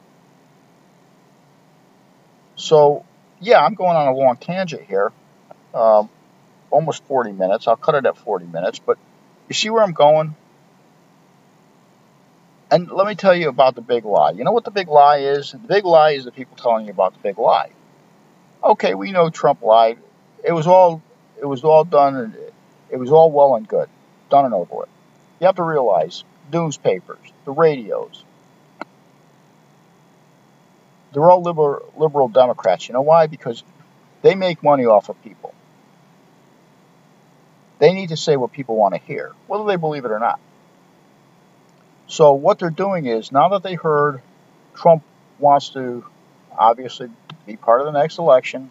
So, 2.56 3.04
yeah, 3.38 3.62
I'm 3.62 3.74
going 3.74 3.94
on 3.94 4.08
a 4.08 4.14
long 4.14 4.38
tangent 4.38 4.84
here. 4.88 5.12
Um, 5.74 6.08
almost 6.70 7.04
40 7.04 7.32
minutes. 7.32 7.68
I'll 7.68 7.76
cut 7.76 7.94
it 7.94 8.06
at 8.06 8.16
40 8.16 8.46
minutes, 8.46 8.78
but 8.78 8.96
you 9.50 9.54
see 9.54 9.68
where 9.68 9.82
I'm 9.82 9.92
going? 9.92 10.34
And 12.74 12.90
let 12.90 13.06
me 13.06 13.14
tell 13.14 13.36
you 13.36 13.50
about 13.50 13.76
the 13.76 13.80
big 13.80 14.04
lie. 14.04 14.32
You 14.32 14.42
know 14.42 14.50
what 14.50 14.64
the 14.64 14.72
big 14.72 14.88
lie 14.88 15.18
is? 15.18 15.52
The 15.52 15.58
big 15.58 15.84
lie 15.84 16.10
is 16.10 16.24
the 16.24 16.32
people 16.32 16.56
telling 16.56 16.86
you 16.86 16.90
about 16.90 17.12
the 17.12 17.20
big 17.20 17.38
lie. 17.38 17.70
Okay, 18.64 18.94
we 18.94 19.12
know 19.12 19.30
Trump 19.30 19.62
lied. 19.62 19.96
It 20.42 20.50
was 20.50 20.66
all 20.66 21.00
it 21.40 21.44
was 21.44 21.62
all 21.62 21.84
done 21.84 22.34
it 22.90 22.96
was 22.96 23.12
all 23.12 23.30
well 23.30 23.54
and 23.54 23.68
good. 23.68 23.88
Done 24.28 24.44
and 24.44 24.52
over 24.52 24.74
with. 24.74 24.88
You 25.38 25.46
have 25.46 25.54
to 25.54 25.62
realize 25.62 26.24
newspapers, 26.52 27.32
the 27.44 27.52
radios, 27.52 28.24
they're 31.12 31.30
all 31.30 31.42
liberal, 31.42 31.92
liberal 31.96 32.26
Democrats. 32.26 32.88
You 32.88 32.94
know 32.94 33.02
why? 33.02 33.28
Because 33.28 33.62
they 34.22 34.34
make 34.34 34.64
money 34.64 34.84
off 34.84 35.08
of 35.08 35.22
people. 35.22 35.54
They 37.78 37.92
need 37.92 38.08
to 38.08 38.16
say 38.16 38.34
what 38.34 38.50
people 38.50 38.74
want 38.74 38.94
to 38.94 39.00
hear, 39.00 39.30
whether 39.46 39.64
they 39.64 39.76
believe 39.76 40.04
it 40.04 40.10
or 40.10 40.18
not. 40.18 40.40
So 42.06 42.34
what 42.34 42.58
they're 42.58 42.70
doing 42.70 43.06
is 43.06 43.32
now 43.32 43.50
that 43.50 43.62
they 43.62 43.74
heard 43.74 44.20
Trump 44.74 45.02
wants 45.38 45.70
to 45.70 46.04
obviously 46.56 47.08
be 47.46 47.56
part 47.56 47.80
of 47.80 47.86
the 47.86 47.98
next 47.98 48.18
election, 48.18 48.70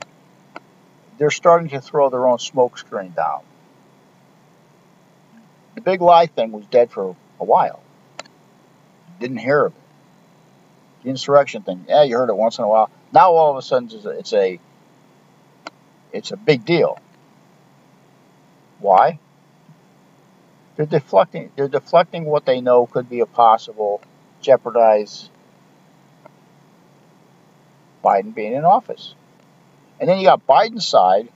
they're 1.17 1.31
starting 1.31 1.69
to 1.69 1.81
throw 1.81 2.09
their 2.09 2.27
own 2.27 2.39
smoke 2.39 2.77
screen 2.77 3.13
down 3.15 3.41
the 5.75 5.81
big 5.81 6.01
lie 6.01 6.27
thing 6.27 6.51
was 6.51 6.65
dead 6.67 6.91
for 6.91 7.15
a 7.39 7.43
while. 7.43 7.81
Didn't 9.19 9.37
hear 9.37 9.65
of 9.65 9.73
it. 9.73 9.79
The 11.03 11.09
insurrection 11.09 11.63
thing, 11.63 11.85
yeah, 11.87 12.03
you 12.03 12.17
heard 12.17 12.29
it 12.29 12.35
once 12.35 12.57
in 12.57 12.63
a 12.63 12.67
while. 12.67 12.89
Now 13.11 13.31
all 13.31 13.51
of 13.51 13.57
a 13.57 13.61
sudden 13.61 13.89
it's 13.91 14.05
a, 14.05 14.09
it's 14.09 14.33
a, 14.33 14.59
it's 16.11 16.31
a 16.31 16.37
big 16.37 16.65
deal. 16.65 16.99
Why? 18.79 19.19
They're 20.75 20.85
deflecting. 20.85 21.51
They're 21.55 21.67
deflecting 21.67 22.25
what 22.25 22.45
they 22.45 22.61
know 22.61 22.85
could 22.85 23.09
be 23.09 23.19
a 23.19 23.25
possible 23.25 24.01
jeopardize 24.41 25.29
Biden 28.03 28.33
being 28.33 28.53
in 28.53 28.65
office. 28.65 29.15
And 29.99 30.09
then 30.09 30.19
you 30.19 30.25
got 30.25 30.45
Biden's 30.45 30.85
side 30.85 31.29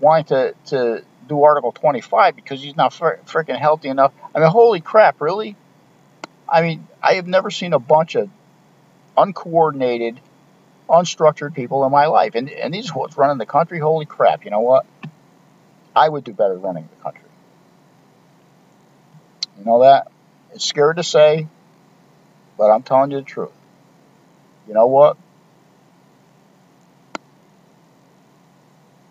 wanting 0.00 0.24
to, 0.26 0.54
to 0.66 1.04
do 1.28 1.42
Article 1.42 1.72
25 1.72 2.36
because 2.36 2.62
he's 2.62 2.76
not 2.76 2.92
fr- 2.92 3.20
freaking 3.26 3.58
healthy 3.58 3.88
enough. 3.88 4.12
I 4.34 4.40
mean, 4.40 4.48
holy 4.48 4.80
crap, 4.80 5.20
really? 5.20 5.56
I 6.48 6.62
mean, 6.62 6.86
I 7.02 7.14
have 7.14 7.26
never 7.26 7.50
seen 7.50 7.72
a 7.72 7.78
bunch 7.78 8.14
of 8.14 8.30
uncoordinated, 9.16 10.20
unstructured 10.88 11.54
people 11.54 11.84
in 11.84 11.90
my 11.90 12.06
life. 12.06 12.34
And, 12.34 12.48
and 12.48 12.72
these 12.72 12.90
are 12.90 12.94
what's 12.94 13.16
running 13.16 13.38
the 13.38 13.46
country. 13.46 13.80
Holy 13.80 14.06
crap, 14.06 14.44
you 14.44 14.50
know 14.50 14.60
what? 14.60 14.86
I 15.94 16.08
would 16.08 16.24
do 16.24 16.32
better 16.32 16.56
running 16.56 16.88
the 16.96 17.02
country. 17.02 17.25
You 19.58 19.64
know 19.64 19.82
that? 19.82 20.10
It's 20.52 20.64
scary 20.64 20.94
to 20.94 21.02
say, 21.02 21.48
but 22.56 22.70
I'm 22.70 22.82
telling 22.82 23.10
you 23.10 23.18
the 23.18 23.24
truth. 23.24 23.50
You 24.66 24.74
know 24.74 24.86
what? 24.86 25.16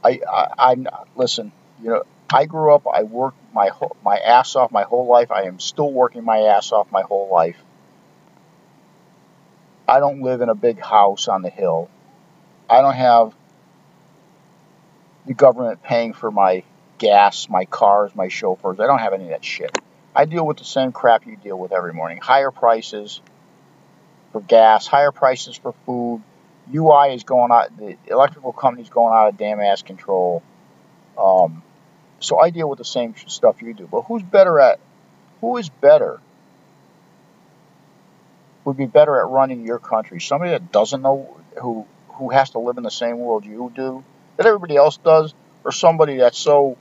I, 0.03 0.19
I, 0.29 0.47
I'm 0.71 0.87
listen. 1.15 1.51
You 1.81 1.89
know, 1.89 2.03
I 2.31 2.45
grew 2.45 2.73
up. 2.73 2.85
I 2.87 3.03
worked 3.03 3.37
my 3.53 3.69
my 4.03 4.17
ass 4.17 4.55
off 4.55 4.71
my 4.71 4.83
whole 4.83 5.07
life. 5.07 5.31
I 5.31 5.43
am 5.43 5.59
still 5.59 5.91
working 5.91 6.23
my 6.23 6.39
ass 6.39 6.71
off 6.71 6.91
my 6.91 7.01
whole 7.01 7.29
life. 7.31 7.57
I 9.87 9.99
don't 9.99 10.21
live 10.21 10.41
in 10.41 10.49
a 10.49 10.55
big 10.55 10.79
house 10.79 11.27
on 11.27 11.41
the 11.41 11.49
hill. 11.49 11.89
I 12.69 12.81
don't 12.81 12.95
have 12.95 13.33
the 15.25 15.33
government 15.33 15.83
paying 15.83 16.13
for 16.13 16.31
my 16.31 16.63
gas, 16.97 17.49
my 17.49 17.65
cars, 17.65 18.15
my 18.15 18.27
chauffeurs. 18.27 18.79
I 18.79 18.87
don't 18.87 18.99
have 18.99 19.13
any 19.13 19.25
of 19.25 19.29
that 19.31 19.45
shit. 19.45 19.75
I 20.15 20.25
deal 20.25 20.45
with 20.45 20.57
the 20.57 20.65
same 20.65 20.91
crap 20.91 21.25
you 21.27 21.35
deal 21.35 21.59
with 21.59 21.73
every 21.73 21.93
morning. 21.93 22.19
Higher 22.19 22.51
prices 22.51 23.21
for 24.31 24.41
gas, 24.41 24.87
higher 24.87 25.11
prices 25.11 25.57
for 25.57 25.73
food. 25.85 26.23
UI 26.73 27.13
is 27.13 27.23
going 27.23 27.51
out. 27.51 27.77
The 27.77 27.97
electrical 28.07 28.53
company's 28.53 28.89
going 28.89 29.13
out 29.13 29.27
of 29.27 29.37
damn 29.37 29.59
ass 29.59 29.81
control. 29.81 30.41
Um, 31.17 31.61
so 32.19 32.39
I 32.39 32.49
deal 32.49 32.69
with 32.69 32.79
the 32.79 32.85
same 32.85 33.13
stuff 33.27 33.61
you 33.61 33.73
do. 33.73 33.87
But 33.91 34.03
who's 34.03 34.23
better 34.23 34.59
at, 34.59 34.79
who 35.41 35.57
is 35.57 35.69
better, 35.69 36.19
would 38.63 38.77
be 38.77 38.87
better 38.87 39.19
at 39.19 39.27
running 39.27 39.65
your 39.65 39.79
country? 39.79 40.19
Somebody 40.19 40.51
that 40.51 40.71
doesn't 40.71 41.01
know, 41.01 41.37
who, 41.61 41.85
who 42.09 42.29
has 42.29 42.51
to 42.51 42.59
live 42.59 42.77
in 42.77 42.83
the 42.83 42.89
same 42.89 43.19
world 43.19 43.45
you 43.45 43.71
do, 43.75 44.03
that 44.37 44.45
everybody 44.45 44.75
else 44.75 44.97
does, 44.97 45.33
or 45.63 45.71
somebody 45.71 46.17
that's 46.17 46.37
so, 46.37 46.77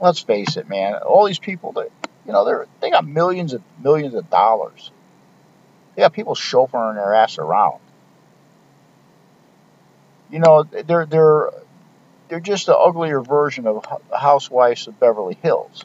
let's 0.00 0.20
face 0.20 0.56
it, 0.56 0.68
man, 0.68 0.94
all 0.94 1.26
these 1.26 1.38
people 1.38 1.72
that, 1.72 1.90
you 2.30 2.34
know, 2.34 2.44
they're, 2.44 2.66
they 2.80 2.90
got 2.90 3.04
millions 3.04 3.54
of 3.54 3.62
millions 3.82 4.14
of 4.14 4.30
dollars. 4.30 4.92
They 5.96 6.02
got 6.02 6.12
people 6.12 6.36
chauffeuring 6.36 6.94
their 6.94 7.12
ass 7.12 7.38
around. 7.38 7.80
You 10.30 10.38
know, 10.38 10.62
they're 10.62 11.06
they're 11.06 11.50
they're 12.28 12.38
just 12.38 12.66
the 12.66 12.78
uglier 12.78 13.20
version 13.20 13.66
of 13.66 13.84
Housewives 14.16 14.86
of 14.86 15.00
Beverly 15.00 15.38
Hills. 15.42 15.84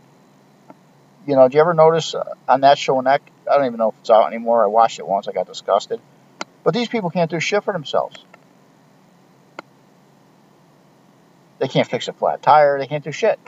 You 1.26 1.36
know, 1.36 1.50
do 1.50 1.56
you 1.56 1.62
ever 1.62 1.74
notice 1.74 2.14
uh, 2.14 2.36
on 2.48 2.62
that 2.62 2.78
show? 2.78 3.00
And 3.00 3.08
that 3.08 3.24
I 3.50 3.58
don't 3.58 3.66
even 3.66 3.80
know 3.80 3.90
if 3.90 3.96
it's 4.02 4.12
out 4.12 4.28
anymore. 4.28 4.64
I 4.64 4.68
watched 4.68 5.00
it 5.00 5.08
once. 5.08 5.28
I 5.28 5.32
got 5.32 5.48
disgusted. 5.48 6.00
But 6.64 6.76
these 6.76 6.90
people 6.90 7.10
can't 7.10 7.32
do 7.32 7.40
shit 7.40 7.64
for 7.64 7.74
themselves. 7.74 8.24
They 11.58 11.70
can't 11.70 11.90
fix 11.90 12.08
a 12.08 12.14
flat 12.14 12.44
tire. 12.44 12.78
They 12.78 12.86
can't 12.86 13.04
do 13.04 13.12
shit. 13.12 13.40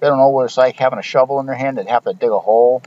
They 0.00 0.06
don't 0.08 0.18
know 0.18 0.30
what 0.30 0.46
it's 0.46 0.56
like 0.56 0.76
having 0.76 0.98
a 0.98 1.02
shovel 1.02 1.40
in 1.40 1.46
their 1.46 1.54
hand 1.54 1.78
and 1.78 1.88
have 1.88 2.04
to 2.04 2.14
dig 2.14 2.30
a 2.30 2.38
hole. 2.38 2.82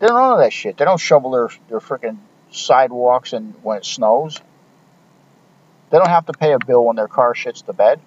They 0.00 0.06
don't 0.06 0.16
know 0.16 0.38
that 0.38 0.52
shit. 0.52 0.76
They 0.76 0.84
don't 0.84 1.00
shovel 1.00 1.30
their, 1.30 1.48
their 1.68 1.80
freaking 1.80 2.18
sidewalks 2.50 3.32
and 3.32 3.54
when 3.62 3.78
it 3.78 3.84
snows. 3.84 4.40
They 5.90 5.98
don't 5.98 6.08
have 6.08 6.26
to 6.26 6.32
pay 6.32 6.52
a 6.52 6.58
bill 6.58 6.84
when 6.84 6.96
their 6.96 7.08
car 7.08 7.34
shits 7.34 7.64
the 7.64 7.72
bed. 7.72 8.00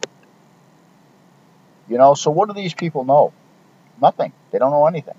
You 1.90 1.98
know, 1.98 2.14
so 2.14 2.32
what 2.32 2.48
do 2.48 2.54
these 2.54 2.74
people 2.74 3.06
know? 3.06 3.34
Nothing. 4.02 4.34
They 4.52 4.60
don't 4.60 4.72
know 4.72 4.86
anything. 4.86 5.16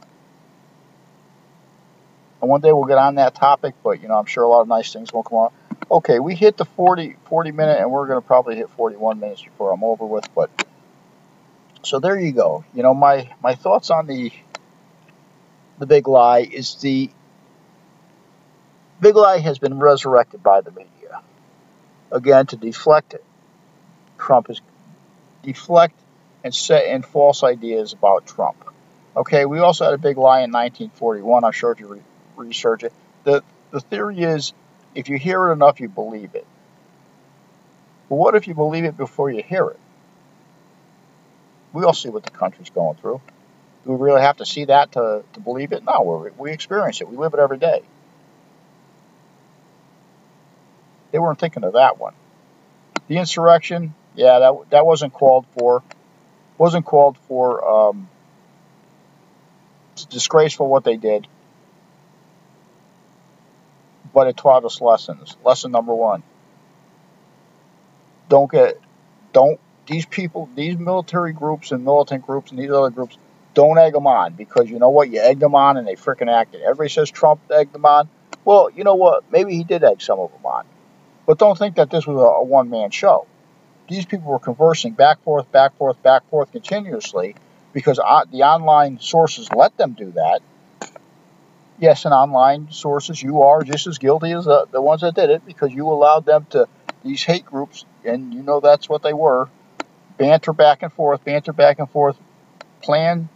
And 2.41 2.51
one 2.51 2.61
day 2.61 2.73
we'll 2.73 2.85
get 2.85 2.99
on 2.99 3.15
that 3.17 3.35
topic, 3.35 3.75
but 3.83 4.03
you 4.03 4.09
know, 4.09 4.19
I'm 4.19 4.27
sure 4.27 4.43
a 4.43 4.49
lot 4.49 4.63
of 4.63 4.69
nice 4.69 4.93
things 4.93 5.13
will 5.13 5.23
come 5.23 5.39
on. 5.39 5.53
Okay, 5.91 6.19
we 6.19 6.35
hit 6.35 6.57
the 6.57 6.65
40, 6.65 7.17
40 7.27 7.53
minute, 7.53 7.79
and 7.79 7.91
we're 7.91 8.07
going 8.07 8.21
to 8.21 8.27
probably 8.27 8.57
hit 8.57 8.69
41 8.71 9.21
minutes 9.21 9.43
before 9.43 9.73
I'm 9.73 9.85
over 9.85 10.05
with. 10.07 10.29
But 10.35 10.51
so 11.83 11.99
there 12.01 12.19
you 12.19 12.33
go. 12.33 12.65
You 12.75 12.83
know, 12.83 12.95
my 12.95 13.31
my 13.43 13.55
thoughts 13.55 13.91
on 13.91 14.07
the 14.07 14.33
the 15.79 15.87
big 15.87 16.09
lie 16.09 16.41
is 16.41 16.77
the 16.77 17.11
big 19.01 19.17
lie 19.17 19.39
has 19.39 19.59
been 19.59 19.79
resurrected 19.79 20.43
by 20.43 20.61
the 20.61 20.71
media 20.71 21.23
again 22.11 22.47
to 22.47 22.57
deflect 22.57 23.15
it. 23.15 23.25
Trump 24.19 24.49
is 24.51 24.61
deflect 25.43 25.99
and 26.45 26.55
set 26.55 26.87
in 26.87 27.03
false 27.03 27.43
ideas 27.43 27.93
about 27.93 28.27
Trump. 28.27 28.57
Okay, 29.17 29.45
we 29.45 29.59
also 29.59 29.85
had 29.85 29.95
a 29.95 29.99
big 29.99 30.17
lie 30.17 30.41
in 30.43 30.53
1941. 30.53 31.45
I'm 31.45 31.53
sure 31.53 31.73
if 31.73 31.81
you 31.81 31.89
re- 31.89 32.01
research 32.37 32.85
it, 32.85 32.93
the 33.25 33.43
the 33.71 33.81
theory 33.81 34.21
is 34.21 34.53
if 34.95 35.09
you 35.09 35.19
hear 35.19 35.49
it 35.49 35.53
enough, 35.53 35.81
you 35.81 35.89
believe 35.89 36.35
it. 36.35 36.47
But 38.09 38.17
what 38.17 38.35
if 38.35 38.47
you 38.47 38.55
believe 38.55 38.85
it 38.85 38.97
before 38.97 39.31
you 39.31 39.43
hear 39.43 39.69
it? 39.69 39.81
We 41.73 41.85
all 41.85 41.95
see 41.95 42.09
what 42.09 42.25
the 42.25 42.31
country's 42.31 42.71
going 42.71 42.97
through. 42.97 43.21
Do 43.85 43.93
we 43.93 44.05
really 44.05 44.21
have 44.21 44.37
to 44.39 44.47
see 44.47 44.67
that 44.67 44.93
to, 44.93 45.25
to 45.33 45.41
believe 45.41 45.73
it? 45.73 45.85
No, 45.85 46.31
we 46.39 46.53
experience 46.53 47.01
it. 47.01 47.09
We 47.09 47.17
live 47.17 47.35
it 47.35 47.41
every 47.41 47.59
day. 47.59 47.83
They 51.11 51.19
weren't 51.19 51.39
thinking 51.39 51.65
of 51.65 51.75
that 51.75 51.99
one. 51.99 52.15
The 53.09 53.19
insurrection, 53.19 53.95
yeah, 54.15 54.39
that 54.39 54.71
that 54.71 54.87
wasn't 54.87 55.13
called 55.13 55.47
for. 55.59 55.83
Wasn't 56.57 56.87
called 56.87 57.19
for. 57.29 57.69
Um, 57.69 58.09
it's 59.93 60.05
disgraceful 60.07 60.69
what 60.69 60.85
they 60.85 60.97
did 60.97 61.27
but 64.13 64.27
it 64.27 64.37
taught 64.37 64.65
us 64.65 64.81
lessons. 64.81 65.37
Lesson 65.45 65.73
number 65.73 65.95
one: 65.95 66.23
don't 68.29 68.51
get, 68.51 68.79
don't 69.33 69.59
these 69.87 70.07
people, 70.07 70.49
these 70.55 70.79
military 70.79 71.33
groups 71.33 71.73
and 71.73 71.85
militant 71.85 72.25
groups 72.27 72.51
and 72.51 72.61
these 72.61 72.71
other 72.71 72.91
groups, 72.91 73.17
don't 73.55 73.79
egg 73.79 73.93
them 73.93 74.07
on 74.07 74.35
because 74.35 74.71
you 74.71 74.79
know 74.79 74.91
what? 74.91 75.11
You 75.11 75.21
egg 75.21 75.39
them 75.39 75.55
on 75.55 75.77
and 75.77 75.87
they 75.87 75.95
freaking 75.95 76.33
acted. 76.33 76.63
Everybody 76.63 76.89
says 76.89 77.11
Trump 77.11 77.41
egged 77.51 77.73
them 77.73 77.85
on. 77.85 78.09
Well, 78.45 78.71
you 78.71 78.85
know 78.85 78.95
what? 78.95 79.31
Maybe 79.31 79.57
he 79.57 79.65
did 79.65 79.85
egg 79.85 80.01
some 80.01 80.19
of 80.19 80.33
them 80.33 80.45
on, 80.45 80.65
but 81.27 81.39
don't 81.39 81.59
think 81.59 81.77
that 81.77 81.91
this 81.91 82.07
was 82.07 82.17
a, 82.17 82.25
a 82.25 82.45
one-man 82.45 82.91
show. 82.91 83.27
These 83.89 84.07
people 84.07 84.31
were 84.31 84.39
conversing 84.39 84.93
back 84.95 85.23
forth, 85.23 85.51
back 85.53 85.77
forth, 85.77 86.03
back 86.03 86.29
forth 86.31 86.51
continuously 86.51 87.35
because 87.73 87.97
the 87.97 88.43
online 88.43 89.01
sources 89.01 89.49
let 89.53 89.77
them 89.77 89.93
do 89.93 90.13
that 90.13 90.41
yes, 91.83 92.05
and 92.05 92.15
online 92.15 92.69
sources, 92.71 93.21
you 93.21 93.43
are 93.43 93.63
just 93.65 93.87
as 93.89 93.99
guilty 93.99 94.31
as 94.31 94.45
the 94.45 94.81
ones 94.81 95.01
that 95.01 95.15
did 95.17 95.29
it 95.31 95.45
because 95.45 95.73
you 95.73 95.89
allowed 95.89 96.25
them 96.25 96.47
to, 96.51 96.67
these 97.05 97.25
hate 97.25 97.45
groups, 97.45 97.85
and 98.05 98.33
you 98.33 98.43
know 98.43 98.61
that's 98.61 98.89
what 98.89 99.03
they 99.03 99.13
were, 99.13 99.49
banter 100.23 100.53
back 100.53 100.85
and 100.85 100.93
forth, 100.93 101.25
banter 101.25 101.53
back 101.53 101.81
and 101.81 101.91
forth, 101.91 102.17
plan 102.81 103.29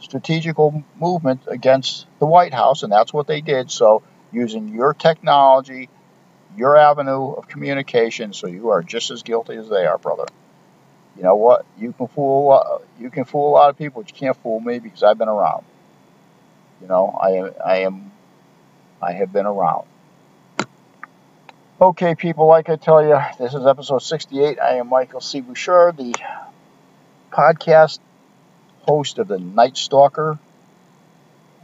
strategical 0.00 0.82
movement 0.98 1.42
against 1.46 2.06
the 2.18 2.24
White 2.24 2.54
House, 2.54 2.82
and 2.82 2.90
that's 2.90 3.12
what 3.12 3.26
they 3.26 3.42
did. 3.42 3.70
So, 3.70 4.02
using 4.32 4.68
your 4.68 4.94
technology, 4.94 5.90
your 6.56 6.78
avenue 6.78 7.32
of 7.32 7.46
communication, 7.46 8.32
so 8.32 8.46
you 8.46 8.70
are 8.70 8.82
just 8.82 9.10
as 9.10 9.22
guilty 9.22 9.56
as 9.56 9.68
they 9.68 9.84
are, 9.84 9.98
brother. 9.98 10.24
You 11.14 11.24
know 11.24 11.36
what? 11.36 11.66
You 11.78 11.92
can 11.92 12.08
fool 12.08 12.52
uh, 12.52 12.78
you 12.98 13.10
can 13.10 13.26
fool 13.26 13.50
a 13.50 13.52
lot 13.52 13.68
of 13.68 13.76
people, 13.76 14.00
but 14.00 14.10
you 14.10 14.16
can't 14.16 14.36
fool 14.42 14.60
me 14.60 14.78
because 14.78 15.02
I've 15.02 15.18
been 15.18 15.28
around. 15.28 15.66
You 16.80 16.88
know, 16.88 17.18
I 17.20 17.30
am, 17.32 17.50
I 17.62 17.76
am, 17.80 18.12
I 19.02 19.12
have 19.12 19.30
been 19.30 19.44
around. 19.44 19.86
Okay, 21.80 22.16
people, 22.16 22.48
like 22.48 22.68
I 22.68 22.74
tell 22.74 23.04
you, 23.04 23.16
this 23.38 23.54
is 23.54 23.64
episode 23.64 24.00
68. 24.00 24.58
I 24.58 24.78
am 24.78 24.88
Michael 24.88 25.20
C. 25.20 25.40
Bouchard, 25.40 25.96
the 25.96 26.12
podcast 27.30 28.00
host 28.80 29.20
of 29.20 29.28
the 29.28 29.38
Night 29.38 29.76
Stalker. 29.76 30.40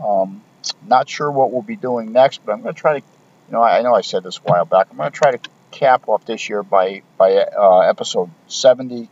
Um, 0.01 0.41
not 0.87 1.09
sure 1.09 1.29
what 1.29 1.51
we'll 1.51 1.63
be 1.63 1.75
doing 1.75 2.13
next, 2.13 2.47
but 2.47 2.53
I'm 2.53 2.63
going 2.63 2.77
to 2.77 2.81
try 2.81 3.01
to, 3.01 3.05
you 3.05 3.53
know, 3.53 3.61
I 3.61 3.83
know 3.83 3.93
I 3.93 4.03
said 4.03 4.23
this 4.23 4.39
a 4.39 4.43
while 4.43 4.65
back. 4.65 4.87
I'm 4.89 4.99
going 4.99 5.11
to 5.11 5.19
try 5.19 5.33
to 5.33 5.51
cap 5.73 6.09
off 6.09 6.25
this 6.25 6.49
year 6.49 6.63
by 6.63 7.03
by 7.19 7.35
uh, 7.35 7.81
episode 7.81 8.31
70. 8.47 9.09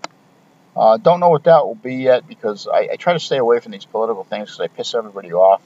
Uh, 0.76 0.98
don't 0.98 1.18
know 1.18 1.30
what 1.30 1.42
that 1.44 1.66
will 1.66 1.74
be 1.74 1.96
yet 1.96 2.28
because 2.28 2.68
I, 2.68 2.90
I, 2.92 2.96
try 2.96 3.12
to 3.12 3.20
stay 3.20 3.38
away 3.38 3.58
from 3.58 3.72
these 3.72 3.84
political 3.84 4.22
things 4.22 4.50
because 4.50 4.60
I 4.60 4.68
piss 4.68 4.94
everybody 4.94 5.32
off. 5.32 5.62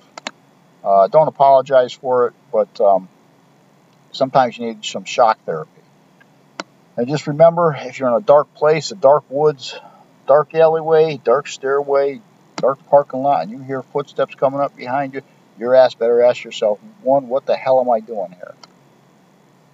Uh, 0.82 1.08
don't 1.08 1.28
apologize 1.28 1.92
for 1.92 2.28
it, 2.28 2.34
but 2.50 2.80
um, 2.80 3.10
sometimes 4.16 4.58
you 4.58 4.66
need 4.66 4.84
some 4.84 5.04
shock 5.04 5.38
therapy. 5.44 5.70
And 6.96 7.08
just 7.08 7.26
remember, 7.26 7.76
if 7.78 7.98
you're 7.98 8.08
in 8.08 8.14
a 8.14 8.20
dark 8.20 8.54
place, 8.54 8.90
a 8.90 8.94
dark 8.94 9.24
woods, 9.28 9.78
dark 10.26 10.54
alleyway, 10.54 11.20
dark 11.22 11.46
stairway, 11.46 12.20
dark 12.56 12.78
parking 12.88 13.22
lot, 13.22 13.42
and 13.42 13.50
you 13.50 13.58
hear 13.58 13.82
footsteps 13.82 14.34
coming 14.34 14.60
up 14.60 14.74
behind 14.74 15.14
you, 15.14 15.22
your 15.58 15.74
ass 15.74 15.94
better 15.94 16.22
ask 16.22 16.42
yourself, 16.42 16.78
one, 17.02 17.28
what 17.28 17.46
the 17.46 17.56
hell 17.56 17.80
am 17.80 17.90
I 17.90 18.00
doing 18.00 18.32
here? 18.32 18.54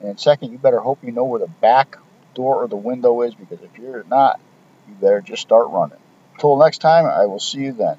And 0.01 0.19
second, 0.19 0.53
you 0.53 0.59
better 0.59 0.81
hope 0.81 0.99
you 1.03 1.13
know 1.13 1.25
where 1.25 1.41
the 1.41 1.47
back 1.47 1.97
door 2.35 2.63
or 2.63 2.69
the 2.69 2.77
window 2.77 3.23
is, 3.23 3.35
because 3.35 3.61
if 3.63 3.79
you're 3.79 4.05
not, 4.05 4.41
you 4.89 4.95
better 4.95 5.21
just 5.21 5.43
start 5.43 5.69
running. 5.71 5.99
Until 6.35 6.57
next 6.57 6.79
time, 6.79 7.07
I 7.07 7.27
will 7.27 7.39
see 7.39 7.61
you 7.61 7.73
then. 7.73 7.99